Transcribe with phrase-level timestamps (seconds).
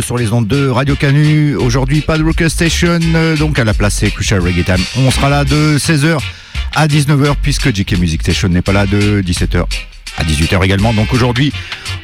[0.00, 1.56] sur les ondes de Radio Canu.
[1.56, 4.84] Aujourd'hui, pas de Rocker Station, euh, donc à la place c'est Crucial Reggae Time.
[4.98, 6.18] On sera là de 16h
[6.74, 9.64] à 19h puisque JK Music Station n'est pas là de 17h
[10.16, 10.92] à 18h également.
[10.92, 11.52] Donc aujourd'hui,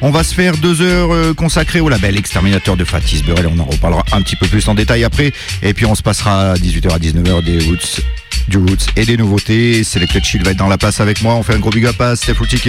[0.01, 3.47] on va se faire deux heures euh, consacrées au label Exterminateur de Fatis Burrell.
[3.47, 5.31] On en reparlera un petit peu plus en détail après.
[5.61, 8.01] Et puis on se passera à 18h à 19h des Roots,
[8.47, 9.83] du Roots et des nouveautés.
[9.83, 11.35] Selected Shield va être dans la place avec moi.
[11.35, 12.59] On fait un gros big up à Steph Routy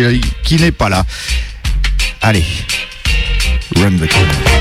[0.43, 1.05] qui, n'est pas là.
[2.21, 2.44] Allez,
[3.77, 4.58] run the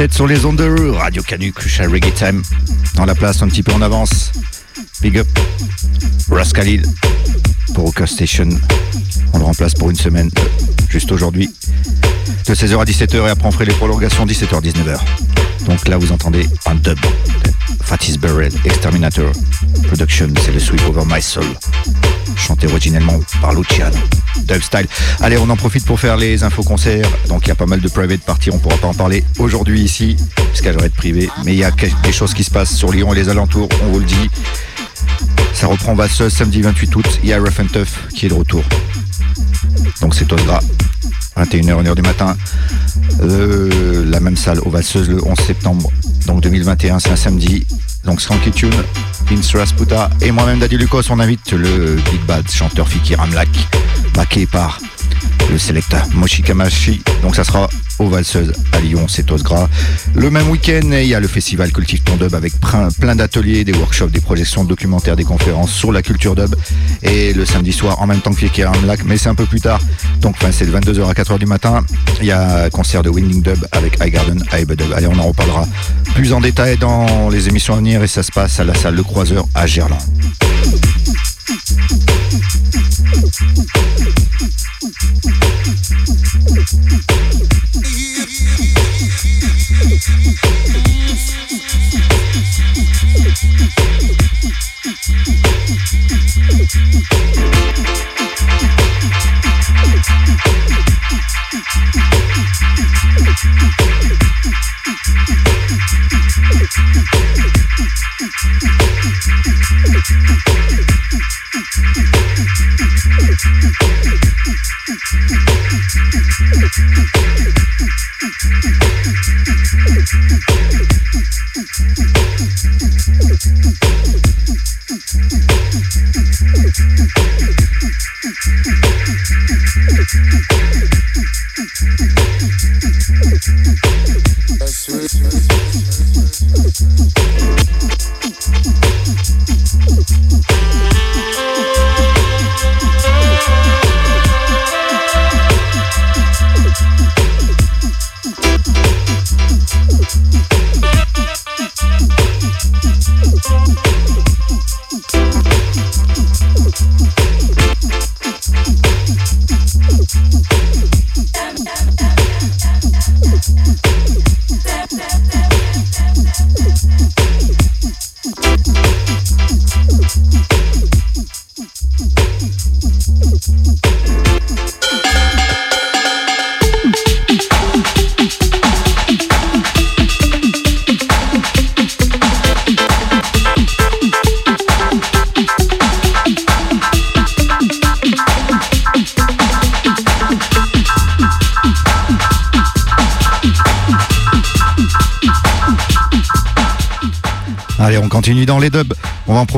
[0.00, 2.42] Donc 16h07 sur les ondes de Radio Canu, Crucial Reggae Time.
[2.94, 4.32] Dans la place, un petit peu en avance.
[5.02, 5.28] Big up.
[6.30, 6.86] Rascalil
[7.74, 8.48] pour Station.
[9.34, 10.30] On le remplace pour une semaine,
[10.88, 11.54] juste aujourd'hui.
[12.46, 14.98] De 16h à 17h et après on ferait les prolongations 17h-19h.
[15.66, 16.98] Donc là vous entendez un dub.
[17.82, 19.30] Fatis Burrell, Exterminator.
[19.88, 21.44] Production, c'est le Sweep Over My Soul.
[22.36, 23.98] Chanté originellement par Luciano.
[24.58, 24.86] Style.
[25.20, 27.08] Allez, on en profite pour faire les infos concerts.
[27.28, 29.80] Donc il y a pas mal de private parties, on pourra pas en parler aujourd'hui
[29.80, 30.16] ici,
[30.48, 31.28] puisqu'elle va être privée.
[31.44, 33.92] Mais il y a des choses qui se passent sur Lyon et les alentours, on
[33.92, 34.30] vous le dit.
[35.54, 37.20] Ça reprend Valseuse samedi 28 août.
[37.22, 38.64] Il y a Rough and Tough qui est de retour.
[40.00, 40.60] Donc c'est Osra.
[41.36, 42.36] 21h, 1h du matin.
[43.22, 45.90] Euh, la même salle au Valseuse le 11 septembre.
[46.26, 47.66] Donc 2021, c'est un samedi.
[48.04, 48.72] Donc Skanky Tune,
[49.30, 53.48] Vince Rasputa et moi-même Daddy Lucas, on invite le Big Bad, chanteur Fiki Ramlak,
[54.50, 54.78] par
[55.50, 57.02] le Selecta Moshikamashi.
[57.22, 59.68] Donc ça sera aux Valseuses à Lyon, c'est Osgras.
[60.14, 62.52] Le même week-end, il y a le festival Cultive Ton Dub avec
[63.00, 66.54] plein d'ateliers, des workshops, des projections documentaires, des conférences sur la culture dub.
[67.02, 69.60] Et le samedi soir, en même temps que Fiki Ramlak, mais c'est un peu plus
[69.60, 69.80] tard.
[70.20, 71.84] Donc c'est de 22h à 4h du matin.
[72.20, 74.42] Il y a un concert de Winding Dub avec iGarden,
[74.76, 74.92] Dub.
[74.94, 75.66] Allez, on en reparlera
[76.14, 78.94] plus en détail dans les émissions à venir et ça se passe à la salle
[78.94, 80.09] Le Croiseur à Gerland.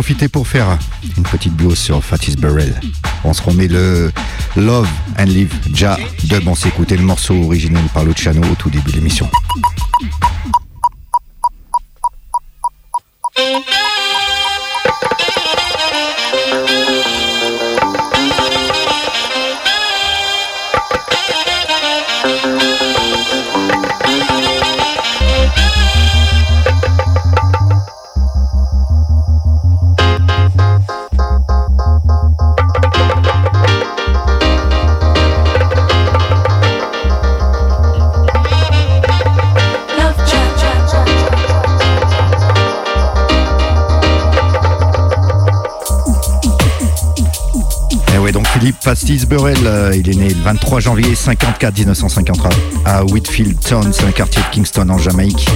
[0.03, 0.81] Profiter pour faire
[1.17, 2.75] une petite bio sur Fatis Burrell.
[3.23, 4.11] On se remet le
[4.57, 6.49] Love and Live Ja dub.
[6.49, 9.31] On s'est écouté le morceau original par Luciano au tout début de l'émission.
[49.21, 52.51] Burrell, euh, il est né le 23 janvier 54 1953
[52.87, 55.47] à Whitfield Town, c'est un quartier de Kingston en Jamaïque.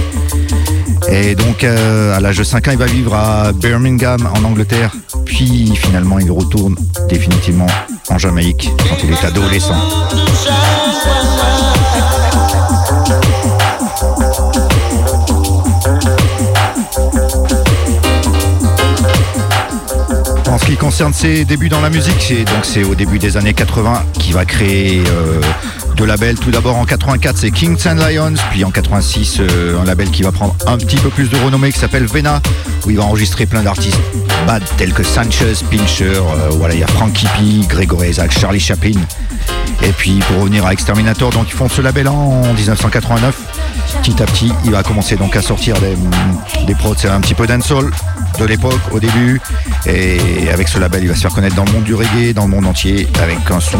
[1.09, 4.93] Et donc euh, à l'âge de 5 ans, il va vivre à Birmingham en Angleterre,
[5.25, 6.75] puis finalement il retourne
[7.09, 7.67] définitivement
[8.09, 9.75] en Jamaïque quand il est adolescent.
[20.57, 23.53] En ce qui concerne ses débuts dans la musique, c'est donc au début des années
[23.53, 25.39] 80 qu'il va créer euh,
[25.95, 26.39] deux labels.
[26.39, 30.23] Tout d'abord en 84, c'est Kings and Lions, puis en 86, euh, un label qui
[30.23, 32.41] va prendre un petit peu plus de renommée qui s'appelle Vena,
[32.87, 33.99] où il va enregistrer plein d'artistes
[34.47, 38.59] bad tels que Sanchez, Pincher, euh, voilà, il y a Frankie P, Gregory Isaac, Charlie
[38.59, 38.99] Chaplin.
[39.83, 43.35] Et puis pour revenir à Exterminator, donc ils font ce label en 1989.
[44.01, 45.95] Petit à petit, il va commencer donc à sortir des,
[46.65, 47.91] des prods, c'est un petit peu dancehall
[48.39, 49.39] de l'époque au début.
[49.87, 52.43] Et avec ce label, il va se faire connaître dans le monde du reggae, dans
[52.43, 53.77] le monde entier, avec un son,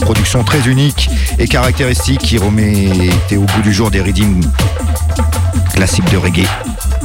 [0.00, 4.44] production très unique et caractéristique qui remettait au bout du jour des readings
[5.74, 6.46] classiques de reggae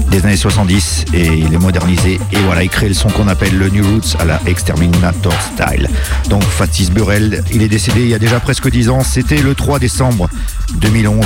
[0.10, 3.58] des années 70 et il est modernisé et voilà il crée le son qu'on appelle
[3.58, 5.90] le New Roots à la Exterminator Style.
[6.30, 9.02] Donc Fatis Burrell il est décédé il y a déjà presque 10 ans.
[9.02, 10.30] C'était le 3 décembre
[10.76, 11.26] 2011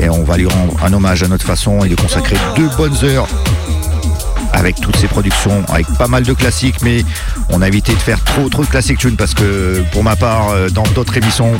[0.00, 2.96] et on va lui rendre un hommage à notre façon et de consacrer deux bonnes
[3.04, 3.28] heures
[4.52, 7.04] avec toutes ces productions, avec pas mal de classiques, mais
[7.50, 10.50] on a évité de faire trop trop de classiques tunes parce que pour ma part,
[10.50, 11.52] euh, dans d'autres émissions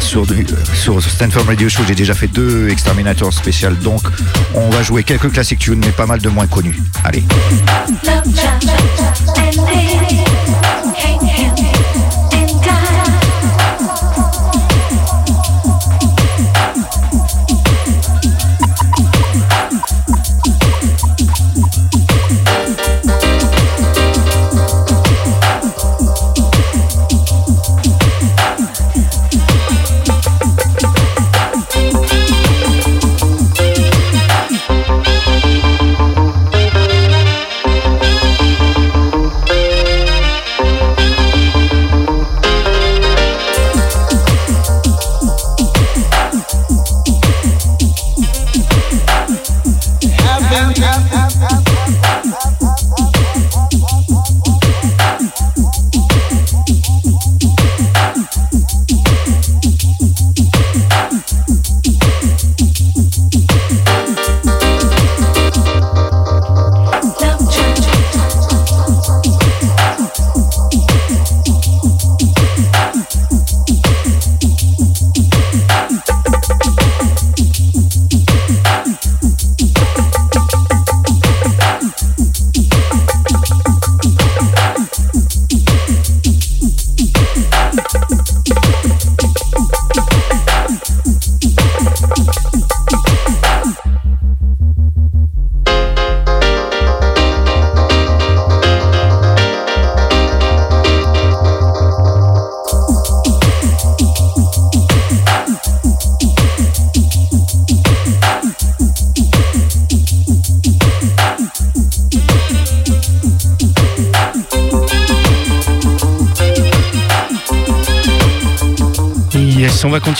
[0.00, 0.26] sur,
[0.74, 4.02] sur Stanford Radio Show, j'ai déjà fait deux Exterminator spéciales, donc
[4.54, 6.80] on va jouer quelques classiques tunes, mais pas mal de moins connus.
[7.04, 7.24] Allez.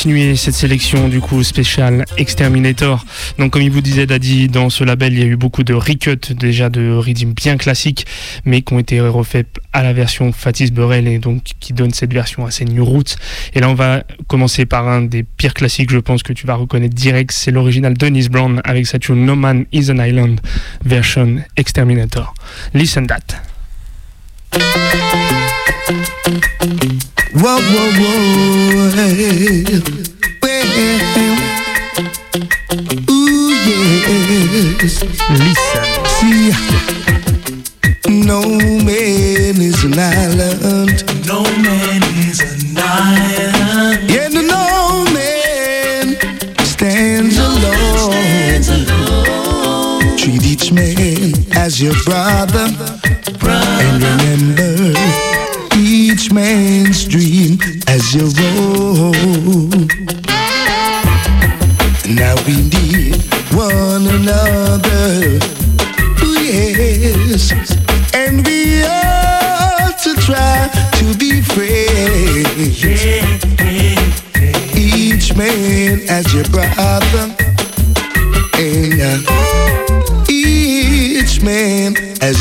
[0.00, 3.04] Continuer cette sélection du coup spéciale Exterminator.
[3.38, 5.74] Donc comme il vous disait Daddy, dans ce label il y a eu beaucoup de
[5.74, 8.06] recuts déjà de rythmes bien classiques
[8.46, 12.14] mais qui ont été refaits à la version Fatis Burrell et donc qui donne cette
[12.14, 13.16] version assez new roots.
[13.52, 16.54] Et là on va commencer par un des pires classiques je pense que tu vas
[16.54, 20.40] reconnaître direct, c'est l'original Dennis Brown avec sa tune No Man is an Island
[20.82, 22.32] version Exterminator.
[22.72, 23.36] Listen that.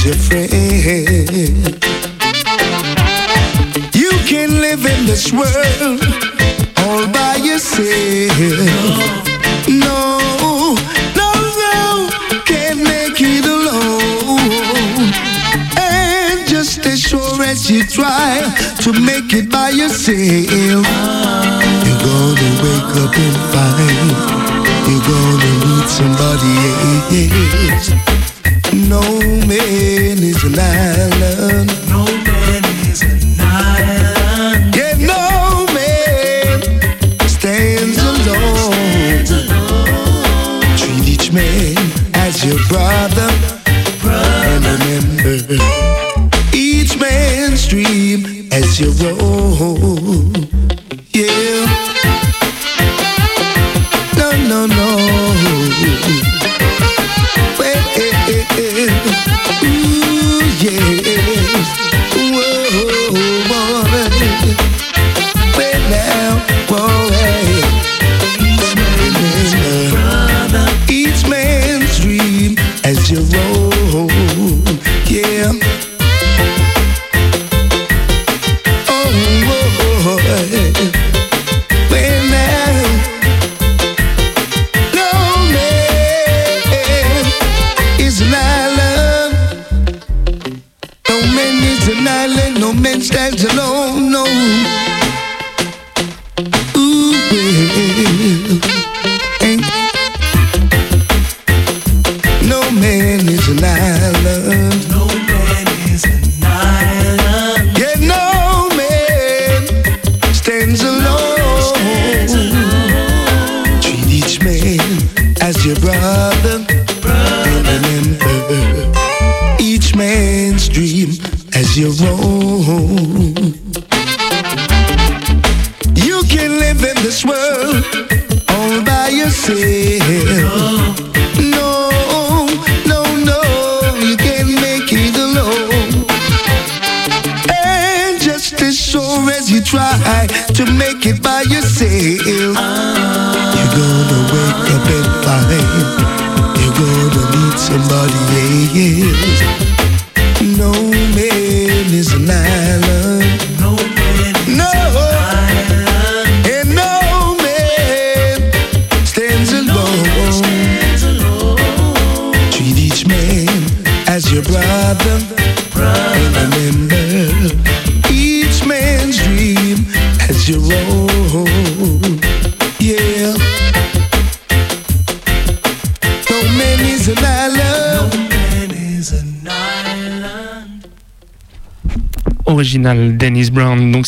[0.06, 0.50] Your friend.
[3.94, 6.00] You can live in this world
[6.86, 8.38] all by yourself.
[9.68, 10.20] No,
[11.20, 11.30] no,
[11.64, 12.10] no,
[12.46, 15.12] can't make it alone.
[15.78, 18.42] And just as sure as you try
[18.84, 20.86] to make it by yourself,
[21.86, 24.40] you're gonna wake up and find
[24.88, 26.54] you're gonna need somebody
[27.76, 28.09] else
[28.90, 29.02] no
[29.46, 31.70] man is an island.
[31.90, 34.76] No man is an island.
[34.76, 36.62] Yeah, no man
[37.30, 38.72] stands, no alone.
[38.72, 40.78] Man stands alone.
[40.78, 41.78] Treat each man
[42.16, 43.30] as your brother.
[44.02, 44.50] brother.
[44.50, 45.64] And remember
[46.52, 49.29] each man's dream as your own.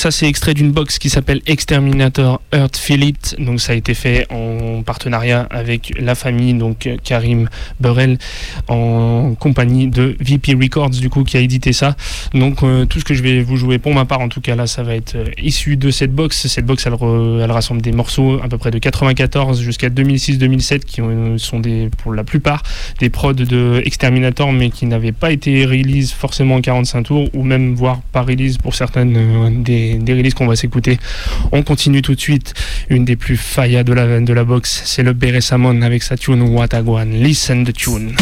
[0.02, 3.36] Ça c'est extrait d'une box qui s'appelle Exterminator Earth It.
[3.38, 7.48] Donc ça a été fait en partenariat avec la famille donc euh, Karim
[7.80, 8.18] Burrell
[8.68, 11.96] en compagnie de VP Records du coup qui a édité ça.
[12.34, 14.56] Donc euh, tout ce que je vais vous jouer pour ma part en tout cas
[14.56, 16.48] là ça va être euh, issu de cette box.
[16.48, 21.38] Cette box elle, rassemble des morceaux à peu près de 94 jusqu'à 2006-2007 qui ont-
[21.38, 21.62] sont
[21.98, 22.63] pour la plupart
[23.00, 27.44] des prods de Exterminator mais qui n'avaient pas été release forcément en 45 tours ou
[27.44, 31.00] même voire pas release pour certaines euh, des, releases qu'on va s'écouter.
[31.52, 32.54] On continue tout de suite.
[32.89, 37.10] Une des plus faillas de la, box, c'est le Bere Samon avec sa tune Wataguan.
[37.12, 38.15] Listen the tune.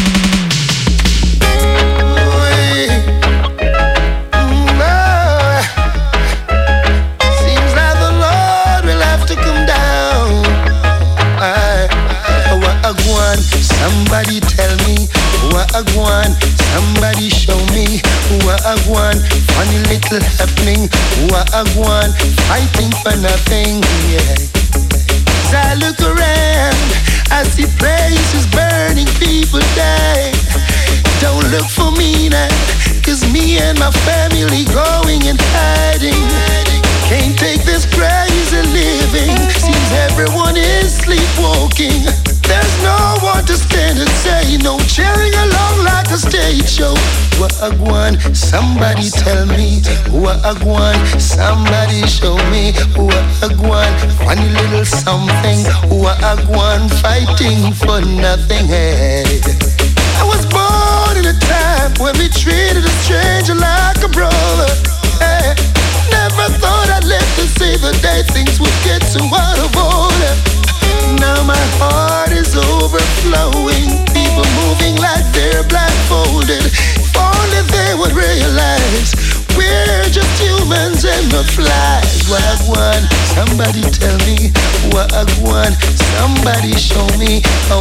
[21.59, 22.07] A guan,
[22.47, 23.83] fighting for nothing.
[24.07, 24.31] Yeah.
[25.43, 26.87] As I look around,
[27.35, 30.31] I see places burning, people die.
[31.19, 32.47] Don't look for me now,
[33.03, 36.23] cause me and my family going and hiding.
[37.11, 42.07] Can't take this crazy living, seems everyone is sleepwalking.
[42.47, 45.18] There's no one to stand and say no, a
[46.29, 46.93] stage show.
[47.41, 49.81] What a guan, somebody tell me.
[50.13, 52.73] What a guan, somebody show me.
[52.93, 55.59] What a guan, funny little something.
[55.89, 58.65] What a guan, fighting for nothing.
[58.67, 59.41] Hey.
[60.21, 64.69] I was born in a time when we treated a stranger like a brother.
[65.17, 65.55] Hey.
[66.11, 70.58] Never thought I'd live to see the day things would get too out of order.
[71.29, 74.01] Now my heart is overflowing.
[74.17, 76.65] People moving like they're blindfolded.
[76.65, 79.13] If only they would realize
[79.53, 82.25] we're just humans and not flies.
[82.65, 83.05] One,
[83.37, 84.49] somebody tell me.
[84.89, 85.73] One,
[86.17, 87.45] somebody show me.
[87.69, 87.77] A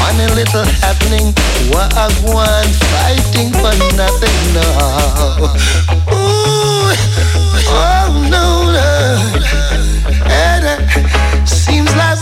[0.00, 1.36] funny little happening.
[1.68, 4.38] One, fighting for nothing.
[4.56, 4.64] No.
[6.16, 6.96] Ooh,
[7.76, 8.88] oh no, no.
[10.32, 11.11] And like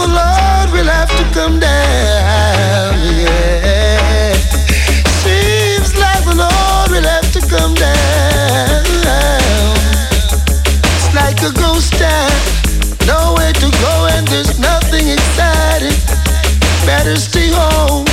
[0.00, 2.96] the Lord will have to come down.
[3.20, 4.32] Yeah.
[5.20, 8.84] Seems like the Lord will have to come down.
[10.96, 12.32] It's like a ghost town.
[13.06, 15.96] Nowhere to go and there's nothing exciting.
[16.86, 18.06] Better stay home.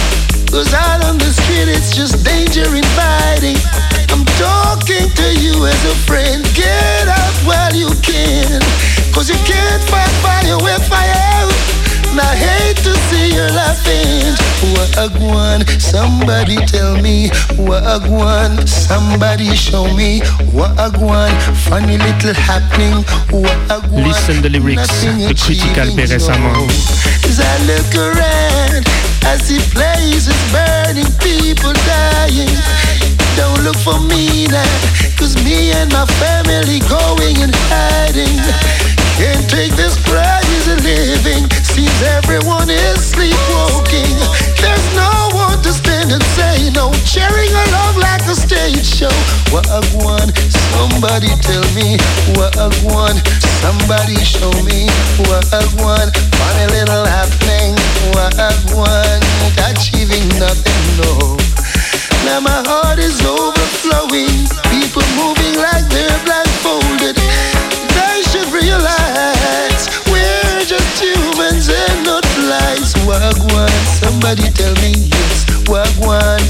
[0.51, 3.59] Cause out on the street it's just danger inviting.
[4.11, 6.43] I'm talking to you as a friend.
[6.53, 8.59] Get out while you can.
[9.15, 11.26] Cause you can't fight fire with fire.
[12.19, 12.57] I
[13.87, 14.37] change.
[14.73, 17.29] Wagwan, somebody tell me.
[17.57, 20.21] Wagwan, somebody show me.
[20.53, 21.31] Wagwan,
[21.67, 23.03] funny little happening.
[23.29, 26.69] Wagwan, Listen the lyrics, the critical récemment.
[27.25, 28.83] As I look around,
[29.23, 32.49] I see places burning, people dying.
[33.35, 34.65] Don't look for me now,
[35.17, 38.96] cause me and my family going and hiding.
[39.17, 44.13] Can't take this crazy living, seems everyone is sleepwalking.
[44.61, 49.17] There's no one to stand and say no, cheering along like a stage show.
[49.49, 50.29] Wagwan,
[50.69, 51.97] somebody tell me,
[52.37, 53.17] Wagwan,
[53.65, 54.85] somebody show me,
[55.25, 57.73] Wagwan, funny little happening,
[58.13, 59.17] Wagwan,
[59.65, 61.37] achieving nothing, no.
[62.23, 64.45] Now my heart is overflowing.
[64.69, 67.17] People moving like they're blindfolded.
[68.17, 72.95] They should realize we're just humans and not flies.
[73.05, 75.45] Wagwan, somebody tell me yes.
[75.69, 76.41] Wagwan,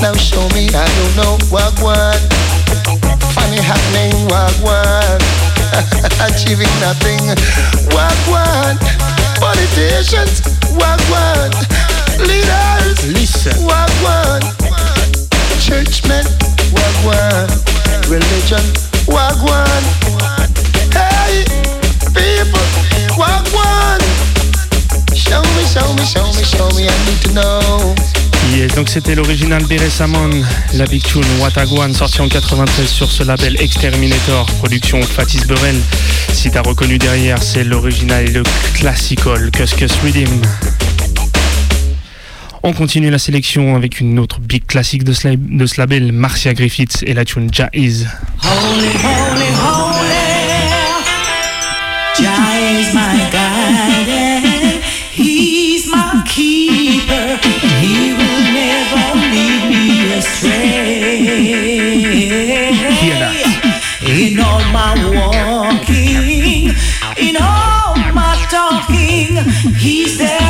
[0.00, 1.34] now show me I don't know.
[1.50, 2.14] Wagwan,
[3.34, 4.14] funny happening.
[4.30, 5.18] Wagwan,
[6.30, 7.18] achieving nothing.
[7.90, 8.78] Wagwan,
[9.42, 10.38] politicians.
[10.78, 11.50] Wagwan,
[12.30, 13.10] leaders.
[13.10, 13.58] Listen.
[13.66, 14.38] Wagwan,
[15.58, 16.22] churchmen,
[16.70, 17.50] wagwan,
[18.06, 18.62] religion,
[19.10, 19.82] wagwan.
[21.32, 21.44] Hey,
[22.12, 22.60] people,
[23.16, 24.00] wagwan.
[25.14, 27.94] Show me, show me, show me, show me, I need to know.
[28.54, 30.28] Yes, donc c'était l'original Beresamon,
[30.74, 35.80] la big tune Watagwan, sorti en 93 sur ce label Exterminator, production Fatis Burrell.
[36.34, 38.42] Si t'as reconnu derrière, c'est l'original et le
[38.74, 40.42] classical Cuscus Rhythm.
[42.64, 46.12] On continue la sélection avec une autre big classique de ce, la- de ce label,
[46.12, 48.06] Marcia Griffiths et la tune Jaiz.
[48.44, 50.21] Holy, holy, holy.
[52.14, 54.82] Jah is my guide.
[55.10, 57.38] He's my keeper.
[57.80, 60.92] He will never lead me astray.
[64.04, 66.74] In all my walking,
[67.16, 69.36] in all my talking,
[69.74, 70.41] He's there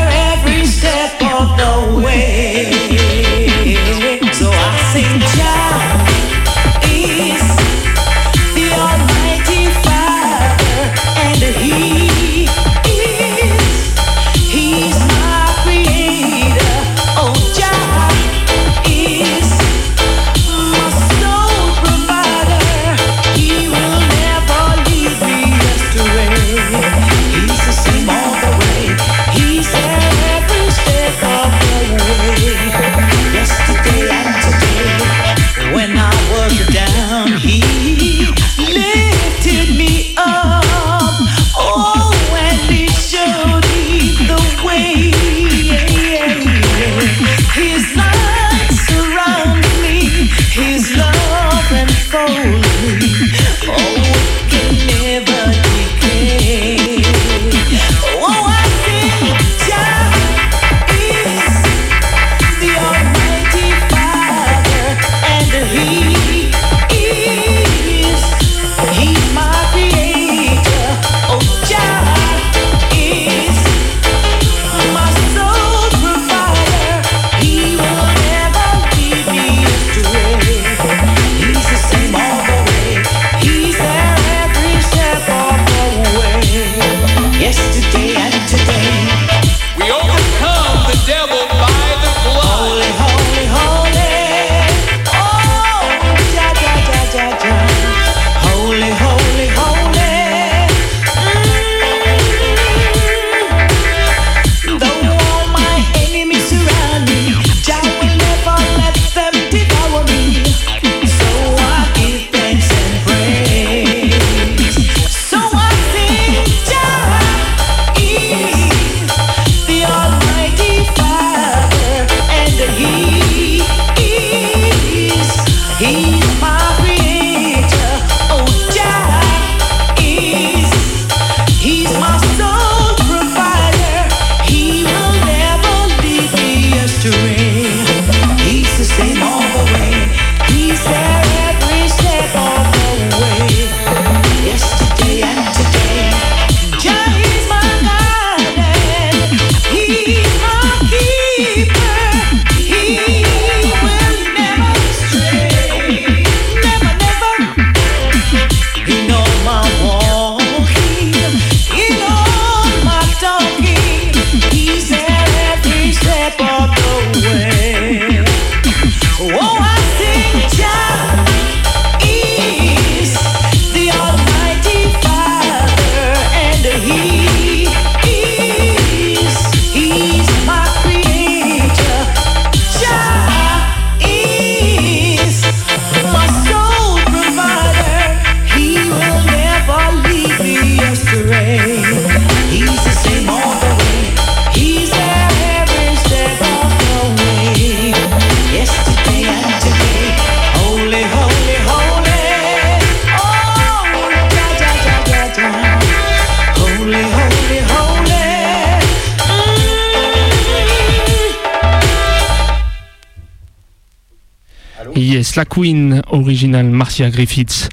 [215.37, 217.69] la Queen, original Marcia Griffiths.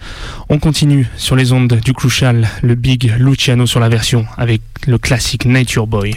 [0.50, 4.98] On continue sur les ondes du Crucial, le Big Luciano sur la version avec le
[4.98, 6.16] classique Nature Boy.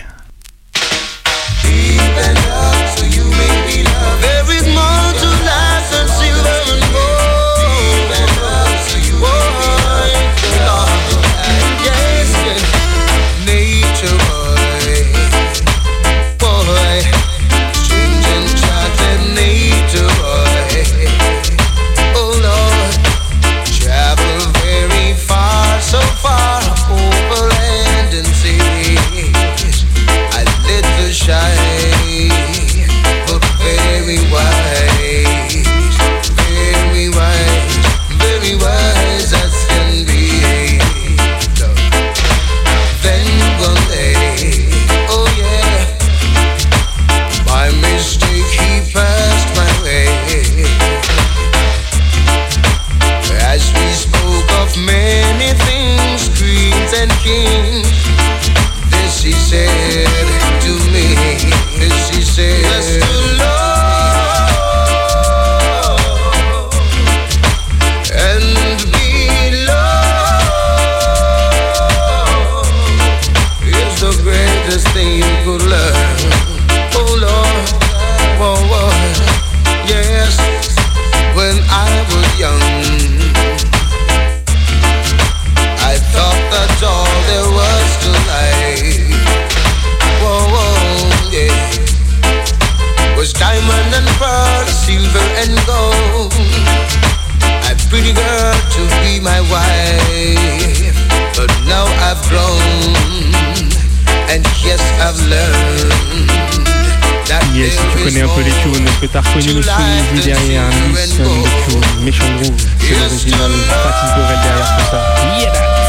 [109.02, 109.72] que t'as reconnu le son
[110.14, 112.54] du derrière Mission de méchant groove.
[112.78, 115.81] C'est l'original Patrice Borel derrière tout ça.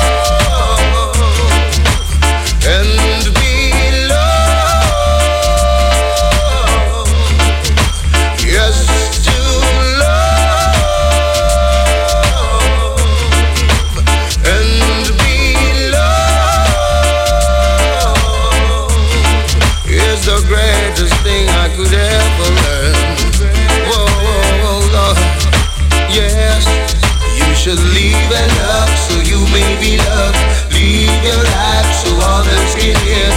[29.84, 30.40] be loved.
[30.72, 33.32] Leave your life so others can hear.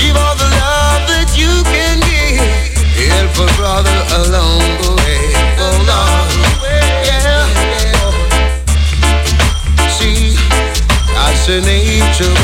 [0.00, 2.42] Give all the love that you can give.
[3.14, 5.22] Help a brother along the way.
[5.62, 5.76] Oh
[7.06, 7.46] yeah.
[9.96, 10.34] See,
[11.14, 12.34] that's the nature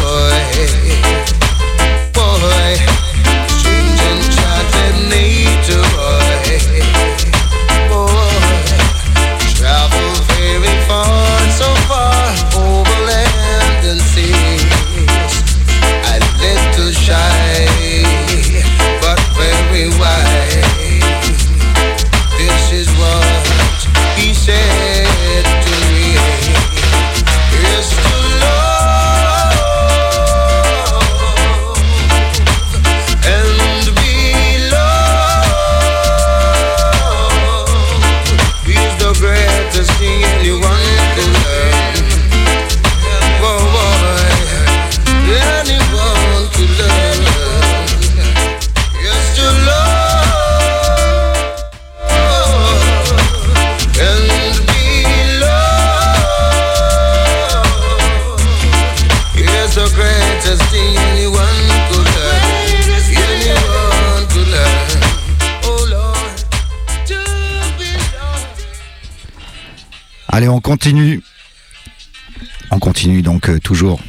[72.70, 74.00] On continue donc euh, toujours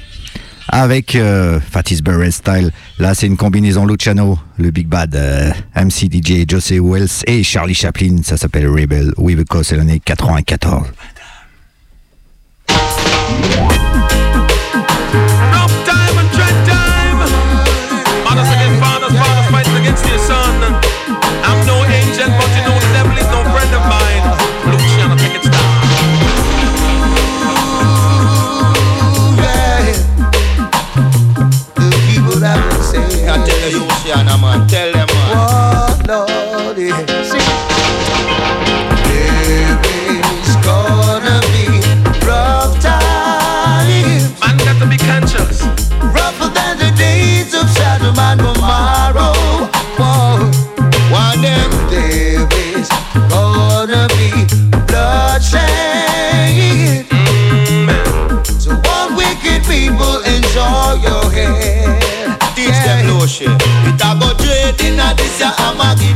[0.70, 2.72] avec euh, Fatis Burrell Style.
[2.98, 7.74] Là, c'est une combinaison Luciano, le Big Bad, euh, MC DJ, Jose Wells et Charlie
[7.74, 8.22] Chaplin.
[8.24, 9.12] Ça s'appelle Rebel.
[9.18, 10.88] Oui, because c'est l'année 94.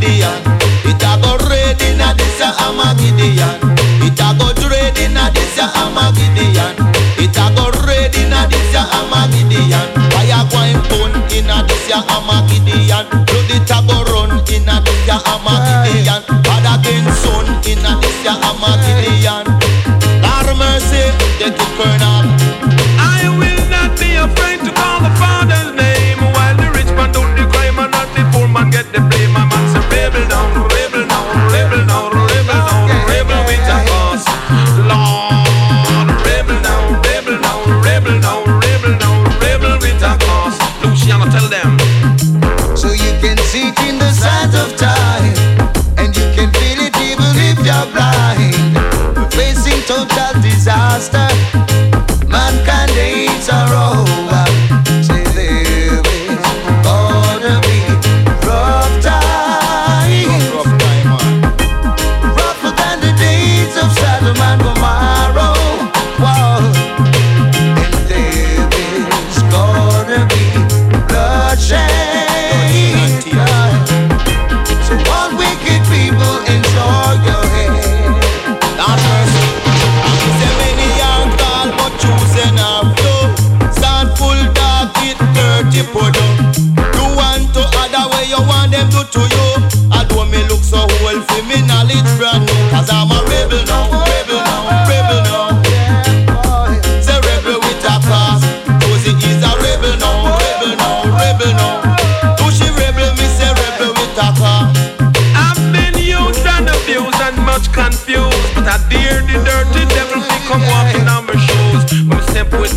[0.05, 0.37] Gideon.
[0.85, 3.57] It a go rain in a this a I'm a Gideon.
[4.05, 6.77] It a go rain in a this a I'm a Gideon.
[7.17, 9.87] It a go rain in a this a I'm a Gideon.
[10.13, 13.05] Fire going burn in a this a I'm a Gideon.
[13.25, 15.53] Blood it a go run in a this a I'm a
[15.89, 16.04] Gideon.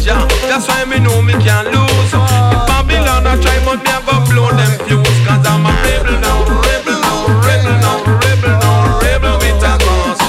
[0.09, 2.11] That's why me know me can't lose.
[2.11, 5.21] The Babylon I try but me have a blow them fuse.
[5.27, 10.21] Cause I'm a rebel now, rebel now, rebel now, rebel now, rebel with a cause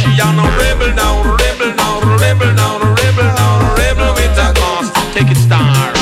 [0.00, 4.90] she a no rebel now, rebel now, rebel now, rebel now, rebel with a cause
[5.14, 5.94] Take it star.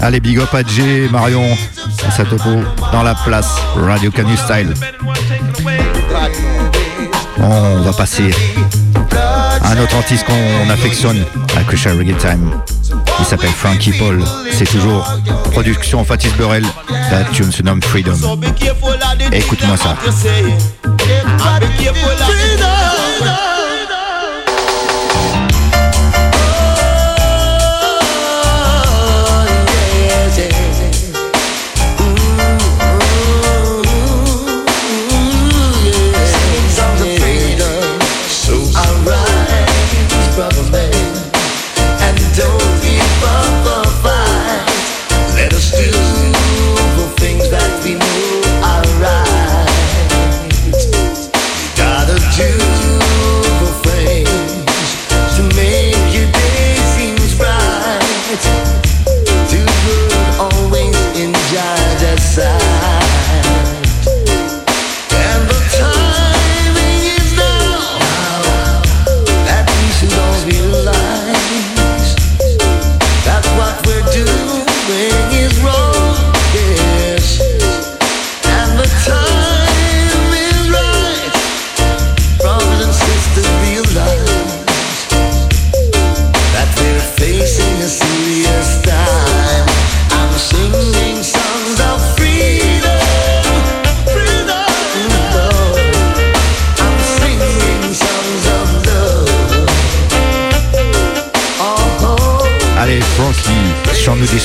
[0.00, 1.56] Allez, big up à Jay, Marion.
[2.22, 2.36] Moussa
[2.92, 4.72] dans la place Radio Canu Style.
[7.38, 8.30] On va passer
[9.62, 11.24] à un autre artiste qu'on affectionne
[11.56, 12.50] à Kusha Reggae Time.
[13.18, 14.22] Il s'appelle Frankie Paul.
[14.52, 15.04] C'est toujours
[15.50, 16.64] production Fatis Burrell.
[17.10, 18.16] La tune se nomme Freedom.
[19.32, 19.96] Écoute-moi ça.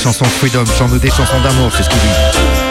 [0.00, 2.69] chansons de freedom, chante-nous des chansons d'amour, c'est ce qu'il dit.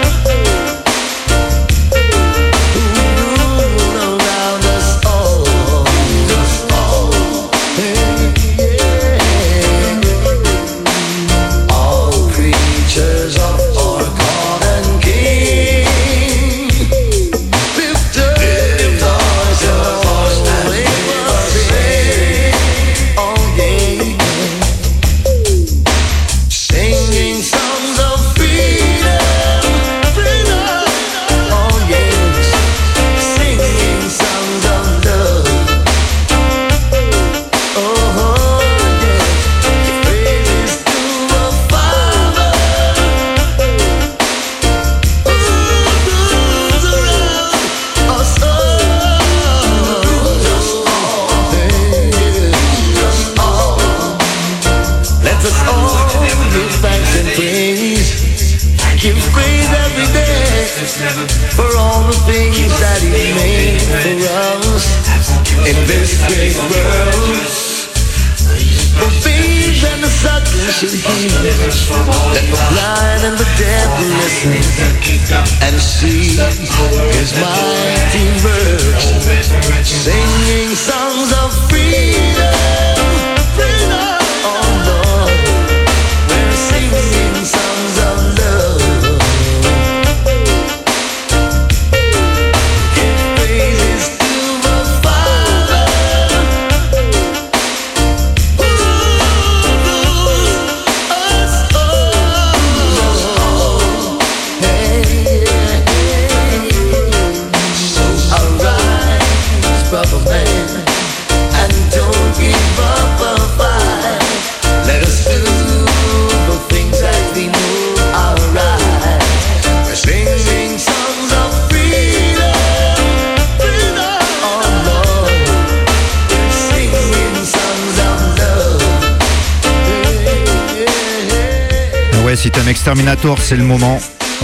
[132.89, 133.99] Exterminator, c'est le moment.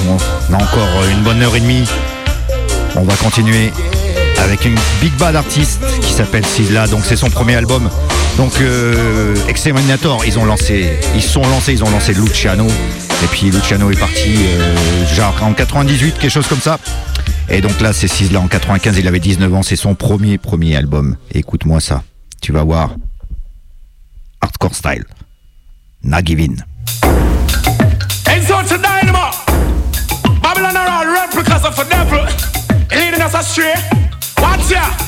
[0.08, 1.84] On a encore une bonne heure et demie.
[2.96, 3.74] On va continuer
[4.38, 6.86] avec une big bad artiste qui s'appelle Sisla.
[6.86, 7.90] Donc c'est son premier album.
[8.38, 12.68] Donc euh, Exterminator, ils ont lancé, ils sont lancés, ils ont lancé Luciano.
[12.68, 16.78] Et puis Luciano est parti euh, genre en 98, quelque chose comme ça.
[17.50, 20.76] Et donc là c'est Sisla en 95, il avait 19 ans, c'est son premier premier
[20.76, 21.18] album.
[21.34, 22.04] Écoute-moi ça,
[22.44, 22.94] tu vas voir.
[24.40, 25.06] Hardcore style.
[26.04, 26.58] Nagivin.
[33.26, 33.74] Us astray.
[34.38, 35.05] What's ya?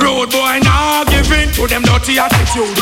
[0.00, 2.76] Road boy now give in to them dirty attitude.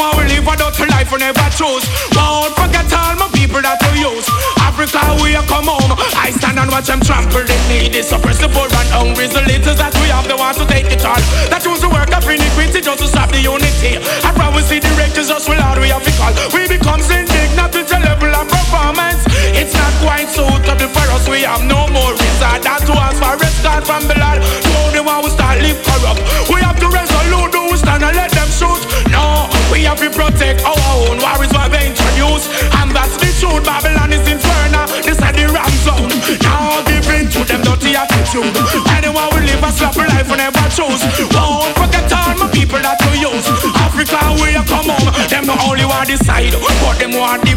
[0.00, 1.84] Want to live a dirty life we never choose.
[2.16, 4.24] Won't forget all my people that we use.
[4.56, 5.92] Africa we are come home.
[6.16, 8.00] I stand and watch them trample the needy.
[8.00, 9.26] Suppress the poor and hungry.
[9.26, 11.20] The leaders that we have, they want to take it all.
[11.52, 13.98] That choose to work of iniquity just to stop the unity.
[14.24, 16.32] I we see the righteous just will all we have to call.
[16.54, 19.26] We become indignant with the level of performance.
[19.52, 21.28] It's not quite suitable for us.
[21.28, 24.40] We have no more than to ask for respect from the Lord.
[24.40, 26.20] To only one we start live corrupt.
[26.50, 28.82] We have to resolute who stand and let them shoot.
[29.14, 32.50] No, we have to protect our own war is what they introduce.
[32.82, 33.64] And that's the truth.
[33.64, 34.86] Babylon is infernal.
[35.06, 36.10] This is the wrong zone.
[36.42, 38.50] Now give in to them dirty attitude.
[38.92, 41.02] Anyone will live a sloppy life we never choose.
[41.32, 43.79] Won't forget all my people that we use.
[44.00, 45.12] Africa, we are come home.
[45.28, 47.52] Them not only want decide, but them want the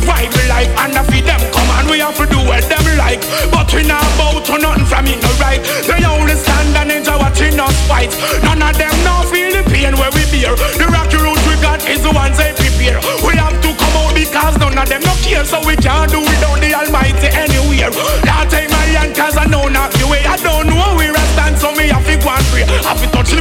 [0.52, 0.68] life.
[0.76, 3.24] And if them come and we have to do what them like.
[3.48, 5.64] But we not bow to nothing from it, no right.
[5.88, 8.12] They only stand and enjoy watching us fight.
[8.44, 10.52] None of them now feel the pain where we bear.
[10.76, 13.00] The rocky root we got is the ones they prepare.
[13.24, 15.48] We have to come out because none of them no care.
[15.48, 17.64] So we can't do without the Almighty anywhere.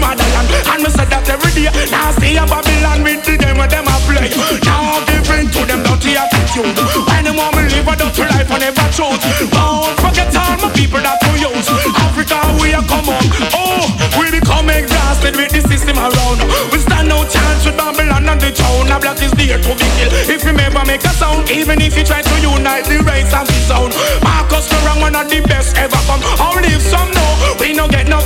[0.03, 0.49] Motherland.
[0.67, 1.71] And me say that every day.
[1.95, 4.29] Now see a Babylon with the and them a play.
[4.67, 6.75] Now give in to them dirty attitude.
[7.07, 9.23] When them want me live a dirty life I never chose.
[9.23, 11.69] Don't forget all my people that we use.
[12.03, 13.23] Africa we are come on.
[13.55, 13.87] Oh,
[14.19, 16.43] we become exhausted with the system around.
[16.75, 18.91] We stand no chance with Babylon and the town.
[18.91, 20.15] A black is there to be killed.
[20.27, 23.47] If you never make a sound, even if you try to unite the race and
[23.47, 23.95] the sound.
[24.27, 26.21] Marcus Garvey, one of the best ever come.
[26.37, 27.31] How live some know
[27.61, 28.19] we no get no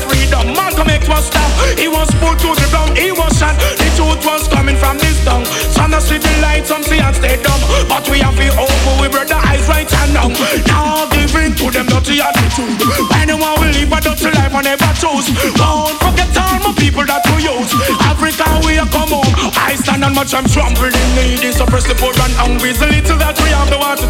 [1.76, 2.96] He was put to the ground.
[2.96, 3.54] He was shot.
[3.76, 5.44] The truth was coming from this tongue.
[5.44, 7.60] Some not see the light, some see and stay dumb.
[7.88, 10.12] But we have to open we brother eyes right and.
[10.16, 12.80] Now give in to them dirty attitude.
[13.20, 15.28] Anyone will live a dirty life I never choose.
[15.54, 17.70] Don't forget all my people that we use.
[18.00, 19.32] Africa we are come home.
[19.56, 21.52] I stand on much I'm trembling needy.
[21.52, 22.72] Suppress the poor and hungry.
[22.72, 24.06] The little that we have the want to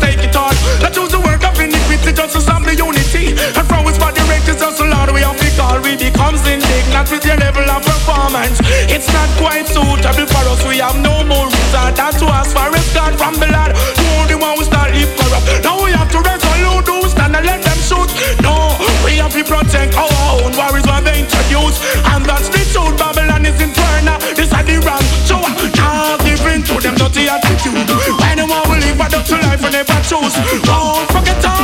[5.57, 5.80] To.
[5.80, 8.61] We becomes indignant with your level of performance.
[8.92, 10.61] It's not quite suitable for us.
[10.68, 13.72] We have no more reason than to ask for respect from the Lord.
[13.72, 15.48] The only one who start live corrupt.
[15.64, 18.11] Now we have to resolute who stand and let them shoot.
[18.44, 21.80] No, we have to protect our own worries what they introduce.
[22.12, 23.00] And that's the truth.
[23.00, 24.20] Babylon is in infernal.
[24.36, 25.04] This is the wrong.
[25.24, 27.88] So uh, now give in to them dirty attitude.
[28.28, 30.36] Anyone will live a dirty life and never choose.
[30.68, 31.55] Don't forget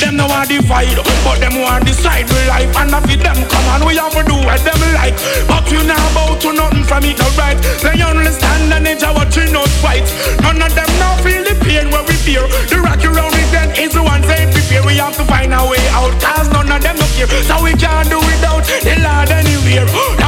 [0.00, 2.70] them no want divide, but them want decide we life.
[2.76, 5.16] And if them come on, we have to do what them like.
[5.48, 7.58] But we not bow to nothing from it, no right.
[7.82, 10.06] They understand and enjoy watching us fight.
[10.40, 12.46] None of them now feel the pain where we fear.
[12.70, 14.86] The rocky round with them is the ones they prepare.
[14.86, 17.28] We have to find a way out, cause none of them no care.
[17.44, 20.21] So we can't do without the Lord anywhere.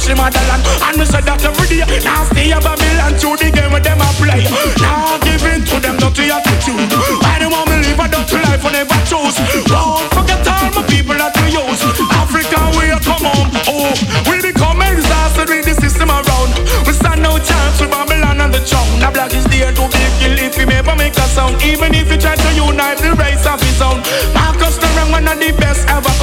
[0.00, 1.84] Touch the motherland, and me say that every day.
[2.00, 4.48] Now stay a Babylon through the game with them a play.
[4.80, 6.88] Now give in to them dirty attitude.
[7.24, 9.36] I don't want me live a dirty life on never choose.
[9.36, 9.68] use.
[9.68, 11.80] Don't forget all my people that we use.
[12.16, 13.50] Africa, we are come home.
[13.68, 13.92] Oh,
[14.24, 16.50] we become exhausted with the system around.
[16.88, 19.04] We stand no chance with Babylon and the throne.
[19.04, 21.60] The black is there to be killed if we never make a sound.
[21.60, 24.00] Even if you try to unite the race of his own.
[24.32, 26.14] Marcus the wrong one of the best ever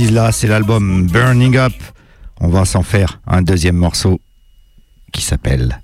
[0.00, 1.74] Sizzla, c'est l'album Burning Up.
[2.40, 4.18] On va s'en faire un deuxième morceau
[5.12, 5.82] qui s'appelle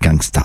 [0.00, 0.44] Gangsta.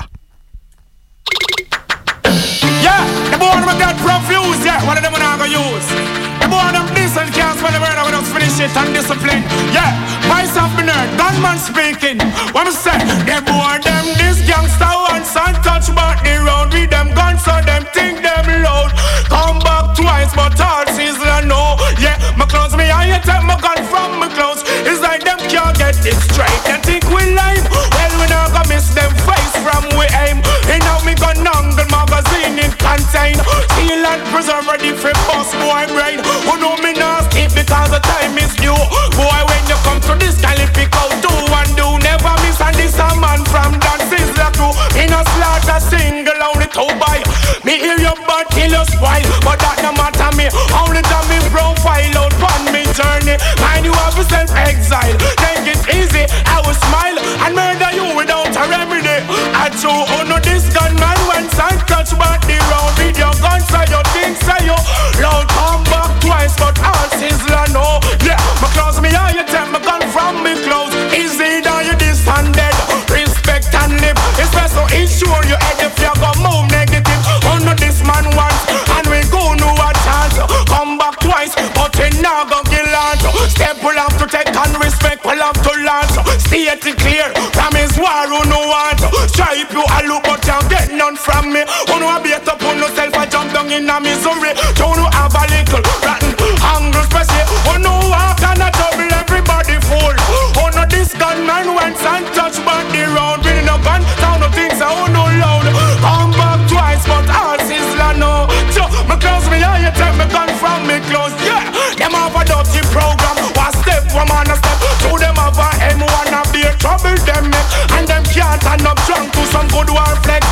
[93.96, 98.60] A misery don't oh, no have a little rotten hunger special who no walk and
[98.60, 100.12] a double everybody fool.
[100.60, 104.52] Who no this gunman went and touch back the road with no gun sound no
[104.52, 105.68] things I who no loud.
[106.04, 110.52] Come back twice but all sizzler no so me close me eye take me gun
[110.60, 111.64] from me close yeah
[111.96, 113.38] them have a dirty program.
[113.56, 114.78] One step one man a step.
[115.08, 119.00] Two them have a M1 and be trouble them make and them can't turn up
[119.08, 120.44] drunk to some good war flex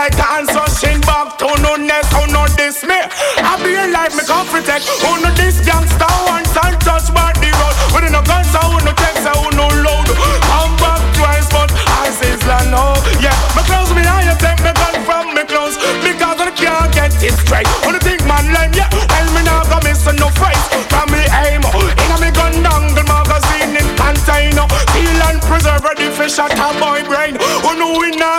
[0.00, 2.96] like the answer shin back to no nest who no this me.
[3.44, 4.88] I be a life me come protect.
[5.04, 8.80] Who no this gangster once and touch back the road with no guns so who
[8.80, 10.08] no text so who no load.
[10.48, 11.68] Come back twice but
[12.00, 12.96] I says la no.
[13.20, 15.76] Yeah me close me you take me gun from me close.
[16.00, 17.68] Because I can't get it straight.
[17.84, 18.88] When you think man lame yeah.
[18.88, 20.64] Well me not gonna miss no face.
[20.88, 21.76] From me aim oh.
[21.76, 24.64] in a me gun dangle magazine in container.
[24.96, 27.36] Seal and preserve ready for shot a boy brain.
[27.36, 28.29] Who not skip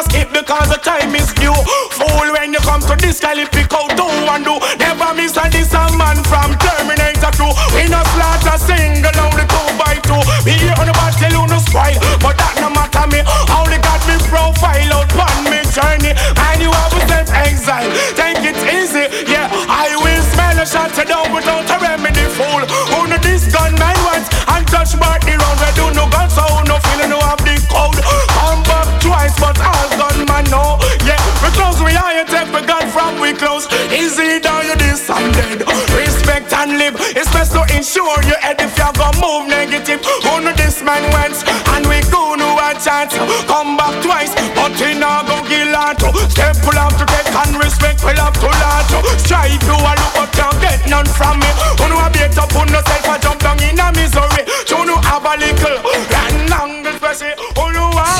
[0.41, 1.53] because the time is due.
[1.93, 5.00] Fool when you come to this guy pick out do and do never
[33.67, 35.61] close easy down you this and dead.
[35.93, 38.57] Respect and live it's best to ensure you head.
[38.61, 41.43] If you go move negative who know this man wants
[41.73, 43.13] and we go no a chance.
[43.47, 45.99] Come back twice but he now go kill out
[46.31, 48.89] step will have to take and respect will have to lot
[49.19, 51.49] strive you a look but you get none from me.
[51.79, 54.43] Who no a beat up on yourself and jump down in a misery.
[54.69, 55.90] You no have a little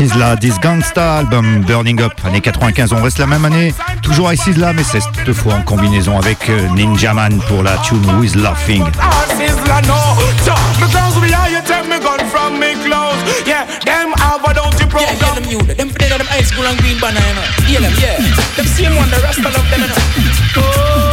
[0.02, 2.92] Sizzla, This Gangsta, album Burning Up, année 95.
[2.94, 3.72] On reste la même année,
[4.02, 7.78] toujours avec Sizzla, mais c'est cette fois en combinaison avec euh, Ninja Man pour la
[7.78, 8.02] tune
[8.42, 8.84] Laughing.
[9.68, 9.82] La.
[20.58, 21.12] Oh.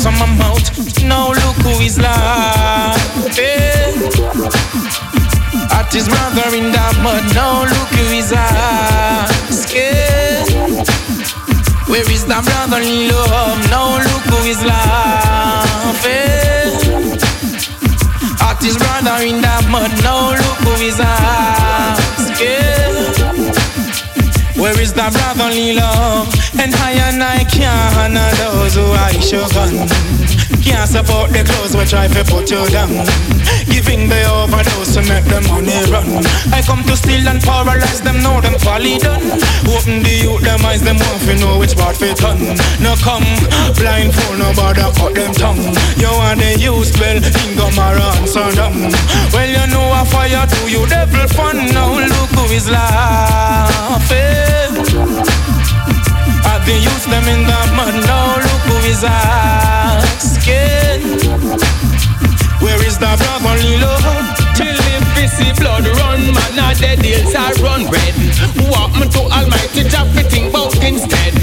[0.00, 0.89] From my mouth.
[1.00, 1.04] Eh.
[1.04, 1.08] Eh.
[1.08, 3.38] Now look who is laughing.
[3.38, 3.92] Eh.
[5.72, 7.34] At his mother in the mud.
[7.34, 9.86] Now look who is asking.
[11.88, 13.70] Where is the brotherly love?
[13.70, 16.10] Now look who is laughing.
[18.40, 19.90] At his brother in the mud.
[20.02, 22.40] Now look who is asking.
[24.60, 26.28] Where is the brotherly love?
[26.58, 30.39] And I and I can't those who I show gun.
[30.70, 32.88] Can't support the clothes we try to put you down.
[33.66, 36.06] Giving the overdose to make the money run.
[36.54, 39.34] I come to steal and paralyze them, know them folly done.
[39.66, 42.38] Open the youth, them eyes, them want to know which part fit on.
[42.78, 43.26] No come,
[43.74, 45.74] blind fool, no bother cut them tongue.
[45.98, 48.94] You want the use well, Ingo Maran, son them.
[49.34, 51.66] Well, you know a fire do you devil fun.
[51.74, 54.30] Now look who is laughing.
[56.46, 57.94] I've been used them in the mud.
[58.06, 59.02] Now look who is
[60.40, 61.30] asking.
[62.60, 64.02] Where is the brotherly love?
[64.56, 68.14] Till the busy blood run, man, a dead hills I run red.
[68.70, 71.39] Walk me to Almighty Jah think bout instead.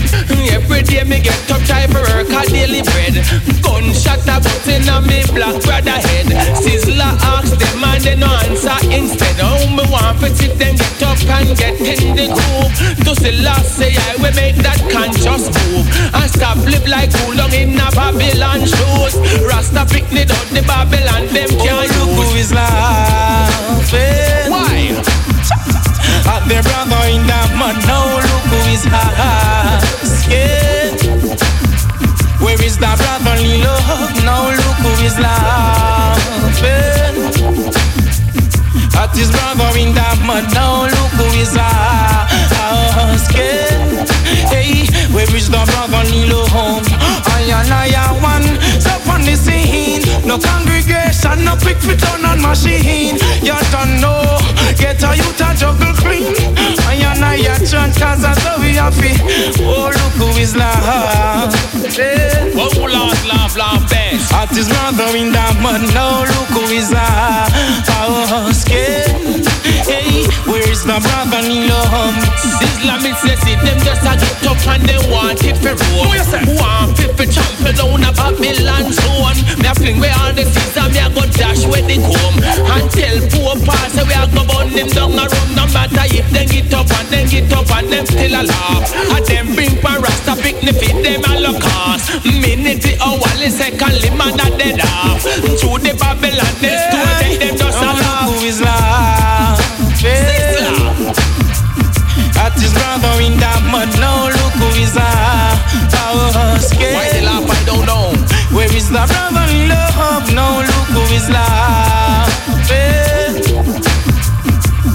[0.51, 3.15] Every day me get up try for work a daily bread.
[3.63, 6.27] Gunshot a bust in a me black brother head.
[6.61, 9.37] Sizzla ask them and they no answer instead.
[9.41, 12.73] How me want fi sit them get up and get in the groove.
[13.05, 17.31] To see last say I will make that conscious move and stop live like too
[17.33, 19.15] long in a Babylon shoes.
[19.43, 22.53] Rasta pick me down the Babylon them Oh, can't look who use.
[22.53, 23.99] laughing.
[23.99, 24.49] Eh?
[24.49, 24.93] Why?
[26.27, 27.75] At the brother in the mud.
[27.87, 28.85] Now look who is
[30.29, 31.39] asking.
[32.43, 34.23] Where is the brotherly love?
[34.23, 36.65] Now look who is laughing.
[38.95, 40.53] At his brother in the mud.
[40.53, 42.07] Now look who is asking.
[44.51, 46.87] Hey, where is the brotherly love?
[47.27, 48.59] I and I are one.
[48.81, 50.03] Step on the scene.
[50.25, 53.17] No congregation, no pick fit on machine.
[53.41, 54.39] You don't know.
[54.77, 56.56] Get a youth a juggle clean.
[57.03, 59.13] I and I are church cause that's how we happy.
[59.63, 61.77] Oh, look who is laughing.
[62.57, 64.33] What will laugh, laugh, laugh best?
[64.33, 66.91] At his brother in the mud, now oh, look who is
[67.87, 69.46] asking.
[69.87, 72.15] Hey, where is the brotherly love?
[72.39, 76.11] Sizzla me say see them just a get up and they want it for roll.
[76.57, 79.39] Want it for trample down a Babylon zone.
[79.59, 82.37] Me a fling where all the seas and me a go dash where they come.
[82.43, 85.49] And tell poor pass say we a go burn them down a rum.
[85.55, 88.87] No matter if they get up and then get up and them still a laugh.
[89.13, 92.23] And them bring pan rasta pick me fit them a look cost.
[92.23, 95.23] Minute the hour, secondly man a dead off.
[95.59, 97.57] Through the Babylon, they store them,
[108.77, 110.31] Where is the brotherly love?
[110.35, 112.61] Now look who is laughing.
[112.69, 113.33] Eh.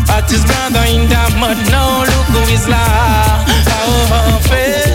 [0.07, 3.67] At his brother in the mud, now look who is laughing.
[3.83, 4.87] Oh, eh.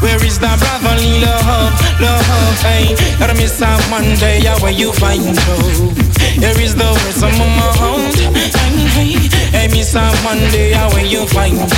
[0.00, 1.76] Where is the brotherly love?
[2.00, 2.96] Love, hey.
[3.18, 5.92] Gotta miss out one day, yeah, where you find love.
[6.40, 8.59] Here is the words of my mouth.
[9.00, 11.70] Hey, miss out one day, where you find love.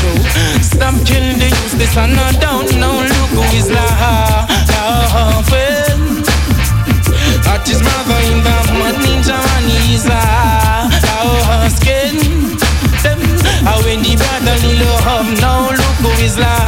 [0.60, 2.66] Stop killing the this and not down.
[2.80, 4.72] Now look who is laughing.
[7.46, 10.06] At his brother in the mud, ninja and he's
[11.62, 12.18] asking
[13.02, 13.20] them.
[13.84, 16.61] When the brotherly love, now look who is laughing.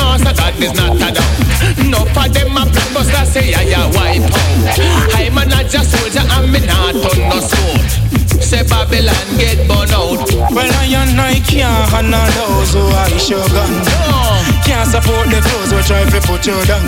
[0.00, 1.50] Master, that is not a doubt.
[1.92, 4.78] No for them a but I say I a wipe out.
[5.14, 8.10] I'm a just soldier, and me not on no sword.
[8.42, 10.26] Say Babylon get burn out.
[10.50, 13.70] Well, I and I can't handle those who I show gun.
[13.86, 16.82] No, Can't support the clothes we try to put you down.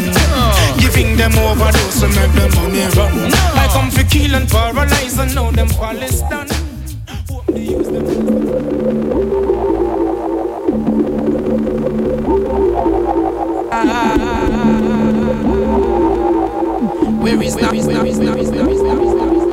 [0.81, 3.31] Giving them overdose to make the money run.
[3.55, 6.49] I come for kill and paralyze and know them fall is done.
[7.31, 9.22] Hope they use them.
[17.23, 17.73] Where is that?
[17.73, 19.52] heavy,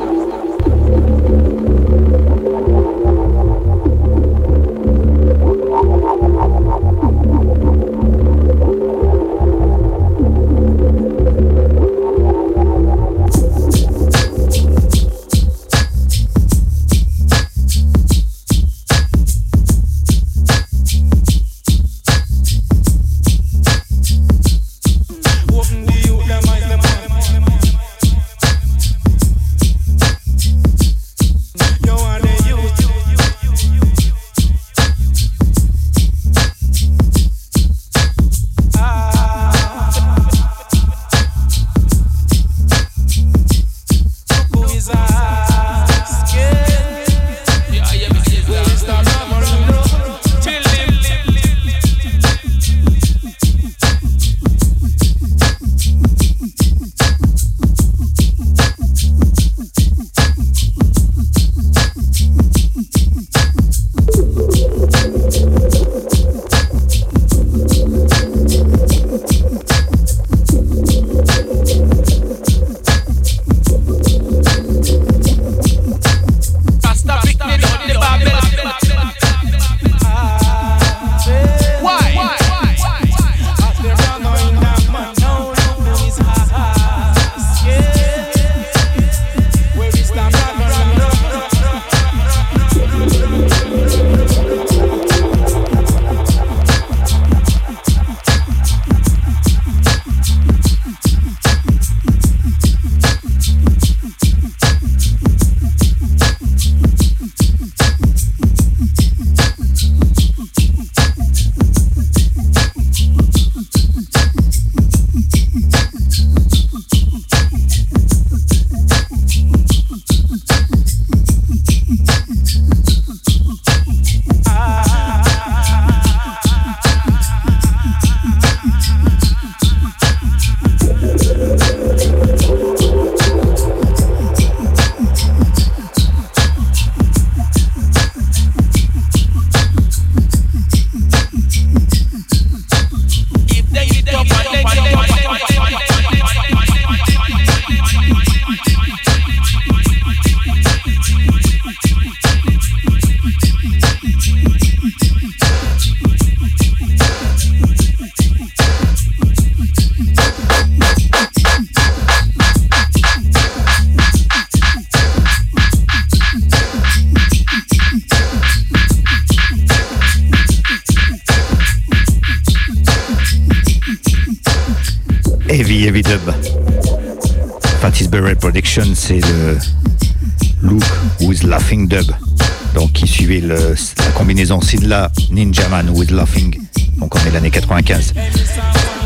[185.70, 186.58] With Laughing.
[186.96, 188.12] Donc, on est l'année 95.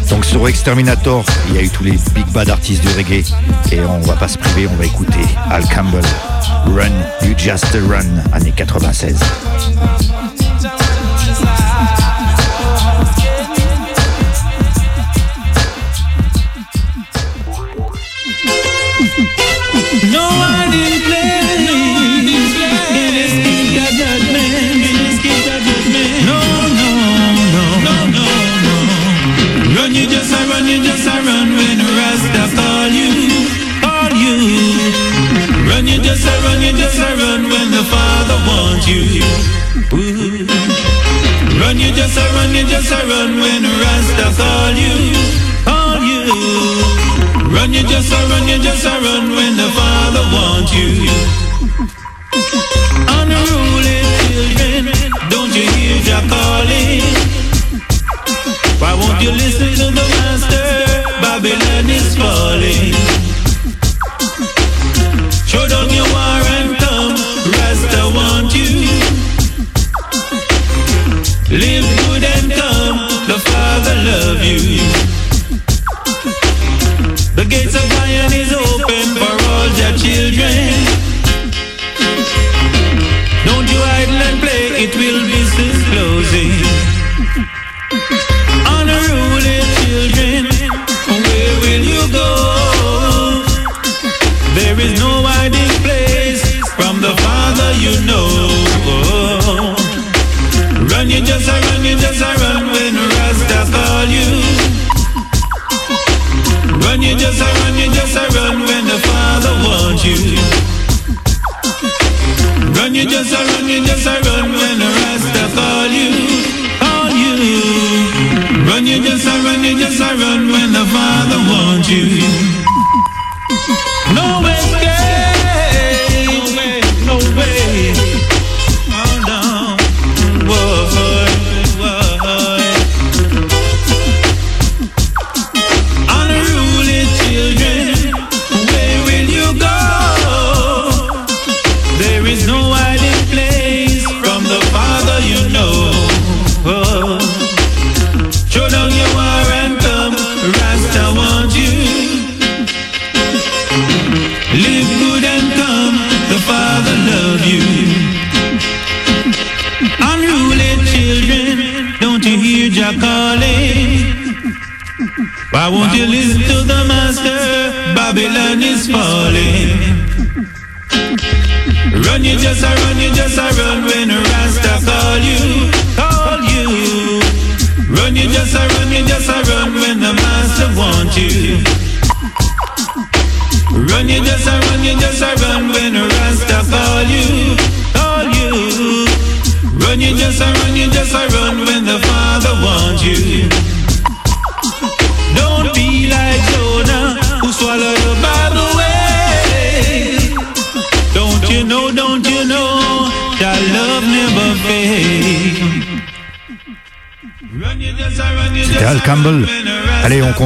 [0.08, 3.22] Donc, sur Exterminator, il y a eu tous les big bad artistes du reggae.
[3.70, 6.04] Et on va pas se priver, on va écouter Al Campbell.
[6.66, 9.18] Run, You Just Run, année 96.
[36.14, 39.02] Just a run, you just a run when the Father wants you.
[39.98, 40.46] Ooh.
[41.58, 44.94] Run, you just a run, you just a run when Rasta call you,
[45.64, 46.22] call you.
[47.50, 51.10] Run, you just a run, you just a run when the Father wants you.
[53.18, 54.84] Unruly children,
[55.30, 57.02] don't you hear Jah calling?
[58.78, 60.62] Why won't you listen to the Master?
[61.22, 63.24] Babylon is falling.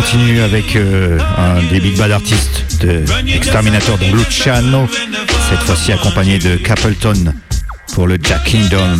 [0.00, 3.02] Continue avec euh, un des big bad artistes de
[3.34, 4.86] Exterminator, donc Luciano,
[5.50, 7.34] cette fois-ci accompagné de Capleton
[7.94, 8.96] pour le Jack Kingdom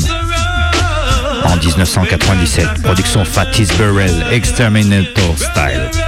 [1.44, 2.82] en 1997.
[2.82, 6.07] Production Fatis Burrell, Exterminator Style.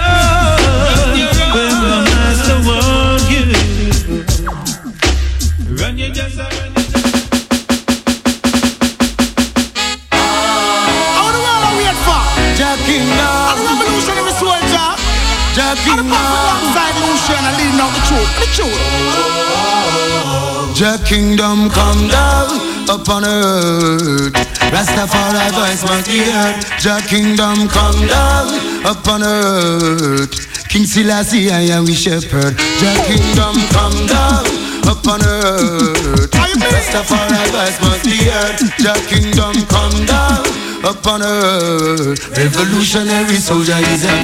[21.10, 22.46] Kingdom come down
[22.88, 24.32] upon earth.
[24.70, 26.54] Rastafari voice must be heard.
[26.78, 28.46] Jah Kingdom come down
[28.86, 30.30] upon earth.
[30.68, 32.54] King Selassie, I am we shepherd.
[32.78, 34.46] Jah Kingdom come down
[34.86, 36.30] upon earth.
[36.30, 38.56] Rastafari voice must be heard.
[38.78, 40.46] Jah Kingdom come down
[40.86, 42.38] upon earth.
[42.38, 44.14] Revolutionary soldier is a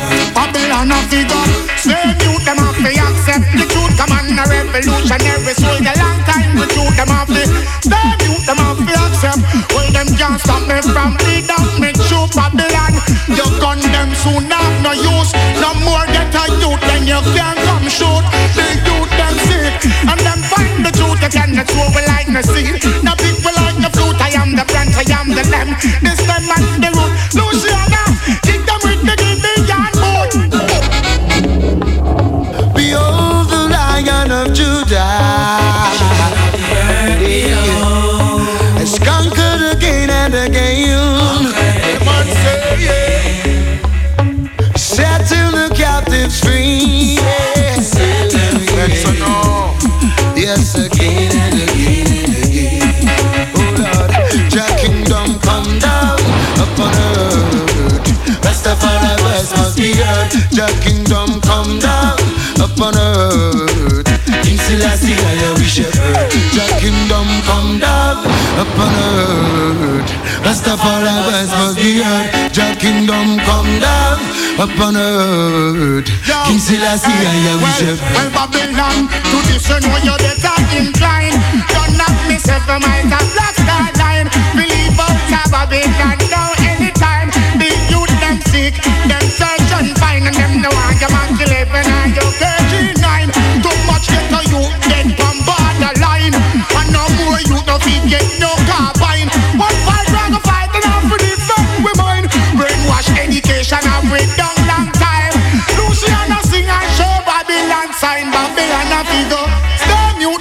[0.77, 1.47] Babylon a figure.
[1.81, 3.97] Slave youth them have to accept the truth.
[3.97, 5.97] Come on, a revolutionary soldier.
[5.97, 7.45] Long time the truth them have to.
[7.81, 9.41] Slave youth them have to accept.
[9.72, 11.81] Well, them can't stop me from up.
[11.81, 12.93] Make sure Babylon.
[13.24, 15.33] You gun them soon have no use.
[15.64, 18.24] No more get a youth, then you can't come shoot.
[18.53, 21.24] The youth them sick, and them find the truth.
[21.24, 22.77] You can not throw like the seed.
[23.01, 24.20] No people like the fruit.
[24.20, 25.72] I am the branch, I am the lamb.
[26.05, 27.15] This them and the root.
[59.77, 59.95] Voice
[60.57, 62.16] must be kingdom come down
[62.61, 64.07] upon earth.
[64.43, 66.31] King Selassie, I we shepherd.
[66.53, 68.24] Jah kingdom come down
[68.57, 70.11] upon earth.
[70.45, 72.53] Rastafari must be heard.
[72.53, 74.18] Jah kingdom come down
[74.59, 76.09] upon earth.
[76.47, 81.37] King Selassie, I am we well, Babylon, to this you know you're better inclined.
[81.68, 84.29] Don't knock me seven miles a black star line.
[84.57, 87.29] Believe out of Babylon now anytime.
[87.61, 88.74] The youth them sick,
[90.16, 93.28] search and them no want your Mark 11 and your KG9.
[93.60, 96.32] Too much get a youth dead from borderline.
[96.32, 99.28] And no more youth no feet get no carbine.
[99.58, 102.26] One fight, we're gonna fight, and I'm for defend we mind.
[102.56, 105.34] Brainwash education, I've wait down long time.
[105.76, 109.76] Luciano sing and show Babylon sign, Babylon a figure.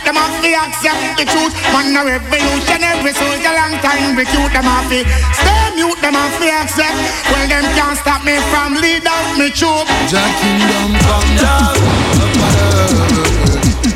[0.06, 1.54] Stay mute, them have to accept the truth.
[1.74, 5.02] Man a revolutionary soldier, long time recruit them have to.
[5.34, 6.94] Stay mute, them have to accept.
[7.34, 9.88] Well, them can't stop me from lead out me troop.
[10.06, 11.74] Jah kingdom come down
[12.22, 13.18] upon earth.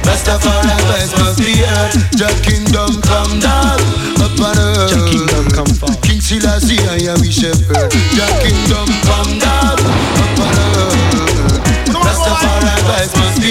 [0.02, 1.94] Rastafari voice must be heard.
[2.18, 3.78] Jah kingdom come down
[4.18, 4.90] upon earth.
[4.90, 6.02] Jah kingdom come forth.
[6.02, 7.94] King Selassie, I am his shepherd.
[8.18, 11.09] Jah kingdom come down upon earth.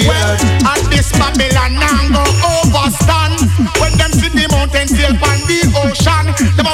[0.07, 1.79] Well, at this Babylon
[2.13, 3.41] go overstand
[3.81, 6.29] When see the mountain sail on the ocean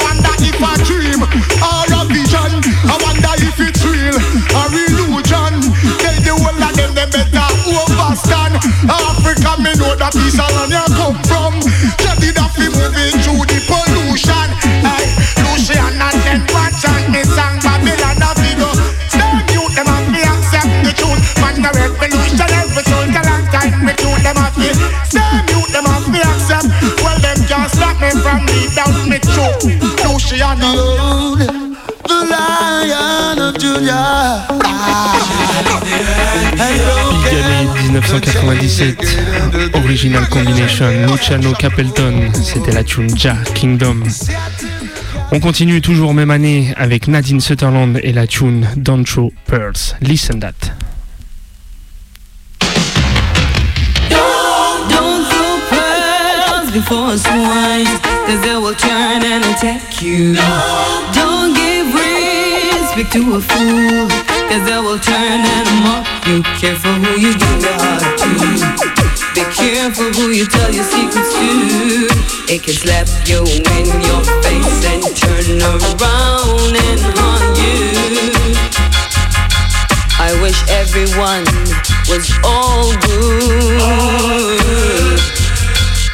[0.04, 2.52] wonder if a dream or a vision.
[2.88, 4.16] I wonder if it's real
[4.56, 5.54] or illusion.
[6.00, 8.54] Tell the whole of better overstand.
[8.88, 11.54] Africa me know that land you come from.
[12.00, 14.63] Jadi that fi moving through the pollution
[30.52, 31.38] Behold,
[32.06, 34.46] the Lion of Judah.
[37.10, 44.02] Big Alley 1997, Original Combination, Luciano Capelton, c'était la tune Ja Kingdom.
[45.32, 49.96] On continue toujours même année avec Nadine Sutherland et la tune Don't Show Pearls.
[50.00, 50.52] Listen that.
[54.90, 60.34] Don't throw pearls before swine, cause they will turn and attack you.
[61.12, 64.08] Don't give respect to a fool,
[64.48, 66.42] cause they will turn and mock you.
[66.60, 67.76] Careful who you give your
[68.20, 68.28] to.
[69.34, 72.08] Be careful who you tell your secrets to.
[72.48, 77.74] It can slap you in your face and turn around and haunt you.
[80.16, 81.44] I wish everyone
[82.08, 84.64] was all good.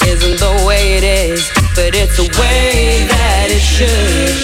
[0.06, 1.50] Isn't the way it is,
[1.80, 4.36] but it's the way that it should.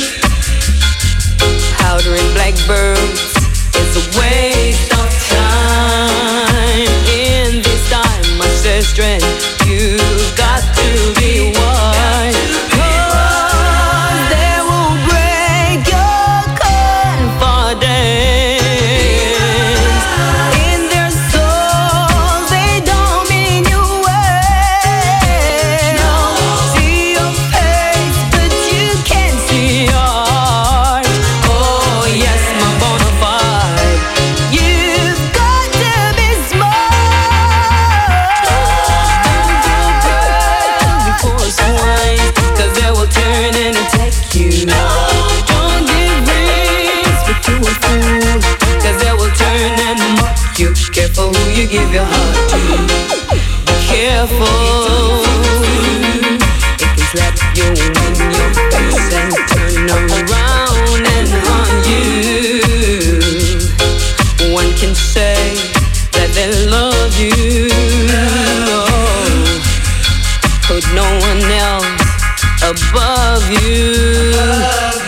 [1.77, 3.29] Powdering blackbirds
[3.77, 6.89] is a waste of time.
[7.13, 9.21] In this time, my sister,
[9.69, 10.01] you
[10.33, 10.56] got
[51.69, 52.59] give your heart to.
[53.67, 55.23] Be careful.
[56.79, 62.63] It can slap you in your face and turn around and haunt you.
[64.55, 65.57] One can say
[66.13, 67.69] that they love you.
[70.69, 71.87] Put no one else
[72.63, 75.06] above you.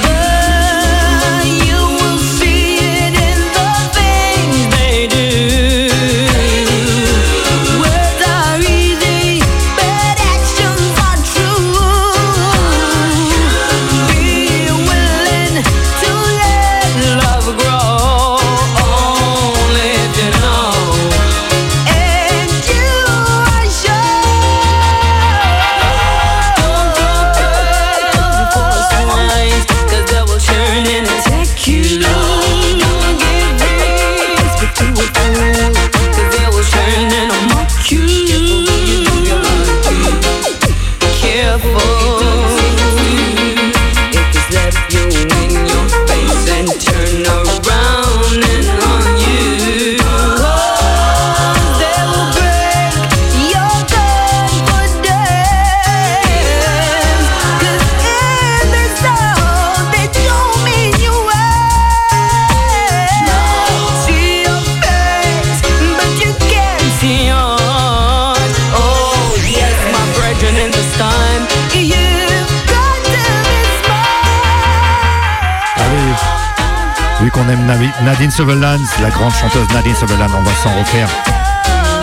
[77.69, 81.09] Nadine Sutherland, la grande chanteuse Nadine Sutherland, on va s'en refaire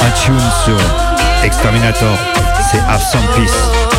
[0.02, 0.78] un tune sur
[1.44, 2.16] Exterminator,
[2.70, 3.95] c'est Have Some Peace.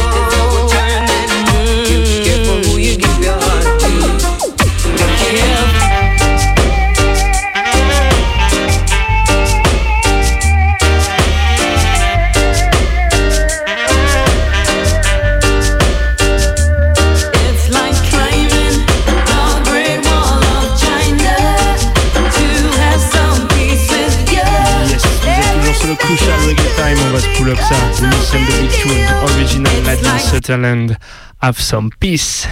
[30.47, 30.97] Switzerland
[31.43, 32.47] have some peace.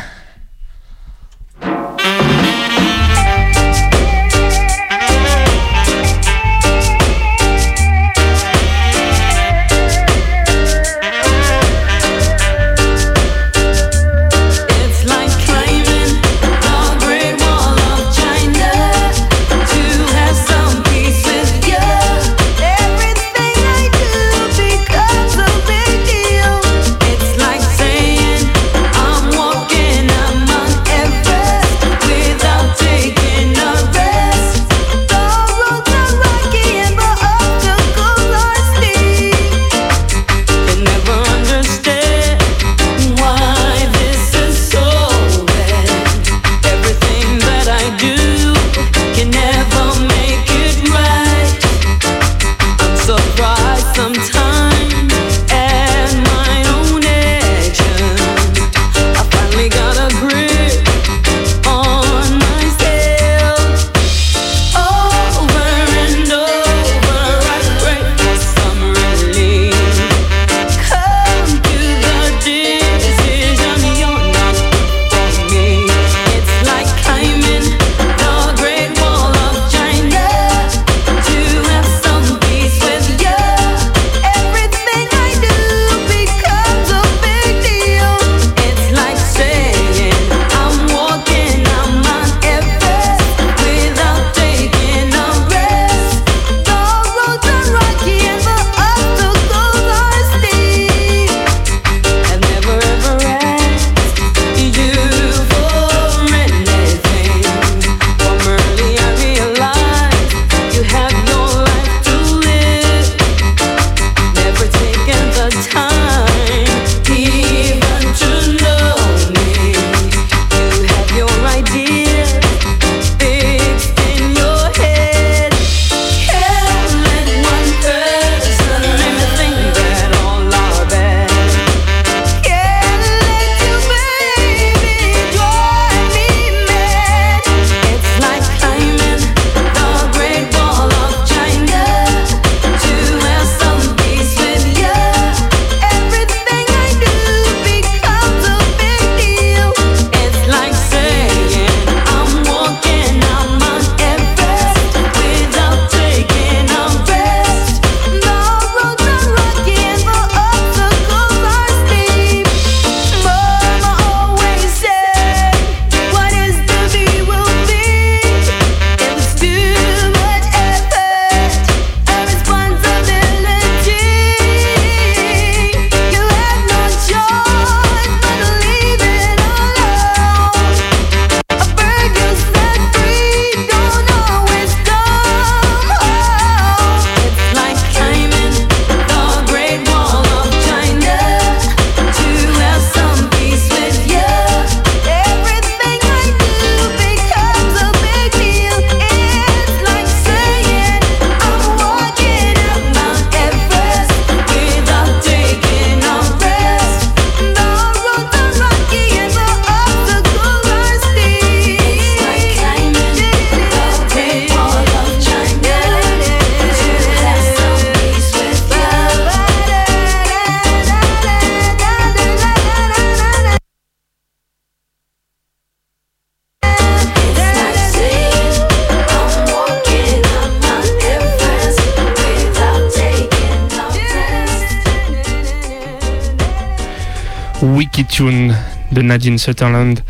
[239.15, 240.01] Nadine Sutherland.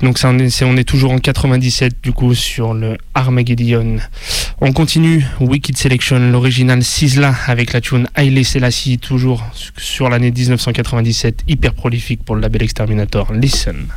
[0.00, 3.98] Donc ça, on, est, on est toujours en 97 du coup sur le Armageddon.
[4.62, 9.42] On continue Wicked Selection, l'original Sisla avec la tune Haile Selassie, toujours
[9.76, 13.30] sur l'année 1997, hyper prolifique pour le label Exterminator.
[13.34, 13.88] Listen.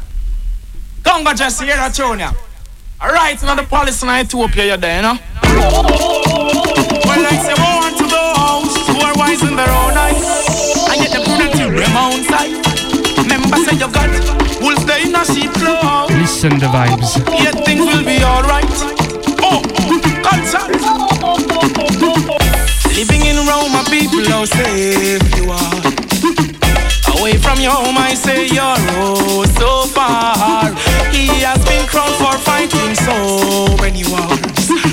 [1.05, 2.31] Congo Jesse, here at Junior.
[2.99, 5.17] All right, now the police in Ethiopia, you're there, you know?
[7.07, 10.19] Well, I say, woe unto those who are wise in their own eyes.
[10.91, 11.95] I get the prudent to them
[12.27, 12.59] sight.
[13.17, 14.09] Remember, say, you got
[14.61, 16.11] wolves there in a sheep clothes.
[16.11, 17.17] Listen the vibes.
[17.43, 18.69] Yet things will be alright.
[19.43, 19.61] Oh,
[20.23, 20.75] concert.
[22.95, 25.81] Living in Rome, my people, how safe you are.
[27.19, 30.71] Away from your home, I say you're oh so far.
[31.11, 34.39] He has been crowned for fighting so many wars.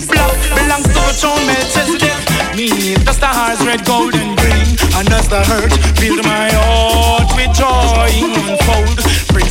[0.07, 2.19] Black belongs to the throne, Melchizedek.
[2.57, 4.67] Me, the stars, red, gold, and green.
[4.97, 6.96] And as the hurt filled my heart with joy unfold.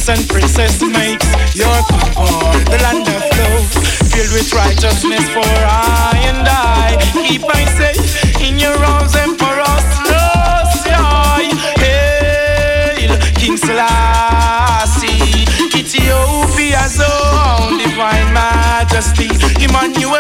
[0.08, 1.26] And princess makes
[1.56, 3.66] your concord the land of love.
[4.14, 6.96] Filled with righteousness for I and I.
[7.28, 9.66] Keep I safe in your arms, Emperor
[9.98, 11.50] Selassie.
[11.82, 15.46] Hail, King Selassie.
[15.74, 19.30] Ethiopia's own divine majesty.
[19.64, 20.20] Emmanuel,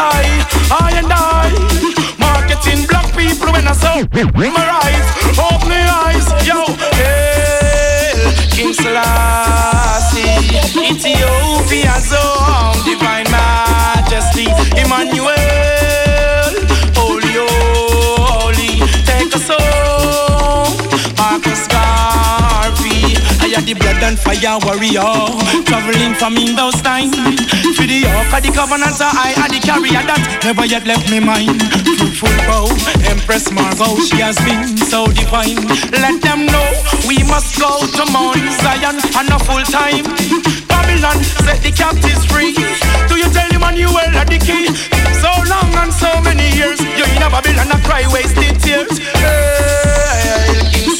[0.00, 0.32] high.
[0.72, 1.52] I and I,
[2.16, 4.00] marketing black people when I saw
[4.56, 5.06] my eyes.
[5.36, 6.60] Open the eyes, yo,
[6.98, 8.20] hail,
[8.54, 10.24] King Selassie,
[10.88, 14.46] Ethiopia's own divine majesty,
[14.80, 15.49] Emmanuel,
[23.66, 25.04] the blood and fire warrior,
[25.66, 27.16] traveling from in those times.
[27.76, 31.10] For the ark of the covenant, so I had the carrier that never yet left
[31.10, 31.60] me mind.
[32.16, 32.68] Fruitful bow,
[33.08, 35.60] Empress Margot, she has been so divine.
[35.92, 36.68] Let them know
[37.08, 40.06] we must go to Mount Zion on a full time.
[40.68, 42.54] Babylon set the captives free.
[43.08, 44.68] Do you tell him and you well at the key?
[45.20, 49.00] So long and so many years, you in a Babylon a cry wasted tears.
[50.72, 50.96] King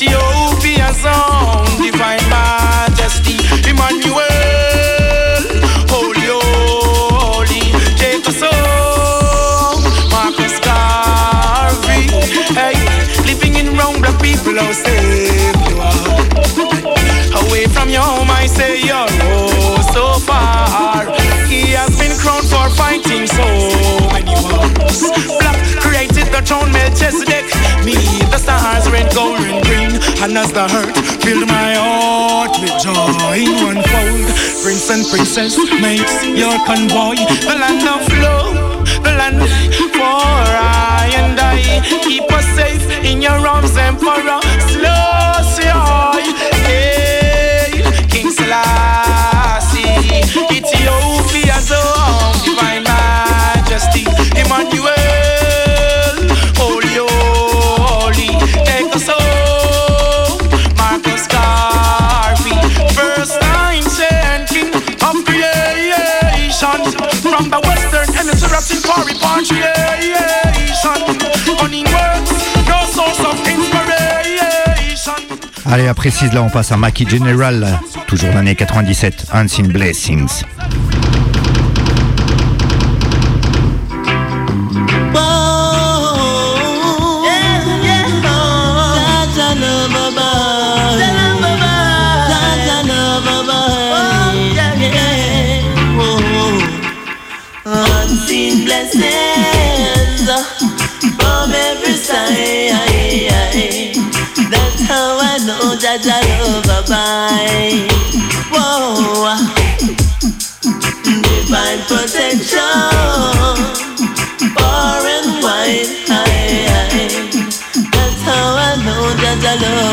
[0.00, 3.36] Selassie, Ethiopia's own divine majesty,
[3.68, 4.29] Emmanuel,
[30.36, 34.28] as the hurt filled my heart with joy one fold.
[34.62, 37.16] Prince and princess makes your convoy
[37.46, 39.40] the land of love, the land
[39.96, 41.80] for I and I.
[42.04, 44.40] Keep us safe in your arms, Emperor.
[44.70, 45.19] Slow,
[75.66, 80.42] Allez, à précise là, on passe à Mackie General, toujours l'année 97, Unseen Blessings.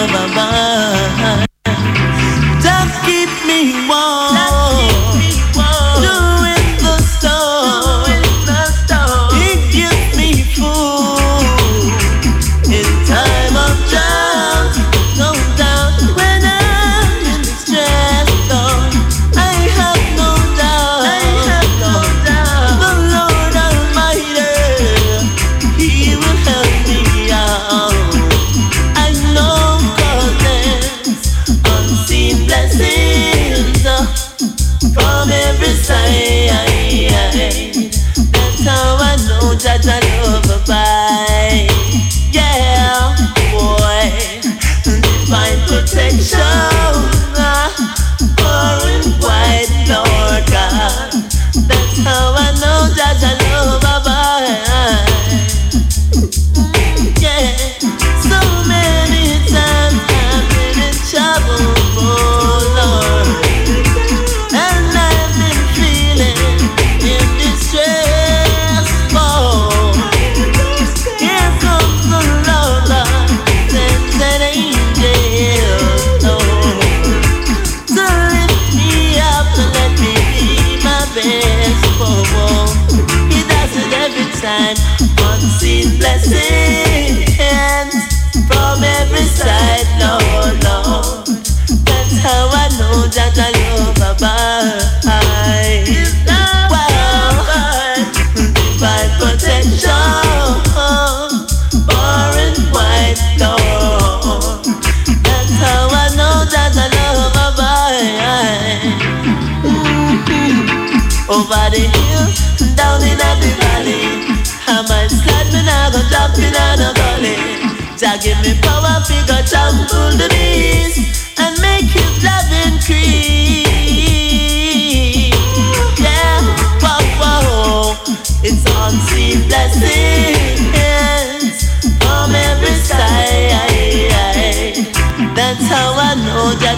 [0.10, 0.67] I love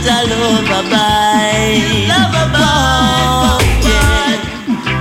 [0.04, 1.84] that I love abide.
[2.08, 2.40] Yeah,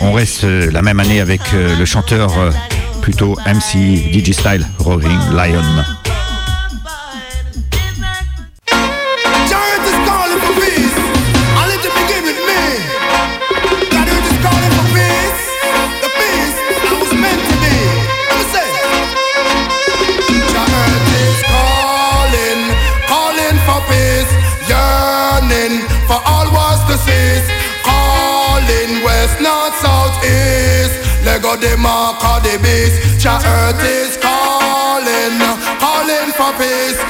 [0.00, 2.50] On reste euh, la même année avec euh, le chanteur euh,
[3.00, 6.01] plutôt MC DJ Style, Roaring Lion.
[32.52, 33.24] The beast.
[33.24, 35.38] Earth is calling,
[35.80, 37.00] calling for peace.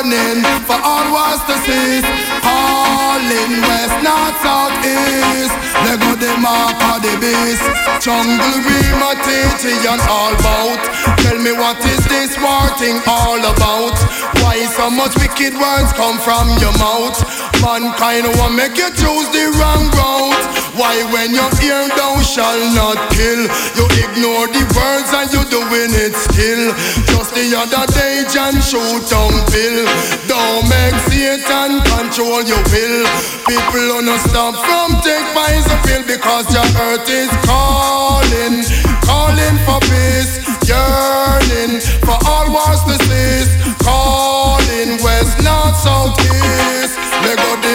[0.00, 2.08] Yearning for all wars to cease.
[2.40, 5.52] Calling west, north, south, east.
[5.84, 7.60] Lego the mark of the beast.
[8.00, 10.80] Jungle Rima, Titi and all bout.
[11.20, 13.92] Tell me what is this war thing all about?
[14.40, 17.20] Why so much wicked words come from your mouth?
[17.60, 20.44] Mankind want make you choose the wrong route.
[20.80, 23.44] Why when you hear thou shall not kill?
[23.76, 26.72] You ignore the words and you doing it still.
[27.12, 29.89] Just the other day John shoot down Bill.
[30.26, 33.04] Don't make Satan control your will.
[33.46, 38.62] People wanna stop from take minds of because your earth is calling,
[39.02, 43.52] calling for peace, yearning for all wars to cease,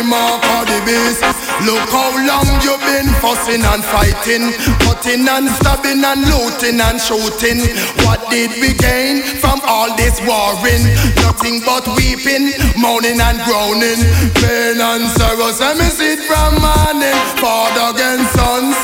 [0.04, 1.24] of the.
[1.64, 4.52] Look how long you've been fussing and fighting,
[4.84, 7.64] cutting and stabbing and looting and shooting.
[8.04, 10.84] What did we gain from all this warring?
[11.24, 14.04] Nothing but weeping, moaning and groaning,
[14.44, 15.56] pain and sorrow.
[15.56, 18.76] Let me it from morning, father against sons,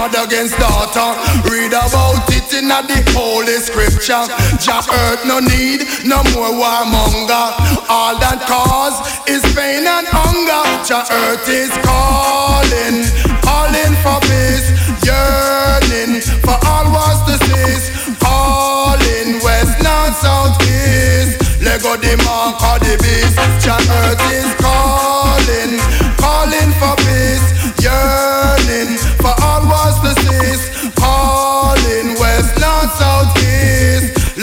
[0.00, 1.12] mother against daughter.
[1.44, 4.24] Read about it in the holy scripture.
[4.56, 7.46] Jah earth no need no more warmonger.
[7.92, 8.96] All that cause
[9.28, 10.64] is pain and hunger.
[10.88, 13.04] Jah earth is calling,
[13.44, 14.72] calling for peace,
[15.04, 17.86] yearning for all wars to cease.
[18.24, 21.60] Calling west, north, south, east.
[21.60, 23.36] Lego the mark of the beast.
[23.60, 25.76] Jah earth is calling,
[26.16, 28.39] calling for peace, yearning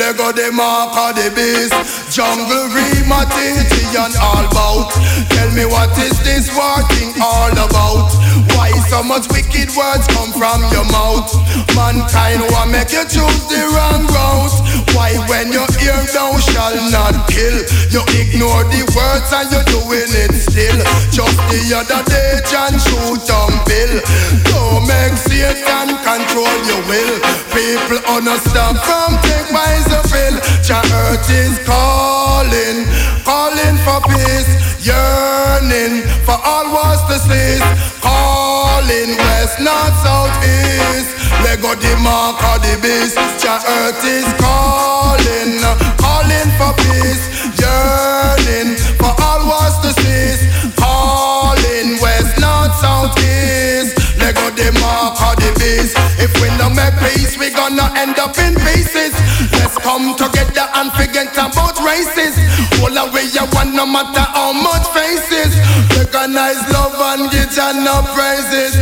[0.07, 0.17] east.
[0.17, 1.75] Lego the mark of the beast.
[2.15, 4.91] Jungle Rima, Titi and all bout.
[5.29, 8.11] Tell me what is this war thing all about?
[8.55, 11.29] Why so much wicked words come from your mouth?
[11.75, 14.55] Mankind want make you choose the wrong route.
[14.95, 17.57] Why when you hear thou shall not kill?
[17.91, 20.79] You ignore the words and you're doing it still.
[21.11, 24.01] Just the other day John shoot down Bill.
[24.49, 27.15] Don't make Satan control your will.
[27.53, 30.35] People understand from take minds pill.
[30.61, 32.85] Jah earth is calling,
[33.23, 34.51] calling for peace,
[34.85, 37.63] yearning for all wars to cease.
[38.01, 41.11] Calling west, north, south, east.
[41.43, 43.15] Lego the mark of the beast.
[43.41, 45.61] Jah earth is calling,
[45.97, 47.23] calling for peace,
[47.61, 50.43] yearning for all wars to cease.
[50.75, 53.96] Calling west, north, south, east.
[54.37, 55.95] Lego the the mark of the beast.
[56.19, 59.13] If we no make peace, we gonna end up in pieces.
[59.57, 62.37] Let's come together and forget about races.
[62.81, 65.53] All away you want no matter how much faces.
[65.97, 68.77] Recognize love and get your no praises.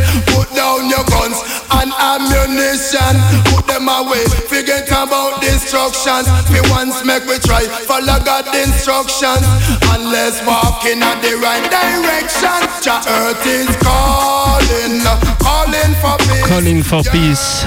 [16.48, 17.66] Calling for Peace.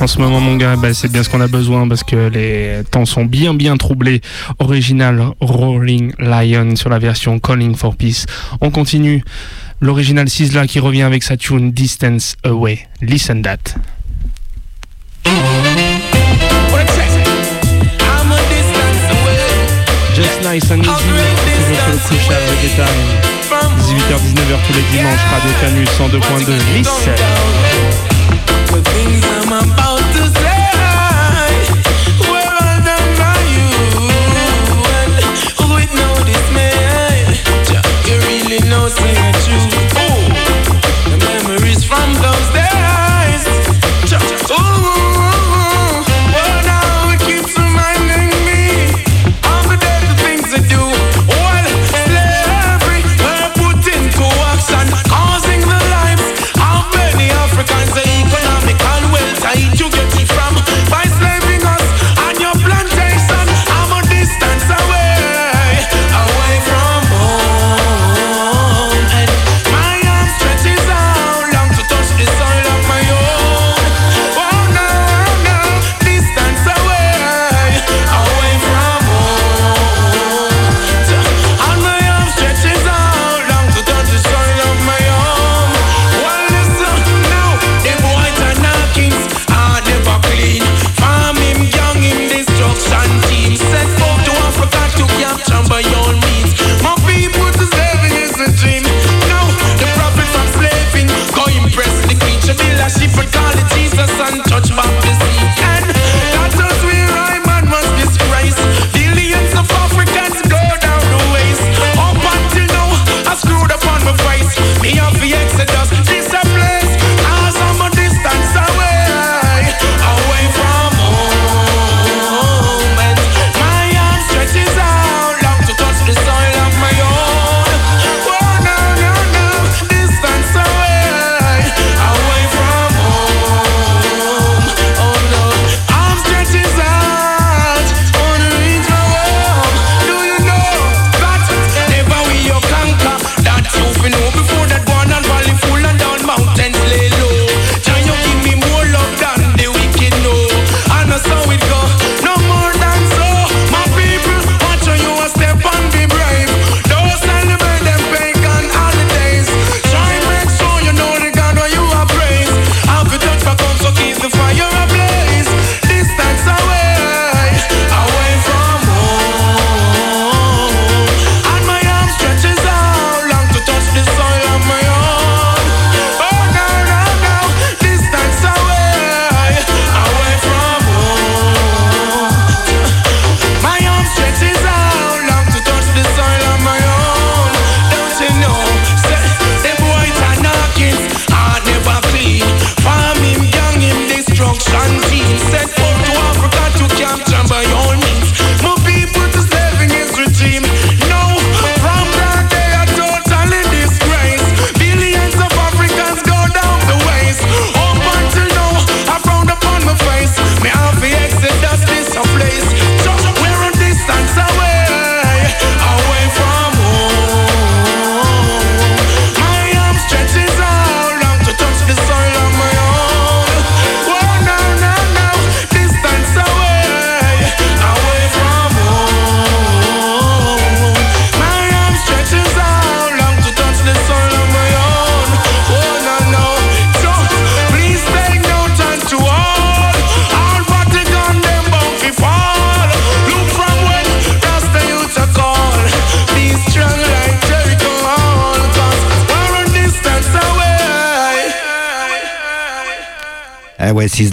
[0.00, 2.82] En ce moment, mon gars, bah, c'est bien ce qu'on a besoin parce que les
[2.90, 4.20] temps sont bien, bien troublés.
[4.58, 8.26] Original Rolling Lion sur la version Calling for Peace.
[8.60, 9.22] On continue.
[9.80, 12.86] L'original Sizzla qui revient avec sa tune Distance Away.
[13.00, 13.74] Listen that.
[20.14, 20.88] Just nice and easy.
[20.88, 23.02] Toujours sur le Crucial Reggae Time.
[23.80, 25.24] 18h-19h tous les dimanches.
[25.30, 26.50] Radio Canus 102.2.
[26.74, 27.16] Listen.
[28.72, 28.80] The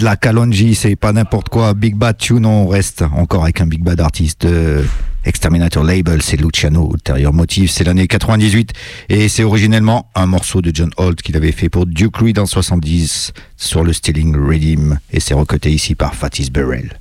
[0.00, 1.74] Sizzla Kalonji, c'est pas n'importe quoi.
[1.74, 4.44] Big Bad Tune, on reste encore avec un Big Bad artiste.
[4.44, 4.82] euh,
[5.24, 6.90] Exterminator Label, c'est Luciano.
[6.94, 8.72] Ulterior Motif, c'est l'année 98.
[9.10, 12.46] Et c'est originellement un morceau de John Holt qu'il avait fait pour Duke Reed en
[12.46, 14.98] 70 sur le Stealing Redeem.
[15.12, 16.98] Et c'est recoté ici par Fatis Burrell.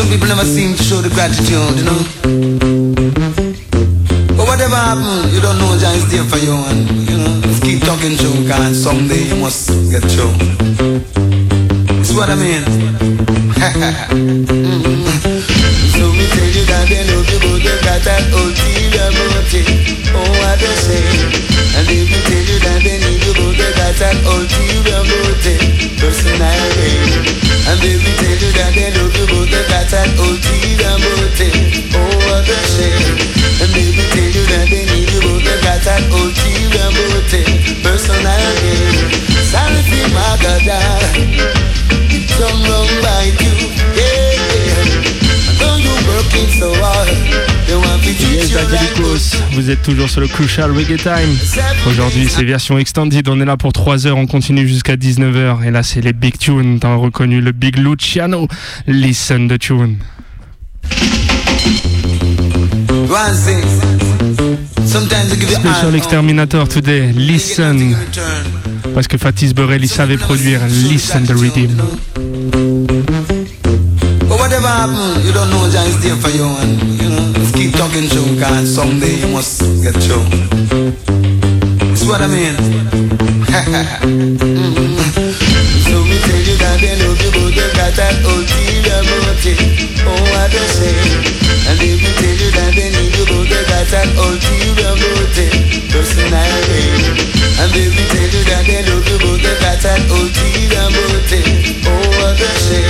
[0.00, 2.00] Some people never seem to show the gratitude, you know.
[4.32, 7.60] But whatever happens, you don't know Jah is there for you and you know, just
[7.60, 10.32] keep talking to cause someday you must get through.
[12.00, 12.64] That's what I mean.
[15.92, 19.68] So me tell you that they you but they got that ulterior motive.
[20.16, 21.28] Oh what a shame.
[21.76, 25.60] And if you tell you that they need you but they got that ulterior motive.
[26.00, 27.36] Personal gain.
[27.68, 29.39] And if you tell you that they love you
[29.90, 31.90] that ulterior motive.
[31.98, 33.18] Oh what a shame.
[33.58, 37.50] And you tell you that they need you but they got that ulterior motive.
[37.82, 38.94] Personal gain.
[39.50, 41.02] Sorry for my God.
[42.38, 43.54] Some wrong by you.
[43.98, 44.30] Yeah,
[44.62, 44.94] yeah.
[45.50, 46.99] I know you working so hard.
[49.52, 51.36] Vous êtes toujours sur le Crucial Reggae Time.
[51.88, 53.28] Aujourd'hui, c'est version extended.
[53.28, 55.64] On est là pour 3 heures, on continue jusqu'à 19h.
[55.64, 56.78] Et là, c'est les Big Tunes.
[56.80, 58.48] T'as reconnu le Big Luciano.
[58.86, 59.98] Listen the tune.
[64.84, 67.12] Special Exterminator today.
[67.14, 67.94] Listen.
[68.94, 70.60] Parce que Fatis Burrell, il savait produire.
[70.88, 71.76] Listen the rhythm.
[74.28, 77.49] But whatever happens, you don't know Jah is there for you and you know, just
[77.60, 80.24] keep talking to him someday you must get through.
[81.92, 82.56] That's what I mean.
[85.90, 89.60] So me tell you that they love you but they got that ulterior motive.
[90.08, 90.96] Oh what they say.
[91.68, 95.52] And if you tell you that they need you but they got that ulterior motive.
[95.92, 97.12] Personality.
[97.60, 101.44] And if you tell you that they love you but they got that ulterior motive.
[101.84, 102.89] Oh what they say.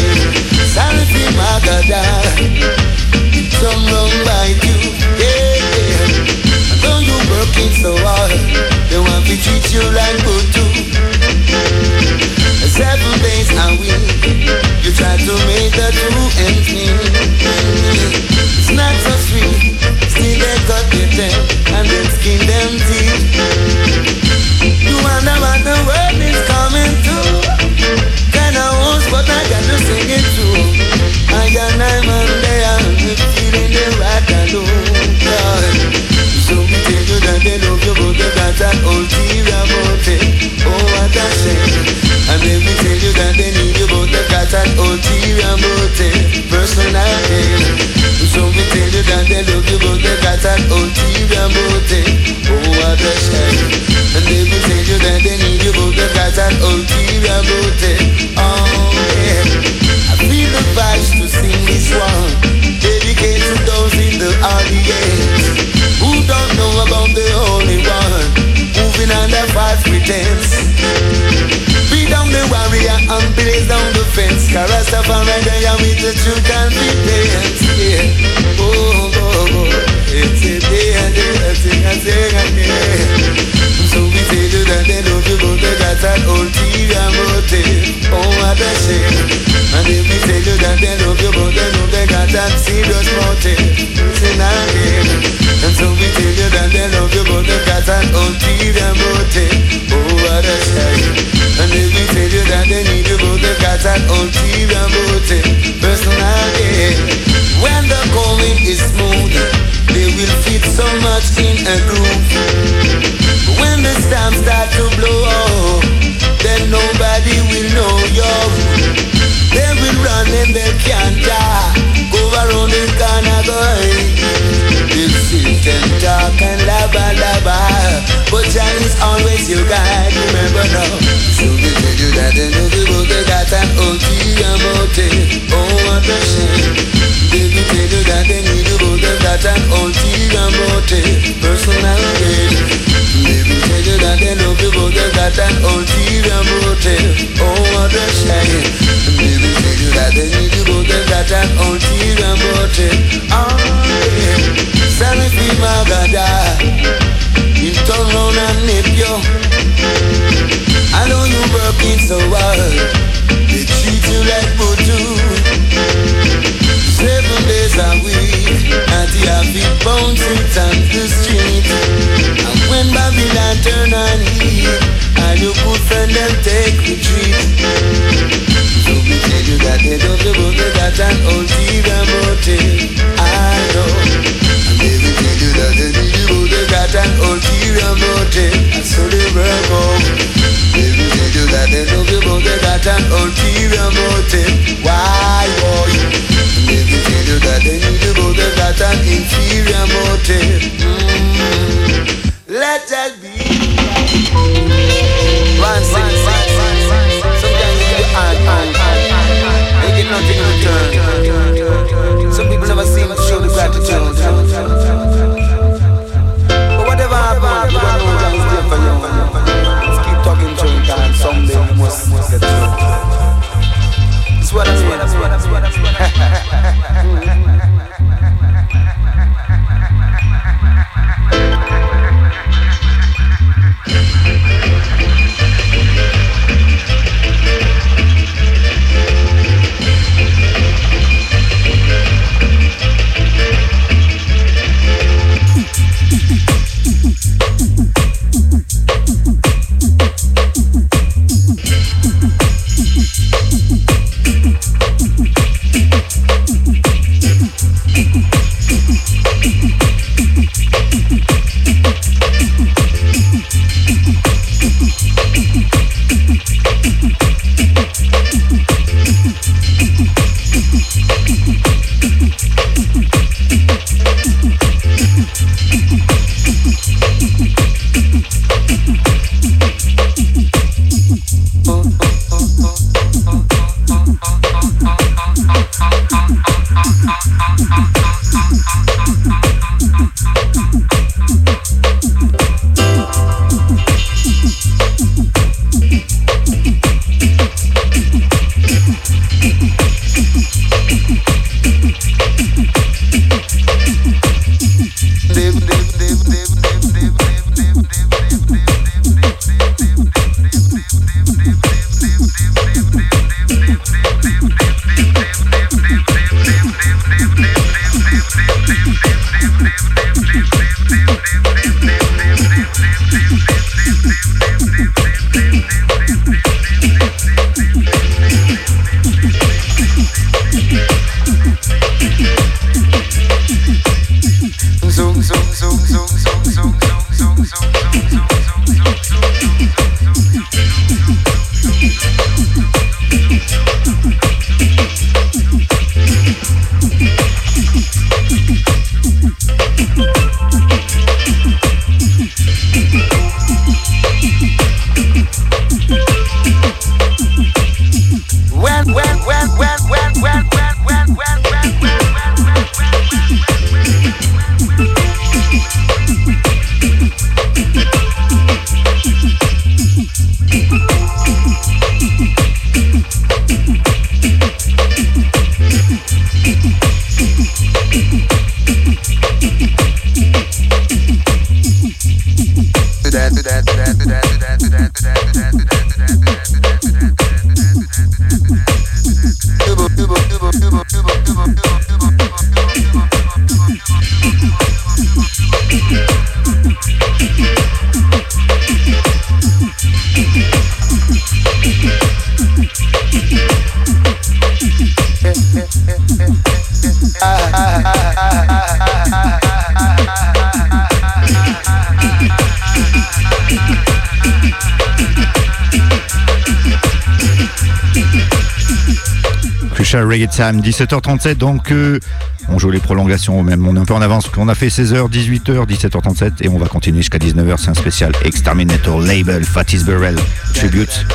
[420.31, 421.99] Sam, 17h37 donc euh,
[422.47, 425.09] on joue les prolongations même, on est un peu en avance, on a fait 16h,
[425.09, 430.17] 18h, 17h37 et on va continuer jusqu'à 19h, c'est un spécial Exterminator Label, Fatis Burrell,
[430.53, 431.05] Tribute.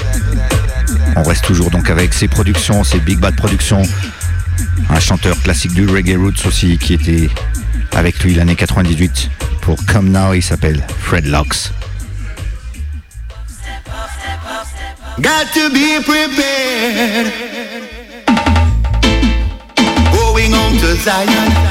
[1.16, 3.82] On reste toujours donc avec ses productions, ses Big Bad Productions,
[4.90, 7.30] un chanteur classique du reggae roots aussi qui était
[7.94, 9.30] avec lui l'année 98
[9.62, 11.72] pour Come Now, il s'appelle Fred Locks.
[15.18, 17.45] Got to be prepared.
[21.06, 21.65] Zion.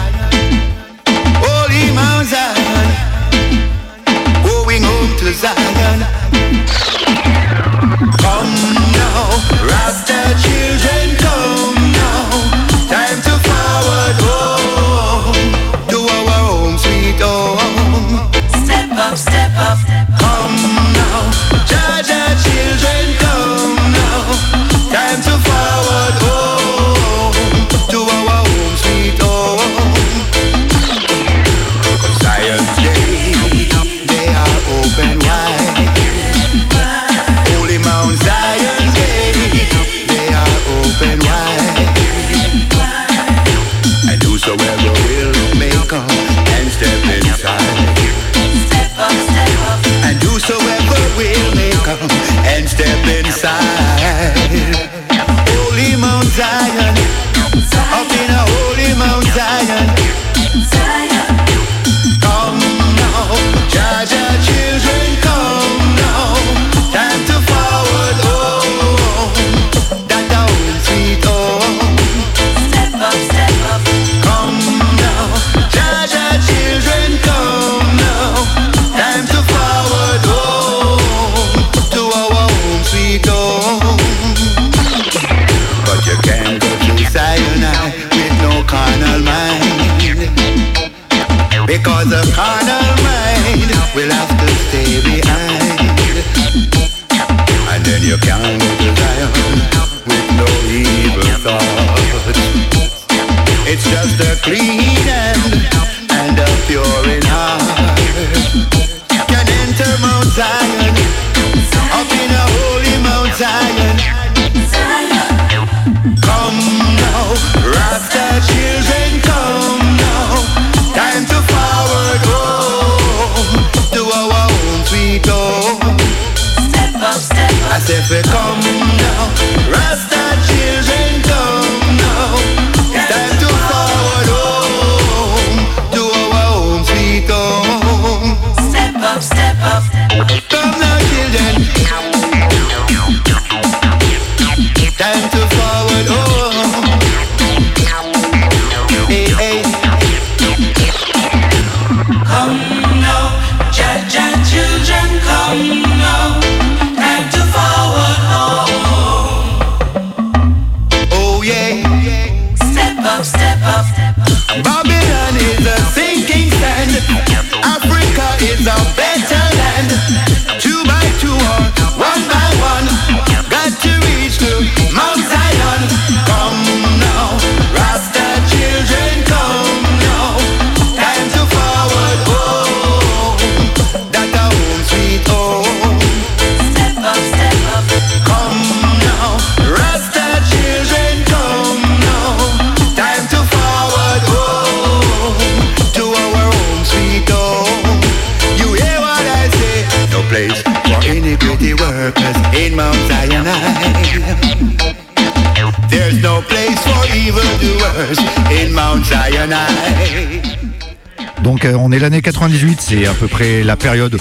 [212.95, 214.17] c'est à peu près la période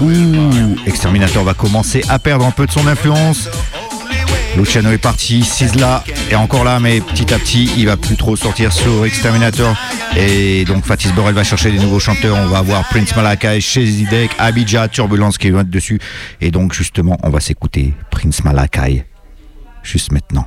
[0.00, 0.10] où
[0.86, 3.48] Exterminator va commencer à perdre un peu de son influence.
[4.56, 8.34] Luciano est parti, Sizzla est encore là, mais petit à petit, il va plus trop
[8.34, 9.76] sortir sur Exterminator.
[10.16, 12.36] Et donc, Fatis Borel va chercher des nouveaux chanteurs.
[12.36, 16.00] On va avoir Prince Malakai, chez Zidek, Abidja, Turbulence qui vont être dessus.
[16.40, 19.04] Et donc, justement, on va s'écouter Prince Malakai
[19.82, 20.46] juste maintenant.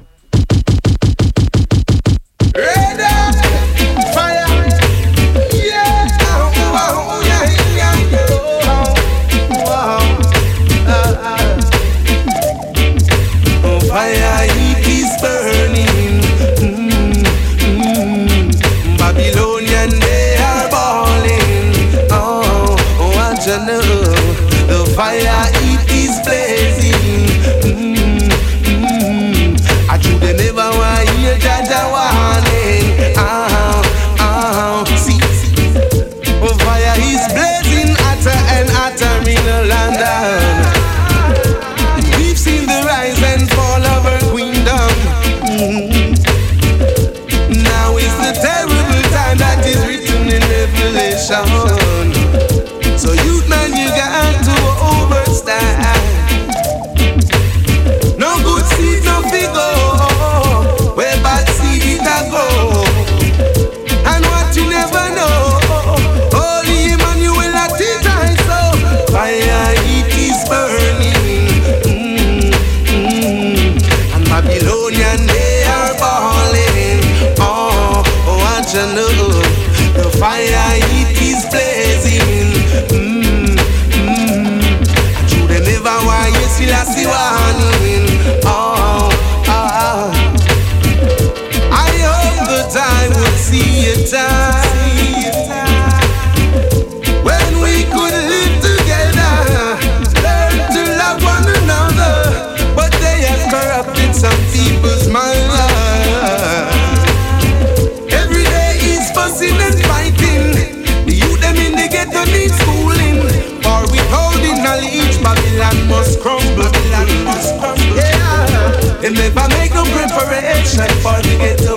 [120.10, 120.82] inspiration.
[120.82, 121.69] I forget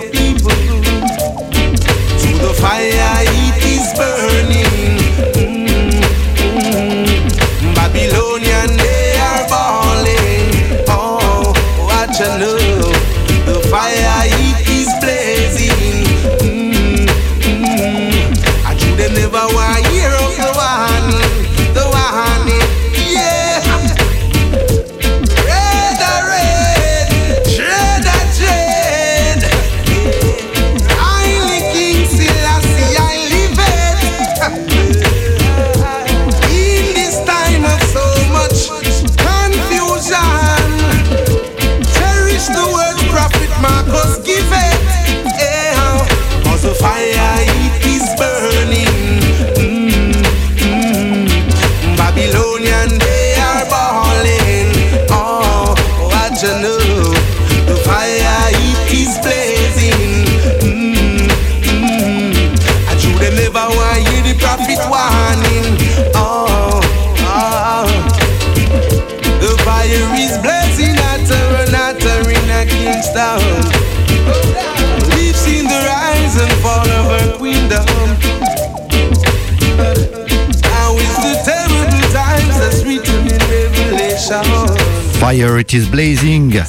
[85.32, 86.60] Fire It Is Blazing,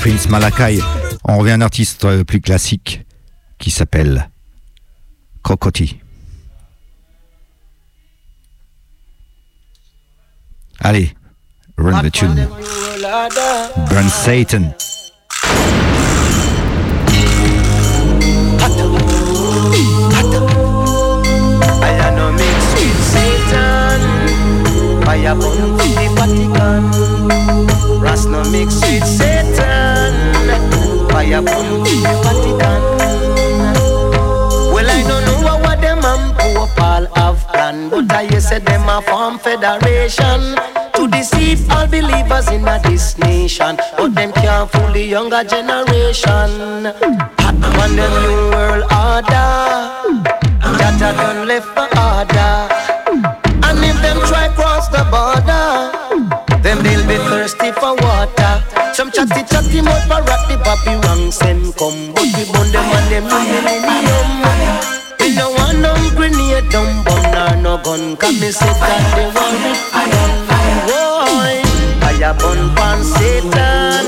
[0.00, 0.80] Prince Malakai.
[1.22, 3.06] On revient à un artiste euh, plus classique
[3.58, 4.28] qui s'appelle
[5.44, 6.00] Crocody.
[10.80, 11.14] Allez,
[11.76, 12.48] run the tune.
[13.88, 14.74] Burn Satan.
[25.20, 28.00] I am Vatican.
[28.00, 30.14] Ras no mix with Satan.
[31.10, 32.82] Fire with the Vatican.
[34.72, 38.88] Well, I don't know what them and Pope Paul have planned, but I say them
[38.88, 40.56] a form federation
[40.94, 46.86] to deceive all believers in this nation, but them can't fool the younger generation.
[47.78, 49.68] On the new world order.
[50.78, 52.67] That done left for order.
[59.26, 63.24] Chatty chatty for rat the papi wrong send come, but we burn them and them
[63.26, 64.30] new millennium.
[65.18, 69.26] We no want no grenade, don't burn or no gun, cause me say that they
[69.34, 69.78] want it.
[70.86, 71.58] Boy,
[72.00, 74.06] fire burn pan Satan.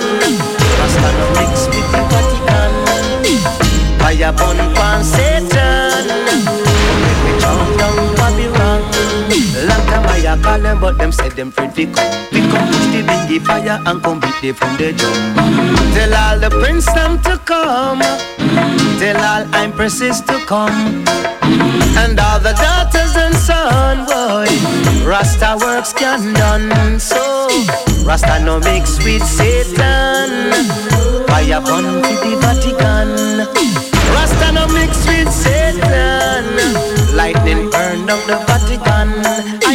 [0.78, 2.72] Rasta no mix with the Vatican.
[3.98, 6.59] Fire burn pan Satan.
[10.30, 12.12] A call them, but them said them afraid fi come.
[12.32, 15.36] We come push the bingy fire and come beat they from the jump.
[15.94, 18.00] Tell all the prince them to come.
[19.00, 21.04] Tell all empresses to come.
[22.02, 24.48] And all the daughters and son, boy.
[25.04, 27.00] Rasta works can done.
[27.00, 27.48] So
[28.04, 30.52] Rasta no mix with Satan.
[31.26, 33.10] Fire burn with the Vatican.
[34.14, 36.44] Rasta no mix with Satan.
[37.16, 39.69] Lightning burn down the Vatican.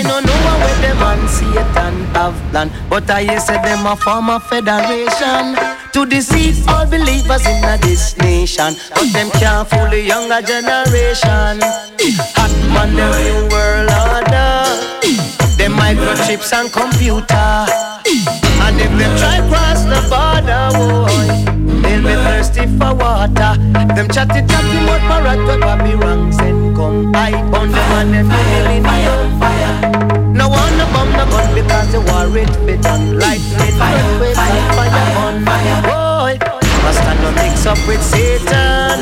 [2.31, 5.55] Have plan, but I hear say them a form a federation
[5.93, 8.73] to deceive all believers in this nation.
[8.93, 11.61] But them can't fool the younger generation.
[12.37, 14.65] Hot man, the new world order.
[15.57, 17.51] Them microchips and computer.
[18.65, 21.29] And if them try cross the border, boy,
[21.81, 23.53] they'll be thirsty for water.
[23.93, 27.15] Them chatty chatty mouth parrot where Bobby wrong send come.
[27.15, 30.14] I on them and them feeling fire.
[30.35, 33.17] No one no bomb no gun because the war it be done.
[33.17, 35.45] Lightning earthquake and fire on.
[35.45, 35.81] Fire.
[35.87, 36.33] Boy,
[36.83, 38.99] Rasta no mix up with Satan.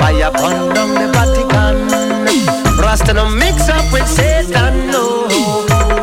[0.00, 1.76] Fire burn down the Vatican.
[2.80, 4.90] Rasta no mix up with Satan.
[4.90, 5.28] No.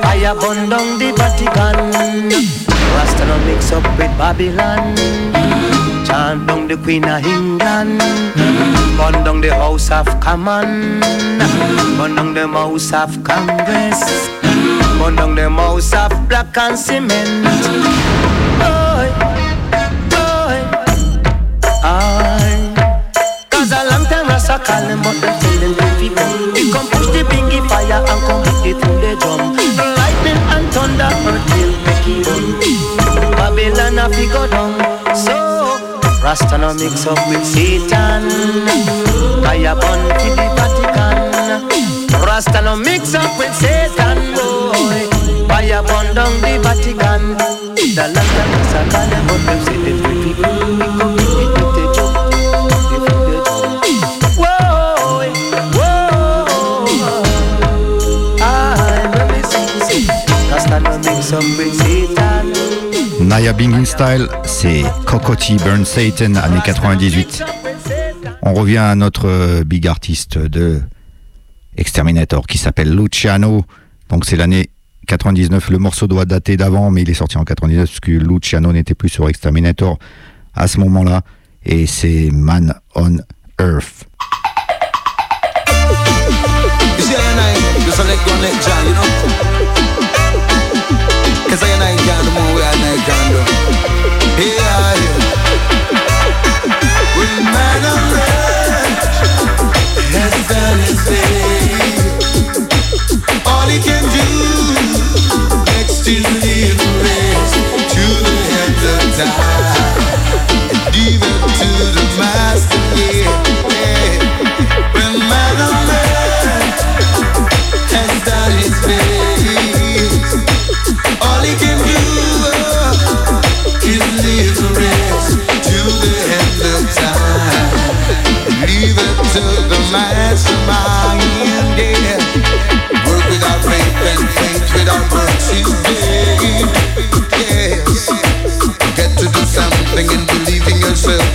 [0.03, 2.48] Fire burn down the Vatican.
[3.29, 4.97] No mix up with Babylon.
[6.03, 8.01] Chant down the Queen of England.
[8.97, 10.99] Burn down the House of Common.
[11.95, 14.01] Burn down the House of Congress.
[14.97, 17.45] Burn down the House of Black and Cement.
[18.57, 19.07] Boy,
[20.09, 20.57] boy,
[21.85, 22.73] aye.
[23.51, 26.71] Cause a long time Rasta call them but them tell them if he come He
[26.71, 31.11] come push the bingy fire and come hit it through the drum Lightning and thunder
[31.29, 32.58] earth will make it run
[33.59, 34.71] Babylon a fi go down.
[35.13, 35.35] So
[36.23, 38.23] Rasta no mix up with Satan.
[39.43, 41.17] Buy a burn fi the Vatican.
[42.25, 45.09] Rasta no mix up with Satan, boy.
[45.45, 47.35] Buy a burn down the Vatican.
[47.75, 50.55] The last land that is a garden, but them say they free people.
[50.79, 52.29] We come to the dirty joke.
[61.29, 61.88] Some with
[63.29, 67.43] Naya Bingin Style, c'est Cocotti Burn Satan, année 98.
[68.41, 70.81] On revient à notre euh, big artiste de
[71.77, 73.65] Exterminator qui s'appelle Luciano.
[74.09, 74.71] Donc c'est l'année
[75.05, 75.69] 99.
[75.69, 78.95] Le morceau doit dater d'avant, mais il est sorti en 99 parce que Luciano n'était
[78.95, 79.99] plus sur Exterminator
[80.55, 81.21] à ce moment-là.
[81.63, 83.17] Et c'est Man on
[83.61, 84.07] Earth.
[109.19, 109.48] die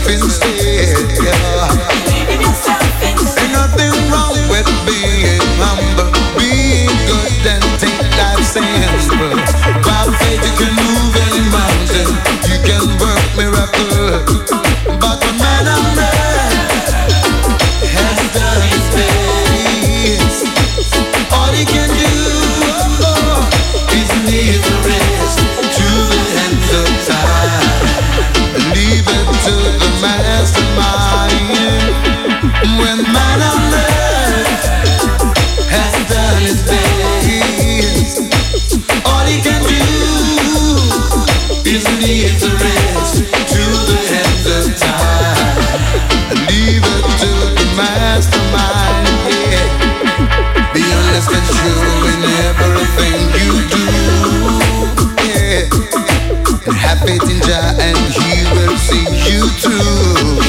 [0.09, 0.97] instead.
[3.05, 9.09] Ain't nothing wrong with being humble, being good and taking life sense.
[9.09, 9.37] But
[9.85, 12.11] by faith you can move any mountain,
[12.49, 14.51] you can work miracles.
[15.01, 15.21] But
[57.07, 60.44] faith in Jah and He will see you through.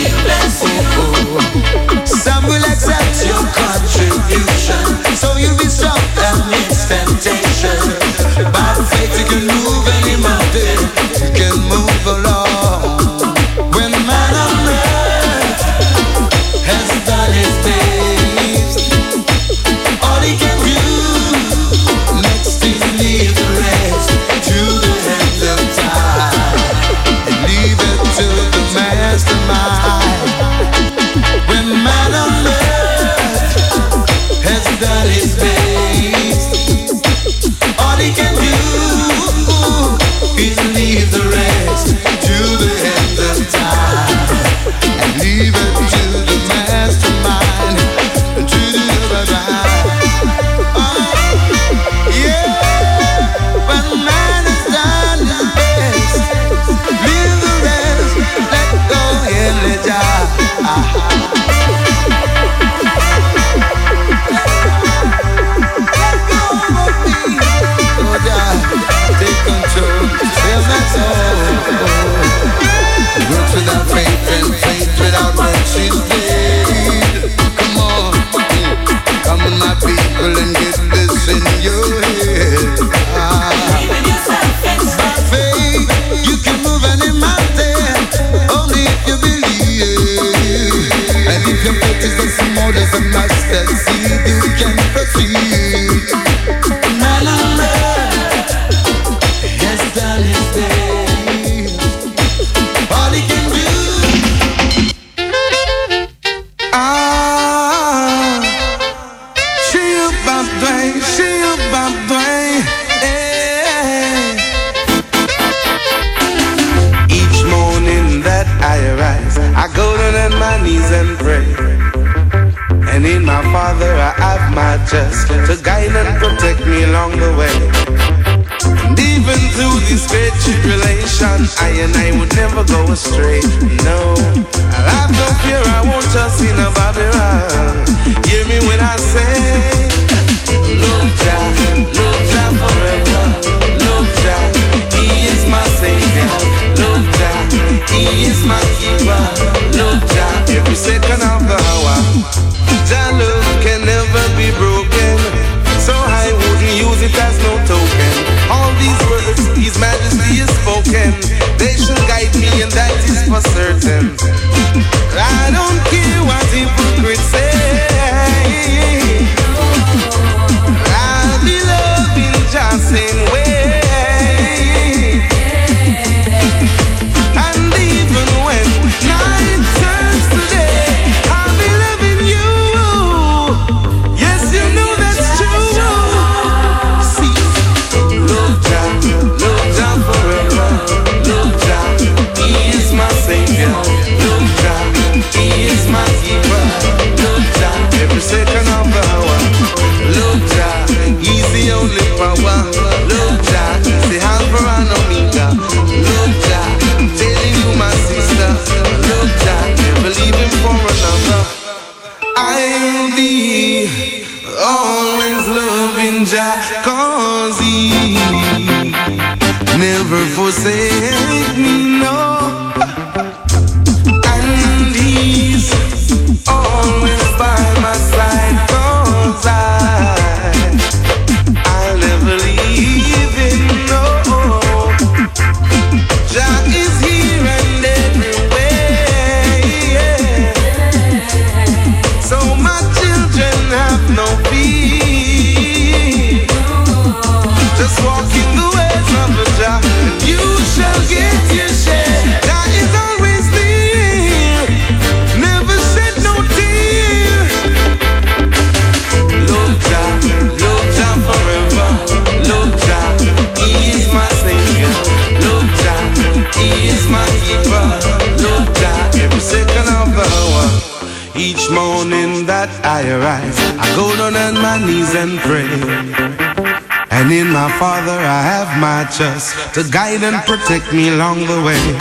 [280.86, 281.95] Protect me along the way.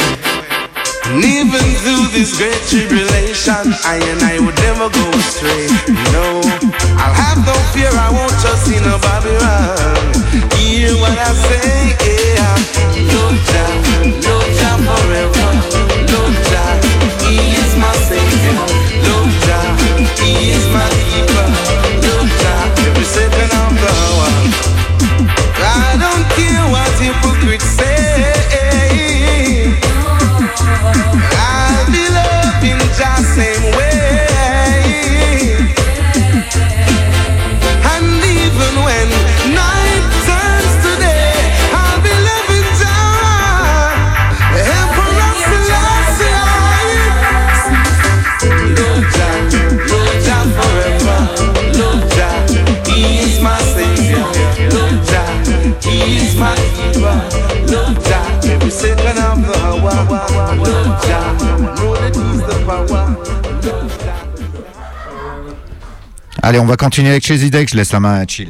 [66.75, 68.49] Va continuer avec Chesy Deck, je laisse la main à Chill.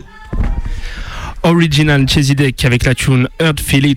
[1.42, 3.96] Original Chesidek avec la tune Earth Feel.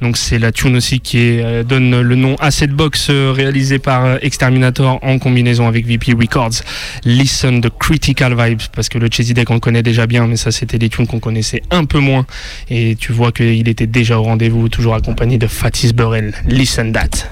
[0.00, 3.78] Donc c'est la tune aussi qui euh, donne le nom à cette box euh, réalisée
[3.78, 6.62] par euh, Exterminator en combinaison avec VP Records.
[7.04, 10.50] Listen the Critical Vibes parce que le Chesidek on le connaît déjà bien mais ça
[10.50, 12.24] c'était des tunes qu'on connaissait un peu moins
[12.70, 16.32] et tu vois qu'il était déjà au rendez-vous toujours accompagné de Fatis Burrell.
[16.46, 17.28] Listen that.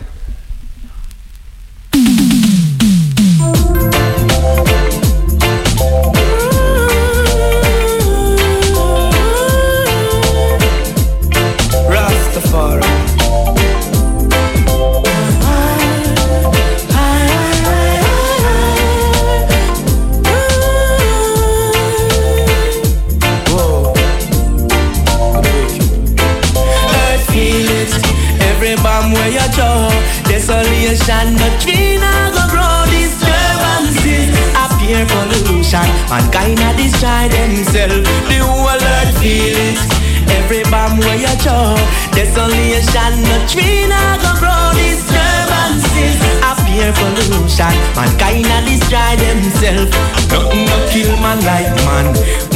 [51.87, 52.07] Man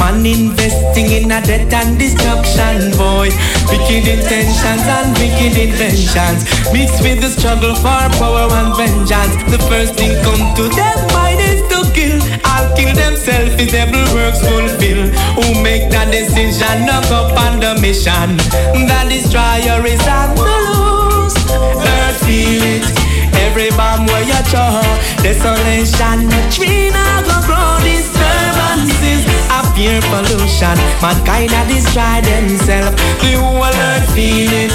[0.01, 0.27] man.
[0.27, 3.29] Investing in a death and destruction, boy.
[3.69, 6.49] Wicked intentions and wicked inventions.
[6.73, 9.37] Mixed with the struggle for power and vengeance.
[9.53, 12.19] The first thing come to them mind is to kill.
[12.45, 15.13] I'll kill themselves if devil works fulfill.
[15.37, 18.37] Who make that decision, knock up on the mission.
[18.89, 21.37] The destroyer is on the loose.
[21.53, 22.85] Earth feel it.
[23.47, 24.83] Every bomb where you throw,
[25.23, 27.81] desolation, the tree not go grow
[28.77, 29.25] disturbances.
[29.51, 32.97] Appear pollution, mankind a destroy themselves.
[33.21, 34.73] The whole earth feel it.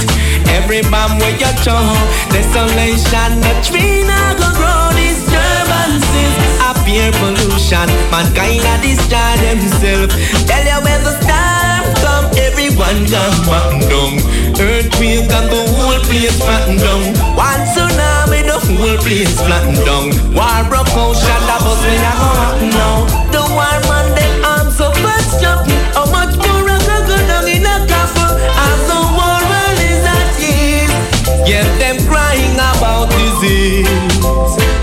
[0.49, 1.84] Every bomb where you throw,
[2.30, 6.34] desolation, the tree not go grow disturbances.
[6.61, 10.15] Appear pollution, mankind a destroy themselves.
[10.45, 14.13] Tell you when the storm come, everyone come back down.
[14.55, 17.03] Earthquake and the whole place flatten down.
[17.35, 20.15] One tsunami, the whole place flatten down.
[20.34, 23.24] War broke out, shot the bus, we not go happen now.
[23.56, 24.98] The war man, them arms and
[25.40, 25.80] jumping.
[25.95, 26.68] How much more
[27.07, 28.27] go down in a?
[28.52, 28.99] As the
[29.80, 30.03] is
[31.80, 31.95] them
[32.60, 34.74] about disease.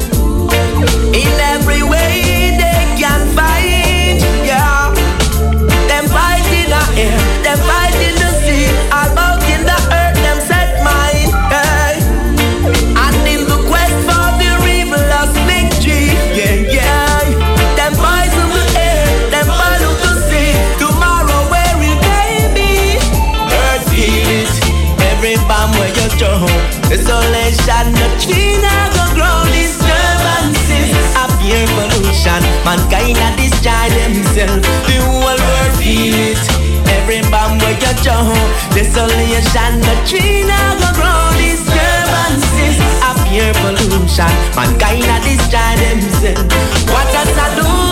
[33.12, 33.93] looking at this child.
[34.86, 36.39] The whole world feel it.
[36.89, 38.34] Every bomb where you jump,
[38.74, 41.30] desolation, the tree now go grow.
[41.36, 44.32] Disturbances, a pure pollution.
[44.56, 45.80] Mankind at this child.
[46.89, 47.91] What does I do?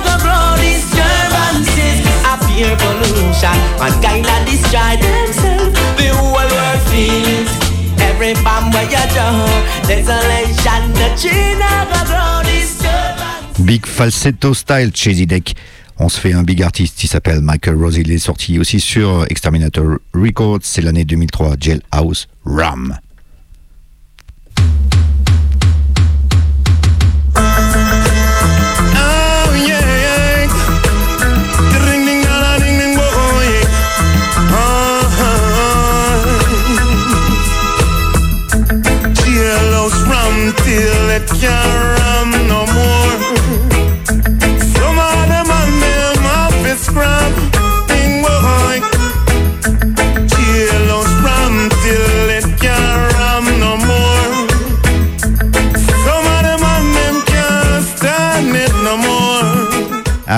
[13.59, 15.55] Big falsetto style Chasey Deck.
[15.97, 19.25] On se fait un big artiste, il s'appelle Michael Rose, il est sorti aussi sur
[19.29, 22.97] Exterminator Records, c'est l'année 2003, Jailhouse Ram.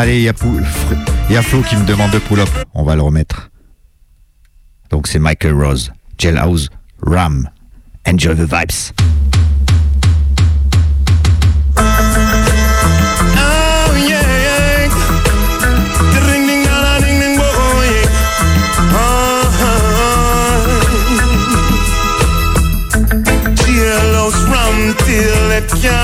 [0.04, 0.28] Allez, il y,
[1.38, 3.50] a Flo qui me demande de pull-up, on va le remettre.
[4.90, 6.70] Donc c'est Michael Rose, Jailhouse
[7.02, 7.48] Ram.
[8.06, 8.92] Enjoy the vibes.
[25.82, 26.03] Yeah,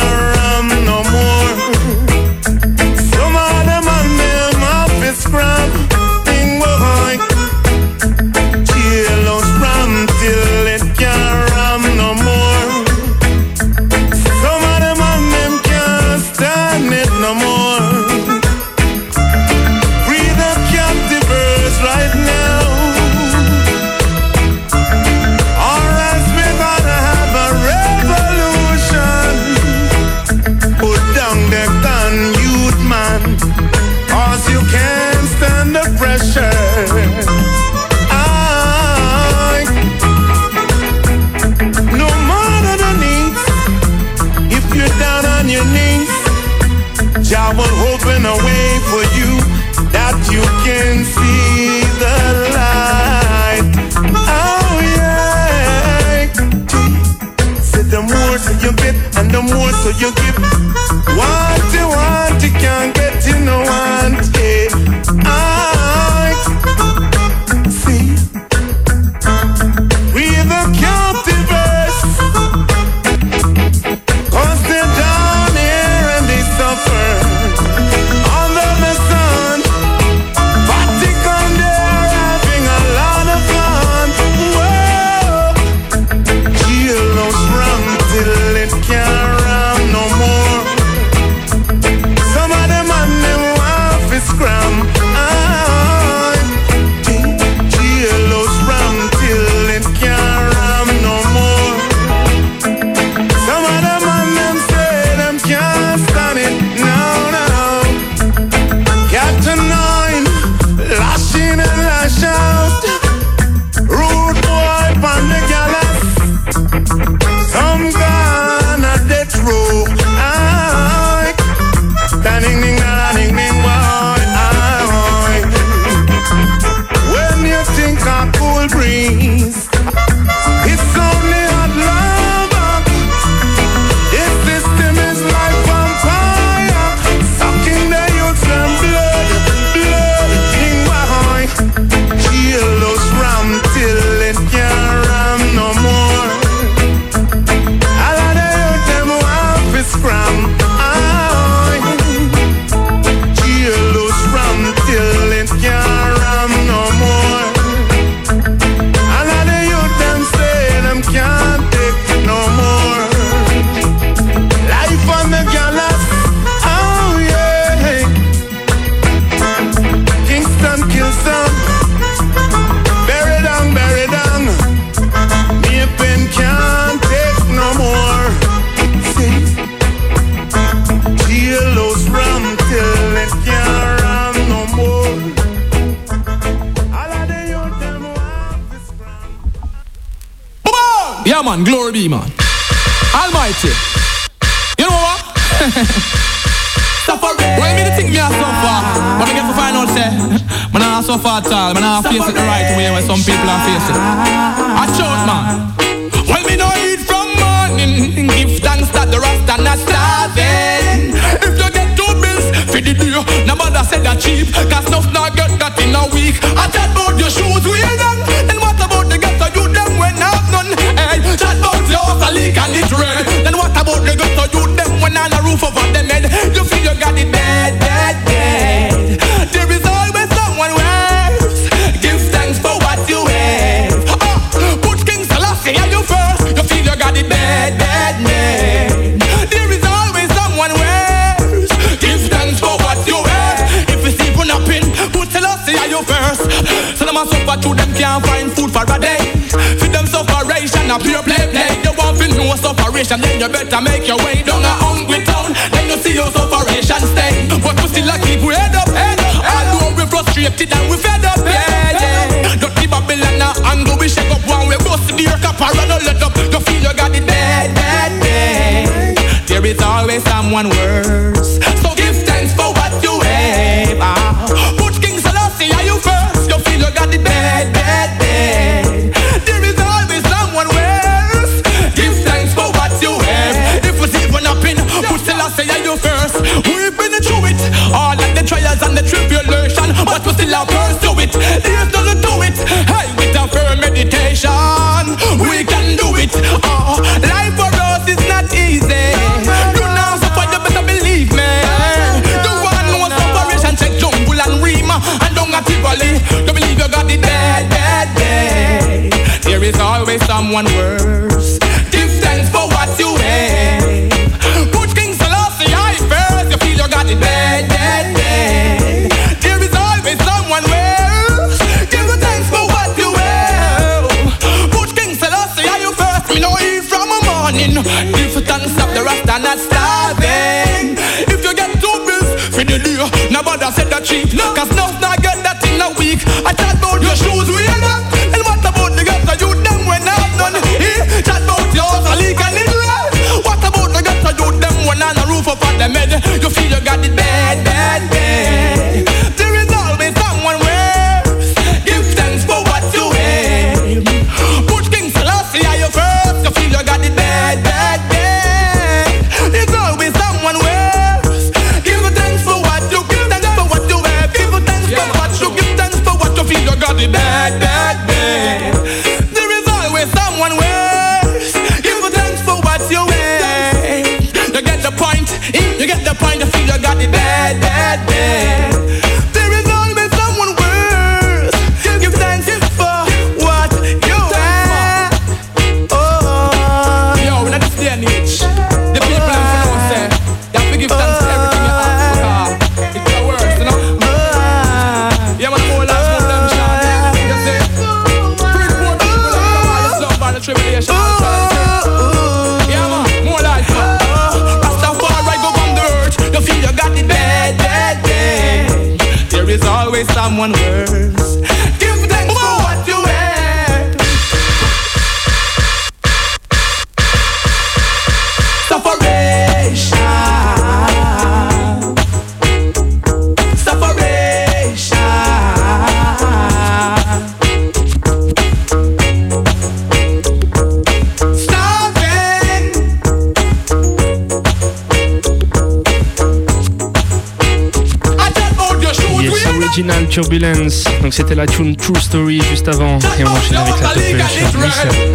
[441.01, 442.99] Donc c'était la tune True Story juste avant.
[443.17, 443.93] Et on enchaîne avec la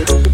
[0.06, 0.33] top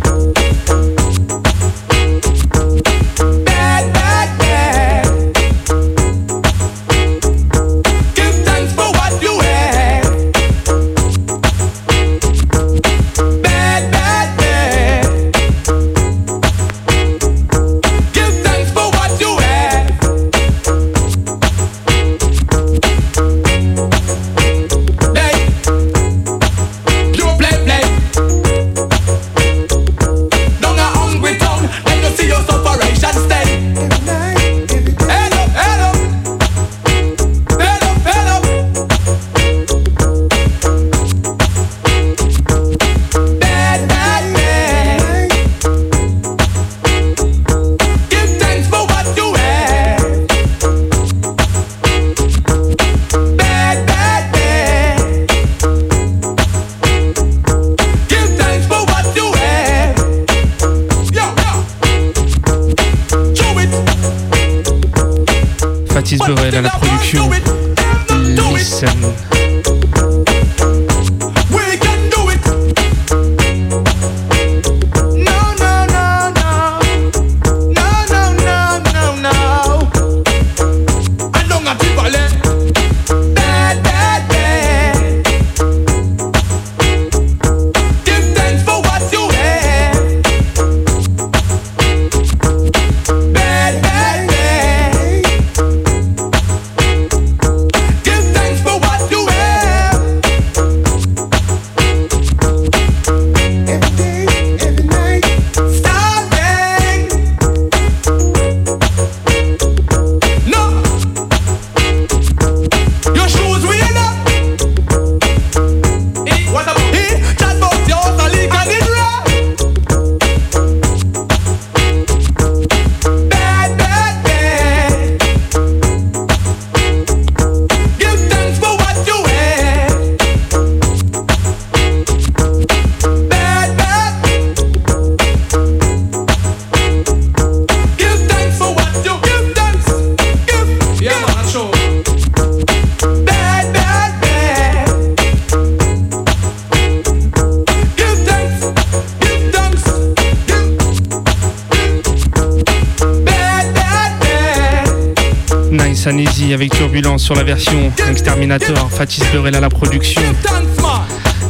[157.30, 158.90] sur la version Exterminator.
[158.90, 160.20] Fatis Burrell à la production.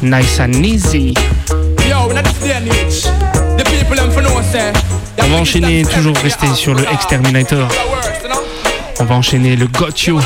[0.02, 1.15] Nice and Easy.
[5.19, 7.66] On va enchaîner, toujours rester sur le Exterminator.
[8.98, 10.20] On va enchaîner le Got You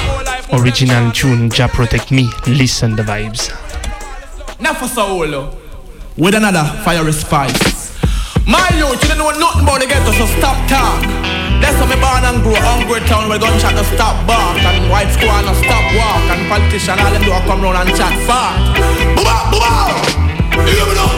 [0.51, 2.25] Original Tune Ja Protect Me.
[2.49, 3.53] Listen the vibes.
[6.19, 7.93] With another spice.
[8.45, 11.24] My youth, you don't know nothing about the ghetto, so stop talk.
[11.65, 14.61] That's how me born and grow, hungry town where gunshot no stop bark.
[14.69, 16.29] And white squad no stop walk.
[16.29, 18.61] And politician all them do a come round and chat fart
[19.17, 19.73] Booba, booba,
[20.61, 21.09] you hear me now?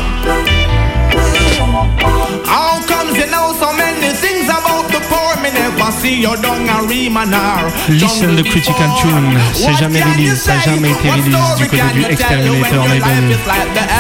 [2.47, 5.35] How comes you know so many things about the poor?
[5.43, 9.35] Me never see you down a Remanar Listen the Critical Tune.
[9.53, 12.87] C'est jamais release, ça a jamais été release du côté du Exterminator.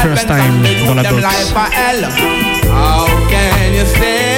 [0.03, 1.53] First time dans la box.
[2.71, 4.36] How can you say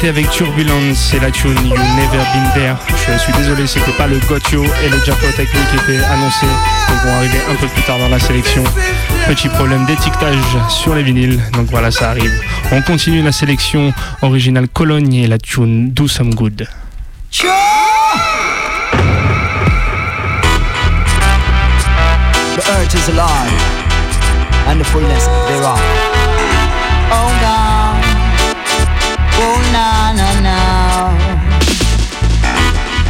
[0.00, 2.76] Avec Turbulence, c'est la tune You Never Been There.
[2.88, 6.46] Je suis désolé, c'était pas le Gotyo et le Japo Technique qui étaient annoncés.
[6.88, 8.64] Ils vont arriver un peu plus tard dans la sélection.
[9.26, 10.38] Petit problème d'étiquetage
[10.70, 12.32] sur les vinyles, donc voilà, ça arrive.
[12.72, 13.92] On continue la sélection
[14.22, 16.66] originale Cologne et la tune Do Some Good.
[22.94, 23.52] Is alive,
[24.66, 25.26] and the fullness.
[27.10, 27.37] Oh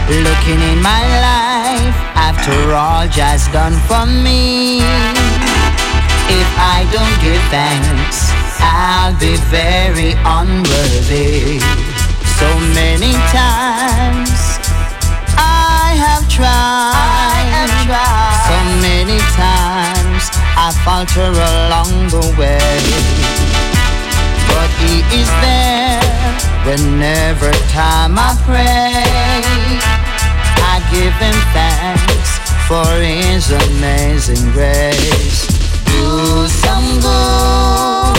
[0.08, 4.80] Looking in my life, after all just done for me.
[6.32, 11.60] If I don't give thanks, I'll be very unworthy.
[12.40, 14.32] So many times
[15.36, 18.48] I have tried, I have tried.
[18.48, 20.24] so many times
[20.56, 22.80] I falter along the way.
[24.48, 26.00] But He is there
[26.64, 29.97] whenever time I pray.
[30.90, 31.12] Give
[31.52, 35.46] thanks for His amazing grace.
[35.84, 38.16] Do some good,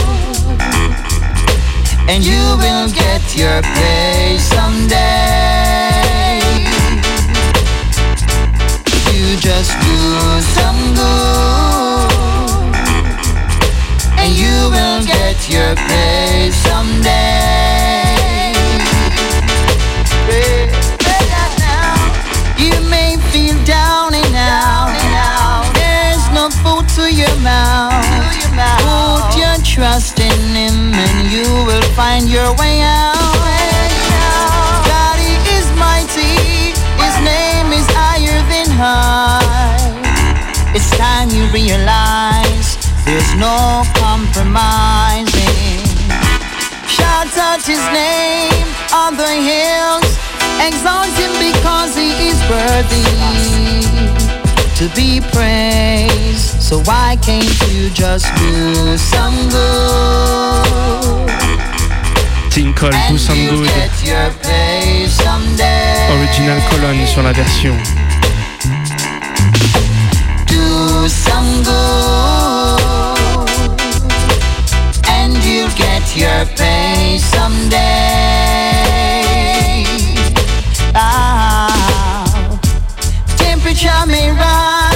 [2.08, 6.40] and you will get your pay someday.
[9.14, 12.76] You just do some good,
[14.20, 18.54] and you will get your pay someday.
[20.30, 20.69] You
[27.42, 27.94] mouth.
[28.84, 33.16] Put your trust in Him, and you will find your way out.
[34.86, 35.20] God
[35.56, 36.74] is mighty.
[37.04, 39.80] His name is higher than high.
[40.76, 45.82] It's time you realize there's no compromising.
[46.88, 50.10] Shout out his name on the hills.
[50.62, 53.10] Exalt him because he is worthy
[54.78, 56.59] to be praised.
[56.70, 61.30] So why can't you just do some good?
[62.52, 63.70] Tinkle, Do Some Good.
[66.12, 67.76] Original Cologne sur la version.
[70.46, 73.50] do some good
[75.08, 77.80] and you'll get your pay someday.
[80.94, 81.70] Ah,
[83.38, 84.89] temperature may rise,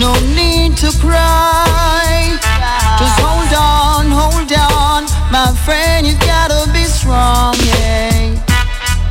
[0.00, 2.38] no need to cry.
[2.98, 8.34] Just hold on, hold on, my friend, you gotta be strong, yeah.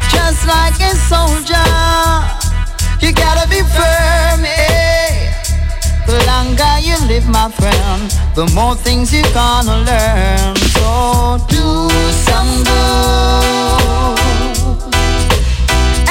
[0.09, 1.69] Just like a soldier.
[3.01, 5.32] You gotta be firm, eh?
[6.08, 10.56] The longer you live, my friend, the more things you're gonna learn.
[10.76, 11.68] So do
[12.27, 13.30] some good,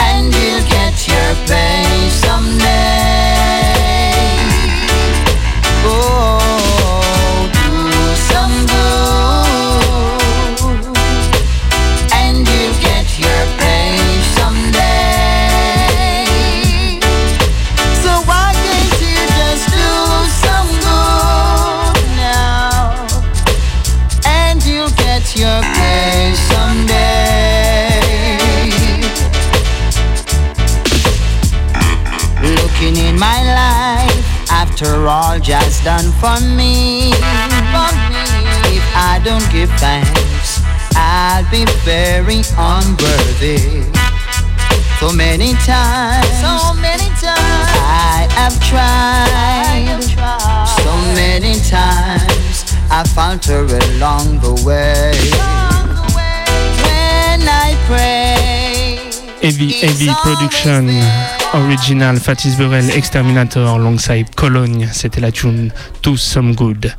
[0.07, 1.68] and you'll get your pay
[34.81, 37.11] after all just done for me.
[37.11, 38.23] For me.
[38.79, 40.63] If I don't give thanks,
[40.95, 43.83] I'll be very unworthy.
[45.01, 50.03] So many times, so many times I have tried.
[50.85, 55.11] So many times I falter along the way.
[56.87, 59.11] When I pray,
[59.43, 66.95] Heavy Heavy Production Original Fatis Burrell Exterminator alongside Cologne, c'était la tune Do Some Good.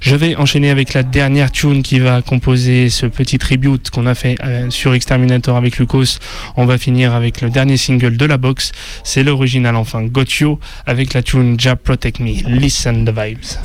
[0.00, 4.14] Je vais enchaîner avec la dernière tune qui va composer ce petit tribute qu'on a
[4.14, 6.18] fait euh, sur Exterminator avec Lucas.
[6.56, 8.72] On va finir avec le dernier single de la box,
[9.04, 12.42] c'est l'original enfin Gotyo avec la tune Ja Protect Me.
[12.48, 13.58] Listen the vibes.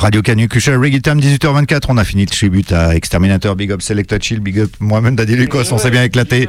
[0.00, 1.84] Radio Canu, Cushel, Reggae Time, 18h24.
[1.90, 5.36] On a fini le tribute à Exterminator, Big Up Selecta Chill, Big Up Mohamed Daddy
[5.36, 5.68] Lucas.
[5.72, 6.48] On s'est bien éclaté.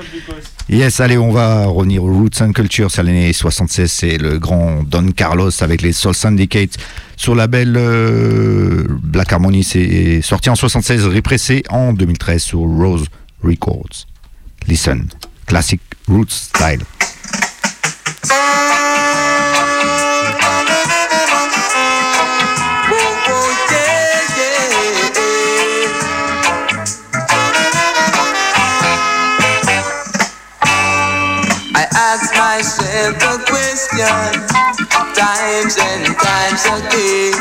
[0.69, 2.89] Yes, allez, on va revenir aux Roots and Culture.
[2.89, 3.91] C'est l'année 76.
[3.91, 6.77] C'est le grand Don Carlos avec les Soul Syndicate
[7.17, 9.65] sur la belle euh, Black Harmony.
[9.65, 13.07] C'est sorti en 76, répressé en 2013 sur Rose
[13.43, 14.07] Records.
[14.65, 15.09] Listen,
[15.45, 16.79] classic Roots style.
[34.01, 34.41] Question
[35.13, 37.33] times and times again.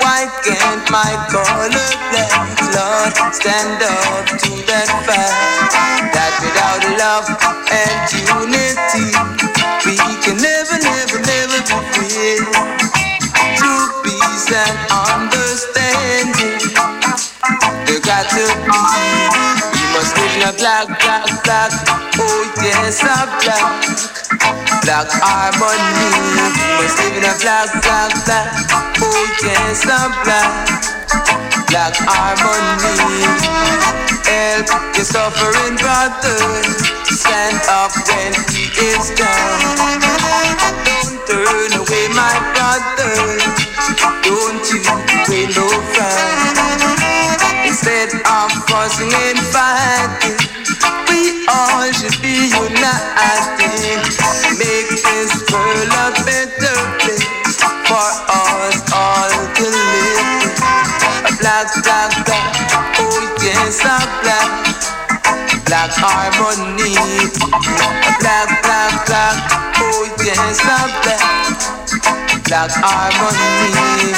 [0.00, 7.26] Why can't my color black Lord stand up to that fact that without love
[7.72, 9.08] and unity
[9.86, 12.40] we can never, never, never be free?
[13.56, 14.76] True peace and
[15.08, 16.58] understanding
[17.86, 18.89] there got to be.
[20.40, 21.70] In a black, black, black.
[22.16, 23.60] Oh yes, a black,
[24.80, 26.08] black harmony.
[26.80, 28.48] Must live in a black, black, black.
[29.04, 30.48] Oh yes, a black,
[31.68, 33.20] black harmony.
[34.24, 36.40] Help your suffering brother.
[37.04, 39.60] Stand up when he is down.
[40.88, 43.12] Don't turn away, my brother.
[44.24, 44.99] Don't you
[48.90, 50.38] of fussing and fighting,
[51.08, 54.00] we all should be united.
[54.58, 60.58] Make this world a better place for us all to live.
[61.24, 62.54] A black, black, black,
[62.98, 64.50] oh yes, a black,
[65.66, 66.94] black harmony.
[66.96, 69.36] A black, black, black,
[69.78, 71.22] oh yes, a black,
[72.44, 74.10] black harmony.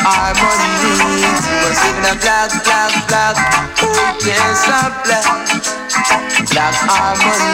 [0.00, 0.70] Harmony.
[1.64, 3.36] Live in a black, black, black.
[3.82, 4.66] Oh yes,
[5.04, 5.24] black,
[6.50, 7.52] black harmony.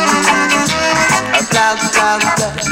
[1.33, 2.64] A black, black, black.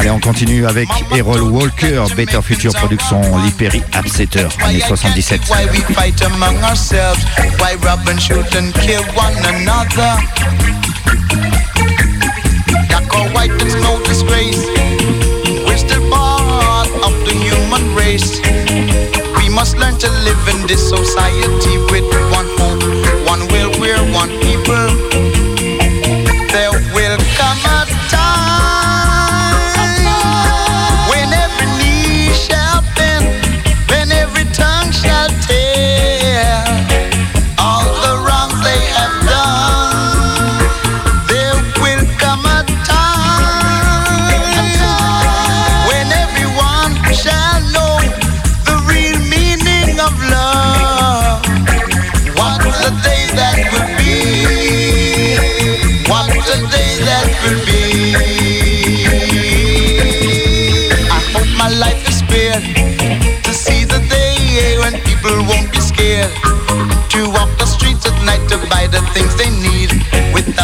[0.00, 5.40] Allez, on continue avec Errol Walker, Better Future Production, Lee Perry, Upsetter, année 77.
[5.46, 7.22] Why we fight among ourselves?
[7.58, 10.16] Why rob and shoot and kill one another?
[12.88, 14.64] Black or white, it's no disgrace.
[15.66, 18.40] We're still part of the human race.
[19.36, 22.80] We must learn to live in this society with one home,
[23.26, 25.29] one will, we're one people.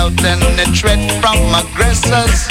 [0.06, 2.46] Without any threat from aggressors.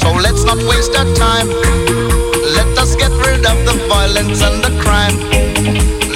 [0.00, 1.48] So let's not waste our time.
[2.56, 5.16] Let us get rid of the violence and the crime.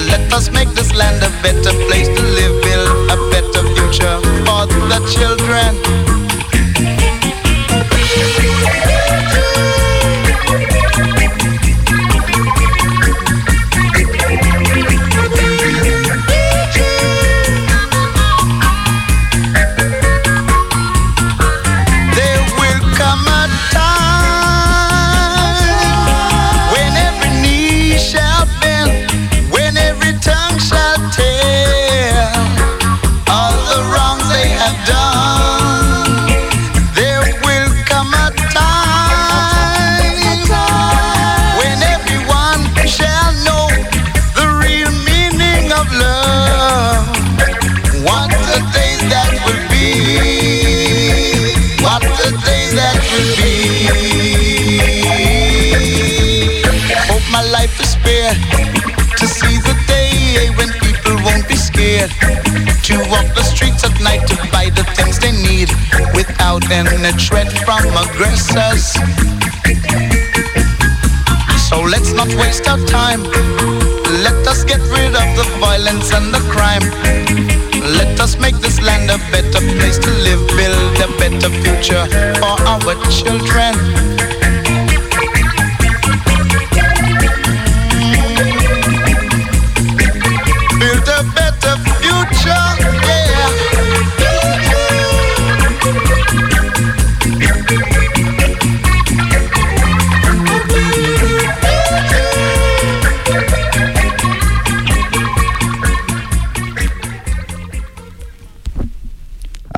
[0.07, 4.65] Let us make this land a better place to live, build a better future for
[4.91, 6.16] the children.
[63.57, 65.67] Streets at night to buy the things they need
[66.13, 68.93] without any threat from aggressors.
[71.67, 73.23] So let's not waste our time.
[74.25, 76.85] Let us get rid of the violence and the crime.
[77.97, 82.05] Let us make this land a better place to live, build a better future
[82.37, 84.26] for our children.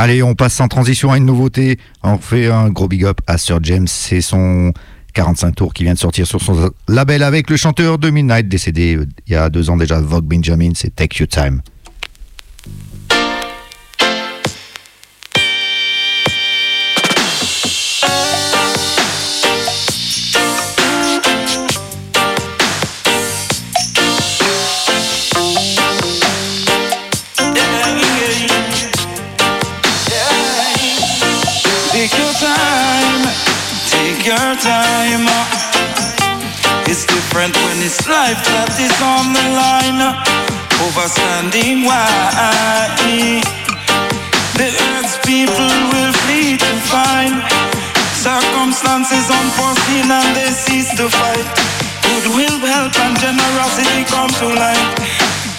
[0.02, 1.78] Allez, on passe sans transition à une nouveauté.
[2.04, 3.86] On fait un gros big up à Sir James.
[3.86, 4.72] C'est son
[5.14, 8.96] 45 tours qui vient de sortir sur son label avec le chanteur de Midnight, décédé
[8.96, 10.72] euh, il y a deux ans déjà, Vogue Benjamin.
[10.74, 11.62] C'est Take Your Time.
[41.86, 42.08] Why
[44.56, 47.40] the earth's people will flee to find
[48.16, 51.48] circumstances unforeseen and they cease to fight.
[52.04, 54.96] Goodwill, help, and generosity come to light.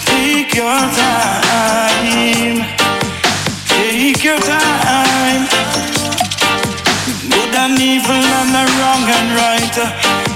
[0.05, 2.61] Take your time.
[3.65, 5.47] Take your time.
[7.29, 9.75] Good and evil and the wrong and right.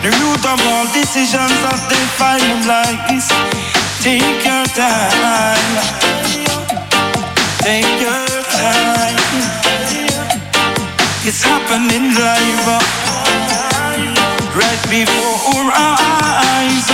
[0.02, 3.65] The root of all decisions that they find lies.
[4.06, 5.74] Take your time.
[7.66, 9.18] Take your time.
[11.26, 12.68] It's happening live.
[14.54, 16.86] Right before our eyes.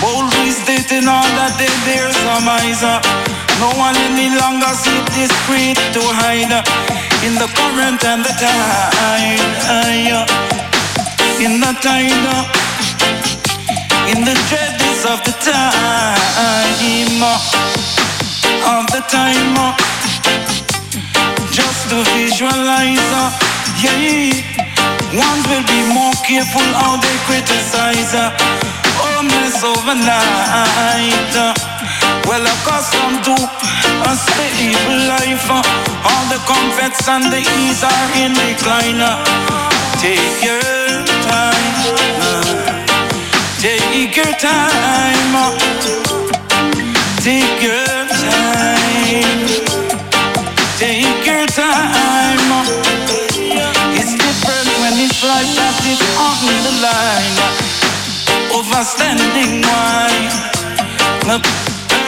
[0.00, 2.80] Boldly stating all that they dare surmise.
[3.60, 6.64] No one any longer see discreet to hide
[7.28, 9.36] in the current and the tide.
[11.44, 12.56] In the tide,
[14.16, 17.22] in the of the time,
[18.66, 19.74] of the time.
[21.50, 23.12] Just to visualize.
[23.82, 24.32] Yeah,
[25.14, 28.14] ones will be more careful how they criticize.
[28.14, 28.30] uh,
[28.98, 31.34] Homeless overnight.
[32.28, 35.50] Well accustomed to a stable life.
[35.50, 39.02] All the comforts and the ease are in decline.
[40.00, 40.62] Take your
[41.28, 42.77] time.
[43.58, 45.58] Uh, Take your time.
[47.18, 49.48] Take your time.
[50.78, 52.38] Take your time.
[53.98, 57.38] It's different when it's life that is on the line.
[58.54, 60.06] Overstanding why
[61.26, 61.42] the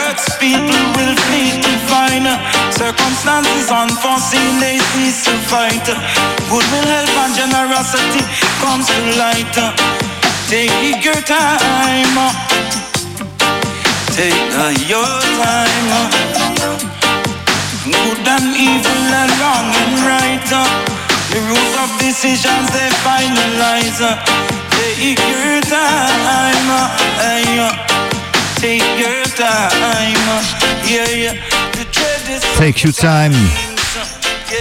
[0.06, 2.30] earth's people will flee to find
[2.70, 5.82] circumstances unforeseen they cease to fight.
[6.46, 8.22] Goodwill, help, and generosity
[8.62, 10.19] comes to light.
[10.50, 12.16] Take your time.
[14.10, 15.06] Take your
[15.38, 15.88] time.
[17.86, 20.48] Good and evil and wrong and right.
[20.50, 20.66] uh,
[21.30, 24.00] The root of decisions they finalize.
[24.02, 24.18] uh,
[24.74, 26.68] Take your time.
[26.68, 27.70] uh,
[28.58, 30.18] Take your time.
[30.84, 31.34] Yeah, yeah.
[32.58, 33.32] Take your time.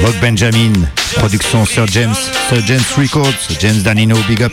[0.04, 4.52] Bob Benjamin, production Sir James, Sir James Records, James Danino, big up.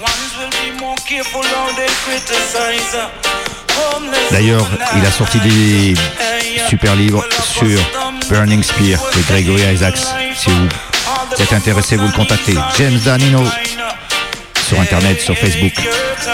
[4.32, 5.94] D'ailleurs, il a sorti des
[6.68, 7.78] super livres sur
[8.28, 9.98] Burning Spear de Gregory Isaacs.
[10.36, 12.54] Si vous êtes intéressé, vous le contactez.
[12.78, 13.44] James Danino
[14.66, 15.74] sur internet, sur Facebook.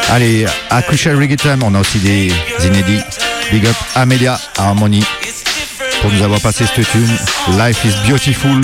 [0.09, 2.33] Allez, à Crucial Reggae Time, on a aussi des
[2.65, 3.02] inédits.
[3.51, 5.05] Big up Amelia Harmony
[6.01, 7.18] pour nous avoir passé cette tune.
[7.59, 8.62] Life is Beautiful.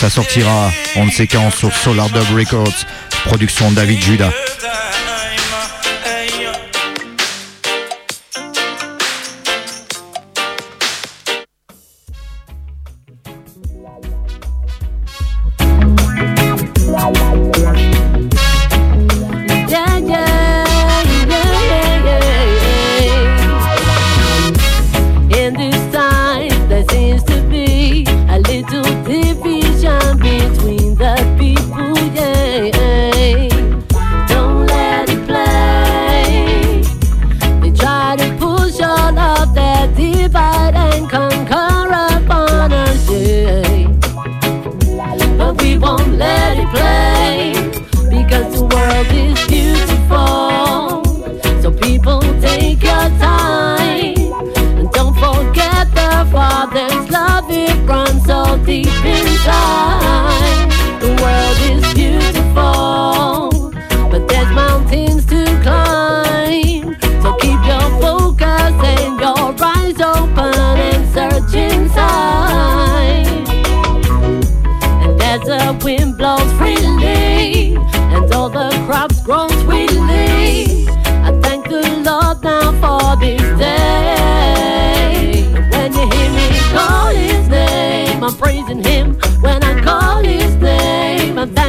[0.00, 2.84] Ça sortira en séquence sur Solar Dub Records,
[3.24, 4.30] production David Judah.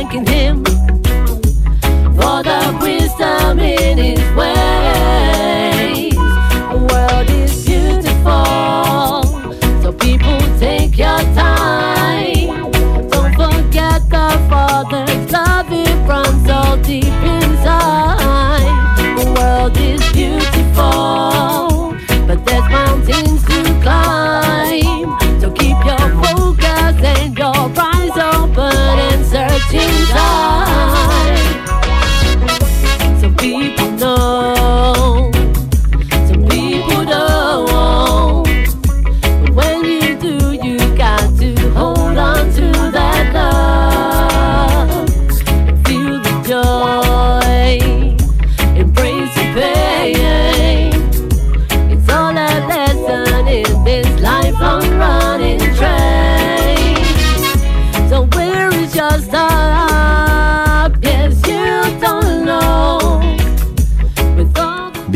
[0.09, 0.68] Thanking Him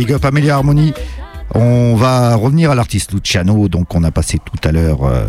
[0.04, 0.92] Big up Amelia Harmony.
[1.56, 5.28] On va revenir à l'artiste Luciano, donc on a passé tout à l'heure euh,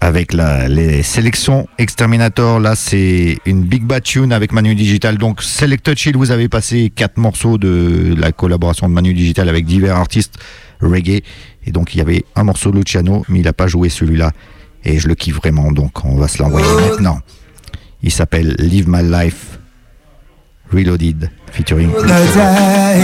[0.00, 2.58] avec la, les sélections Exterminator.
[2.58, 5.18] Là, c'est une Big Bad Tune avec Manu Digital.
[5.18, 9.66] Donc, Selected Chill, vous avez passé quatre morceaux de la collaboration de Manu Digital avec
[9.66, 10.40] divers artistes
[10.80, 11.22] reggae.
[11.64, 14.32] Et donc, il y avait un morceau de Luciano, mais il n'a pas joué celui-là.
[14.84, 17.20] Et je le kiffe vraiment, donc on va se l'envoyer maintenant.
[18.02, 19.59] Il s'appelle Live My Life
[20.72, 23.00] Reloaded, featuring No time,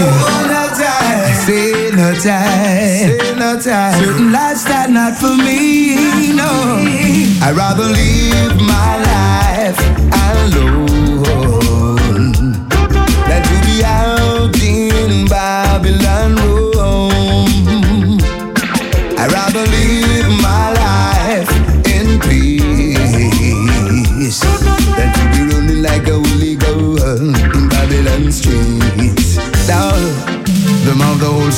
[0.47, 4.03] no time, say no time, say no time.
[4.03, 6.47] Certain lifestyle not for me, no.
[7.43, 9.79] I'd rather live my life
[10.31, 11.56] alone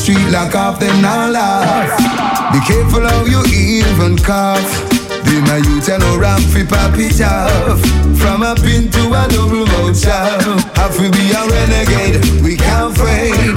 [0.10, 1.90] street lock off them now laugh.
[2.52, 4.70] Be careful how you even cough.
[5.26, 7.20] Be my youth and no ramp fi pop it.
[8.18, 10.42] From a pin to a double shop.
[10.78, 13.56] Have to be a renegade, we can't afraid.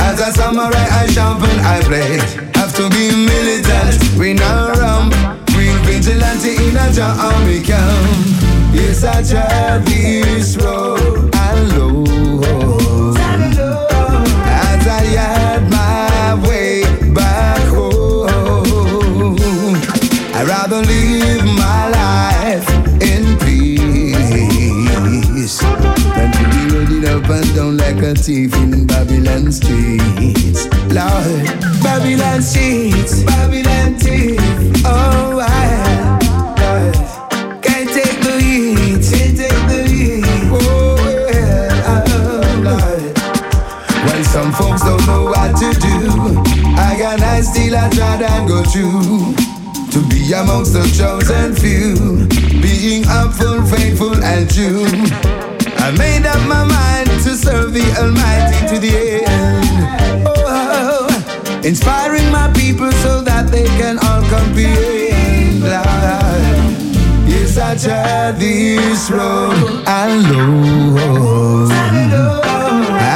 [0.00, 2.22] As a samurai, I sharpen, I blade.
[2.56, 5.14] Have to be militant, we not ramp.
[5.56, 8.74] Real vigilante in a job army camp.
[8.74, 12.31] Yes, I tried this road alone.
[28.02, 30.66] Thief in Babylon streets.
[30.90, 31.46] Lord,
[31.84, 34.40] Babylon streets, Babylon thief.
[34.84, 36.18] Oh, I,
[37.62, 40.24] can't take the heat, can't take the heat.
[40.50, 40.98] Oh,
[41.32, 42.04] yeah,
[43.94, 46.42] oh, some folks don't know what to do.
[46.76, 49.36] I got nice still I tried and go through.
[49.92, 52.26] To be amongst the chosen few,
[52.60, 54.86] being upful, faithful, and true.
[55.78, 56.91] I made up my mind
[57.42, 58.94] serve the Almighty to the
[59.26, 60.26] end.
[60.26, 61.08] Oh,
[61.64, 65.60] inspiring my people so that they can all comprehend.
[65.62, 66.62] Lord.
[67.28, 71.72] Yes, I tried this road alone.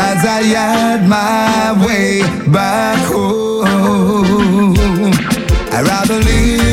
[0.08, 4.74] As I had my way back home,
[5.72, 6.65] I'd rather live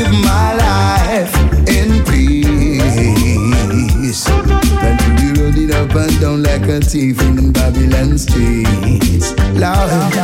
[6.24, 9.36] down like a thief in Babylon streets.
[9.60, 10.14] Lord,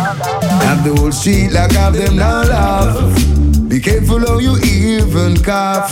[0.65, 3.69] have the whole street like have them now love.
[3.69, 5.91] Be careful how you even cough.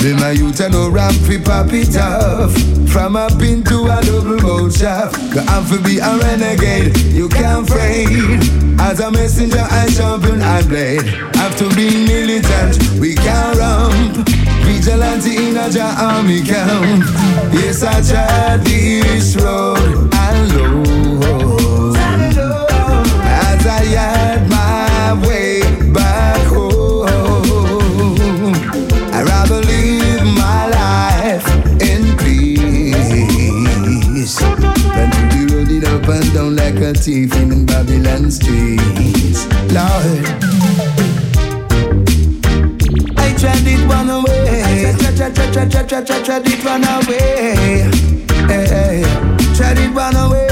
[0.00, 2.52] Be my youth and no ramp fi pop it off.
[2.90, 5.22] From a pin to a double mouth shaft.
[5.34, 8.42] You have to be a renegade, you can't fade.
[8.80, 11.06] As a messenger, I and I blade.
[11.36, 14.33] Have to be militant, we can't ramp.
[14.84, 17.04] Vigilante in a ja army camp.
[17.54, 19.78] Yes, I tried this road
[20.12, 21.96] alone.
[23.24, 27.46] As I had my way back home,
[29.14, 31.46] I'd rather live my life
[31.80, 33.16] in peace
[34.36, 39.46] than to be running up and down like a thief in Babylon streets.
[39.72, 40.26] Lord.
[43.16, 44.23] I tried it one.
[45.54, 47.86] Tried, tried, tried, tried, tried it one away.
[48.50, 49.54] Eh, hey, hey.
[49.54, 50.48] Tried it one away.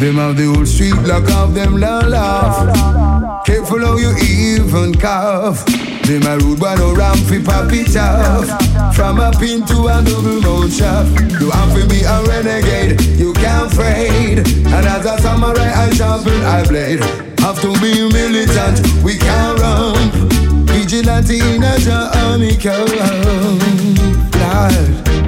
[0.00, 3.44] Them of the old street lock off them la laugh.
[3.44, 5.66] Careful how you even cough.
[6.06, 8.96] Them a rude one no ramp fi pop it off.
[8.96, 11.12] From a pin to a double mouth shaft.
[11.38, 14.38] You have to be a renegade, you can't fade.
[14.38, 17.00] And as a samurai I sharpen I blade.
[17.40, 20.33] Have to be militant, we can't run.
[20.74, 22.90] Vigilante in a army oh, camp.
[22.90, 23.58] Oh,
[23.96, 25.23] oh, Lord.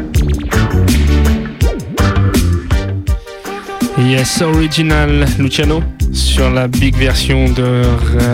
[3.99, 7.83] Yes, original Luciano sur la big version de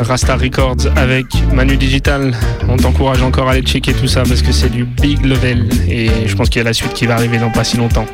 [0.02, 2.34] Rasta Records avec Manu Digital.
[2.68, 6.08] On t'encourage encore à aller checker tout ça parce que c'est du big level et
[6.26, 8.06] je pense qu'il y a la suite qui va arriver dans pas si longtemps.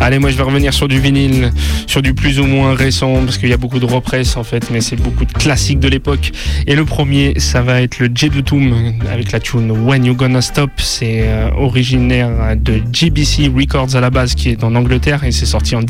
[0.00, 1.50] Allez, moi je vais revenir sur du vinyle,
[1.86, 4.70] sur du plus ou moins récent parce qu'il y a beaucoup de repress en fait,
[4.70, 6.32] mais c'est beaucoup de classiques de l'époque.
[6.66, 10.70] Et le premier, ça va être le Jedutum avec la tune When You Gonna Stop.
[10.78, 15.46] C'est euh, originaire de GBC Records à la base qui est en Angleterre et c'est
[15.46, 15.82] sorti en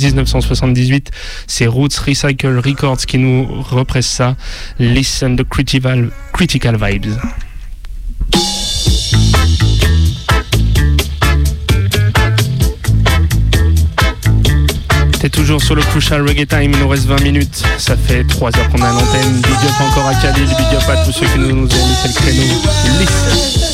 [0.84, 1.10] 1978.
[1.46, 4.36] C'est Roots Recycle Records qui nous represse ça.
[4.78, 7.12] Listen the critical, critical vibes.
[15.20, 17.62] T'es toujours sur le Crucial Reggae Time, il nous reste 20 minutes.
[17.78, 19.40] Ça fait 3 heures qu'on a l'antenne.
[19.40, 21.96] Big up encore à Khalil, big up à tous ceux qui nous, nous ont mis
[22.04, 22.42] le créneau.
[23.00, 23.64] Listen.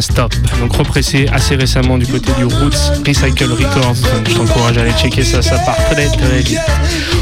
[0.00, 0.34] Stop.
[0.60, 3.96] Donc repressé assez récemment du côté du Roots Recycle Records.
[4.28, 6.60] Je t'encourage à aller checker ça, ça part très très vite.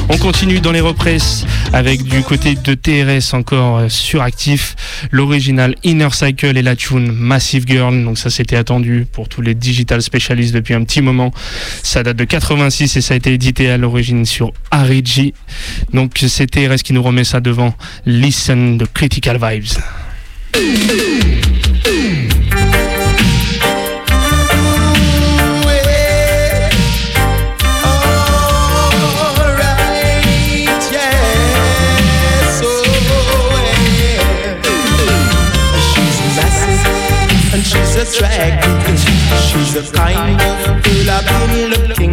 [0.09, 4.77] On continue dans les represses avec du côté de TRS encore euh, suractif,
[5.11, 8.05] l'original Inner Cycle et la tune Massive Girl.
[8.05, 11.33] Donc ça c'était attendu pour tous les digital spécialistes depuis un petit moment.
[11.83, 15.35] Ça date de 86 et ça a été édité à l'origine sur Arigi.
[15.93, 17.75] Donc c'est TRS qui nous remet ça devant
[18.05, 19.81] Listen de Critical Vibes.
[38.07, 38.99] Attractive.
[39.49, 42.06] She's the kind of girl I've been looking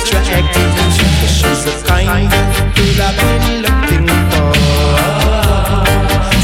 [0.00, 2.30] and she's the kind
[2.74, 4.52] girl I've been looking for.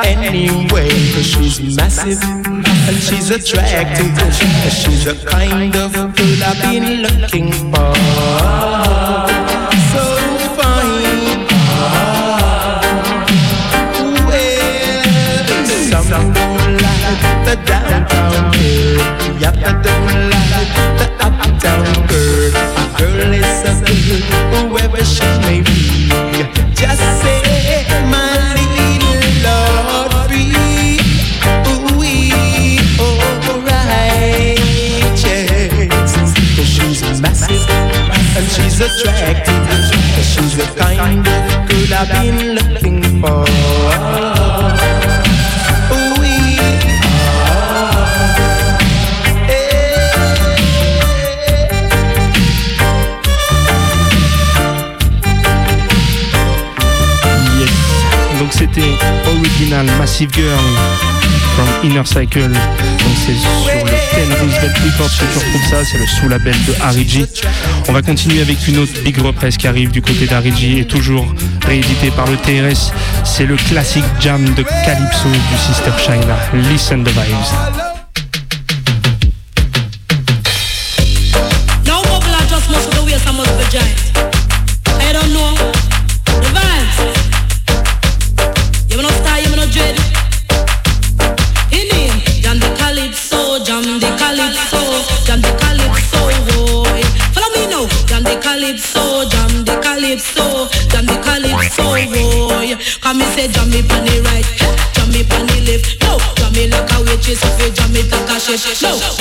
[0.04, 0.90] anyway.
[1.14, 4.18] Cause she's massive and she's attractive.
[4.18, 4.34] And
[4.74, 9.05] she's the kind of girl I've been looking for.
[17.56, 18.98] The downtown girl.
[19.40, 22.52] Yeah, I don't like the uptown girl.
[22.78, 25.78] A girl is a girl, whoever she may be.
[26.76, 27.42] Just say
[28.12, 31.00] my little Lord free.
[31.72, 34.60] Ooh-wee, alright.
[36.56, 37.66] 'Cause she's massive
[38.38, 39.64] and she's attractive.
[40.32, 43.46] She's the kind girl I've been looking for.
[58.82, 60.60] Original Massive Girl
[61.56, 62.50] from Inner Cycle.
[62.50, 66.74] Donc c'est sur le Ten Roosevelt Records que tu retrouves ça, c'est le sous-label de
[66.82, 67.26] Harigi.
[67.88, 71.26] On va continuer avec une autre big represse qui arrive du côté d'Harigi et toujours
[71.66, 72.92] réédité par le TRS.
[73.24, 76.36] C'est le classique jam de Calypso du Sister China.
[76.70, 77.85] Listen the vibes.
[108.56, 109.15] No,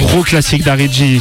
[0.00, 1.20] Gros classique d'Ariji.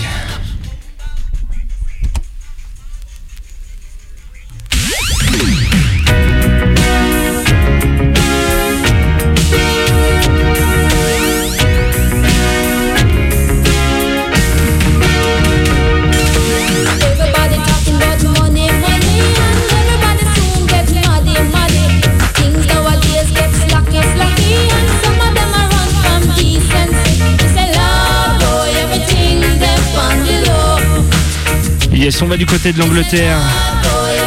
[32.38, 33.38] du côté de l'Angleterre.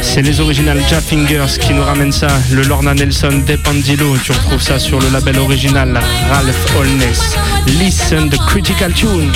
[0.02, 2.28] C'est les originales Jaffingers qui nous ramènent ça.
[2.52, 5.98] Le Lorna Nelson Depandilo, tu retrouves ça sur le label original
[6.30, 7.36] Ralph Holness.
[7.78, 9.32] Listen the critical tune.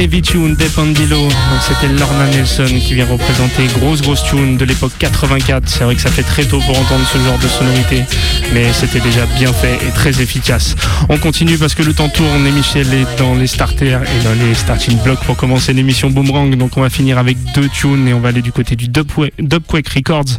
[0.00, 1.24] Heavy Tune des Pandilo.
[1.24, 5.68] Donc c'était Lorna Nelson qui vient représenter grosse grosse tune de l'époque 84.
[5.68, 8.04] C'est vrai que ça fait très tôt pour entendre ce genre de sonorité,
[8.54, 10.74] mais c'était déjà bien fait et très efficace.
[11.10, 14.32] On continue parce que le temps tourne et Michel est dans les starters et dans
[14.32, 16.56] les starting blocks pour commencer l'émission Boomerang.
[16.56, 19.88] Donc on va finir avec deux tunes et on va aller du côté du Dubquake
[19.88, 20.38] Records.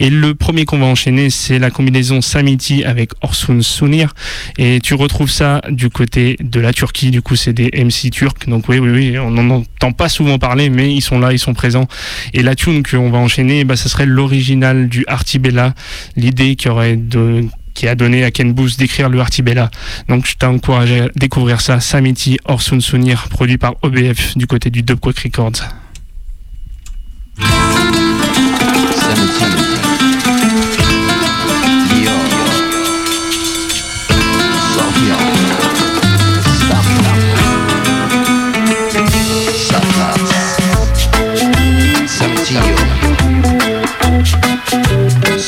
[0.00, 4.14] Et le premier qu'on va enchaîner, c'est la combinaison Samiti avec Orsun Sunir.
[4.58, 7.10] Et tu retrouves ça du côté de la Turquie.
[7.10, 8.48] Du coup, c'est des MC turcs.
[8.48, 11.54] Donc oui, oui, on n'en entend pas souvent parler, mais ils sont là, ils sont
[11.54, 11.86] présents.
[12.32, 15.74] Et la tune qu'on va enchaîner, bah, ça serait l'original du Artibella,
[16.16, 19.68] l'idée qui aurait de qui a donné à Ken Booth d'écrire le Artibella.
[20.08, 24.82] Donc je t'encourage à découvrir ça, Samiti Orson Sunir, produit par OBF du côté du
[24.82, 25.64] Dubquake Records.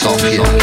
[0.07, 0.56] Okay.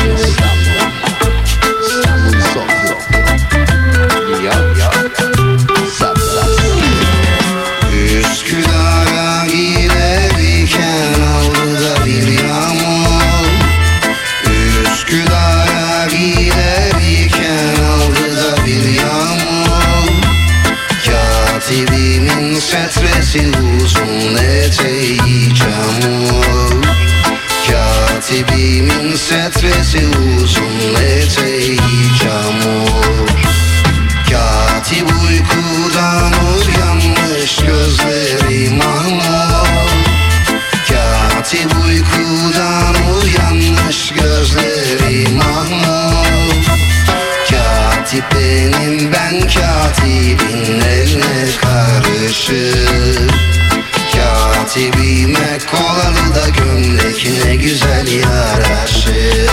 [28.33, 31.77] Katibimin setresi uzun eteği
[32.19, 33.27] çamur
[34.31, 39.89] Katip uykudan uyanmış gözleri mahmur.
[40.89, 46.65] Katip uykudan uyanmış gözleri mahmur.
[47.51, 53.62] Katip benim ben katibin eline karışır
[54.73, 59.52] Katibime kolalı da gömlek ne güzel yaraşır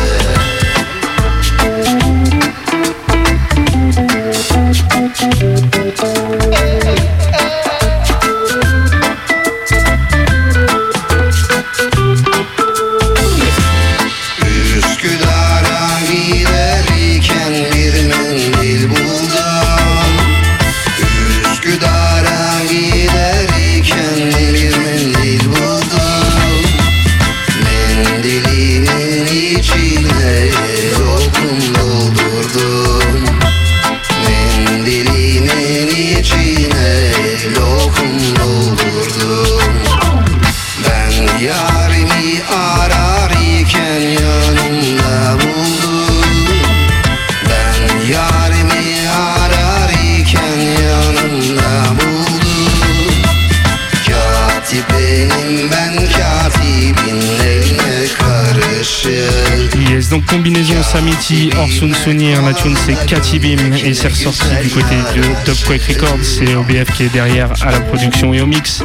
[60.31, 65.83] combinaison Samiti, Orson Sonir, la tune c'est Katibim et c'est ressorti du côté de Dubquake
[65.89, 68.83] Records, c'est OBF qui est derrière à la production et au mix.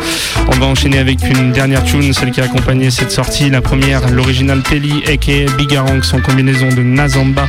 [0.48, 3.52] On va enchaîner avec une dernière tune, celle qui a accompagné cette sortie.
[3.52, 7.48] La première, l'original Pelli aka Bigaranx en combinaison de Nazamba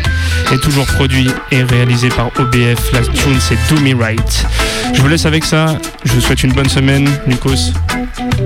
[0.52, 2.92] est toujours produit et réalisé par OBF.
[2.92, 4.46] La tune c'est Do Me Right.
[4.92, 7.72] Je vous laisse avec ça, je vous souhaite une bonne semaine, Nikos.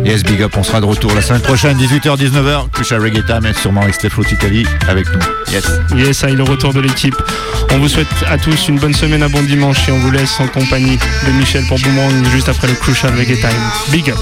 [0.05, 2.71] Yes, big up, on sera de retour la semaine prochaine, 18h-19h.
[2.71, 5.40] Kusha Reggae et sûrement avec Steph Ticali avec nous.
[5.51, 5.65] Yes.
[5.97, 7.17] Yes, ça est le retour de l'équipe.
[7.73, 10.39] On vous souhaite à tous une bonne semaine, un bon dimanche et on vous laisse
[10.39, 13.51] en compagnie de Michel pour Boomerang juste après le Crucial Reggae Time.
[13.91, 14.19] Big up.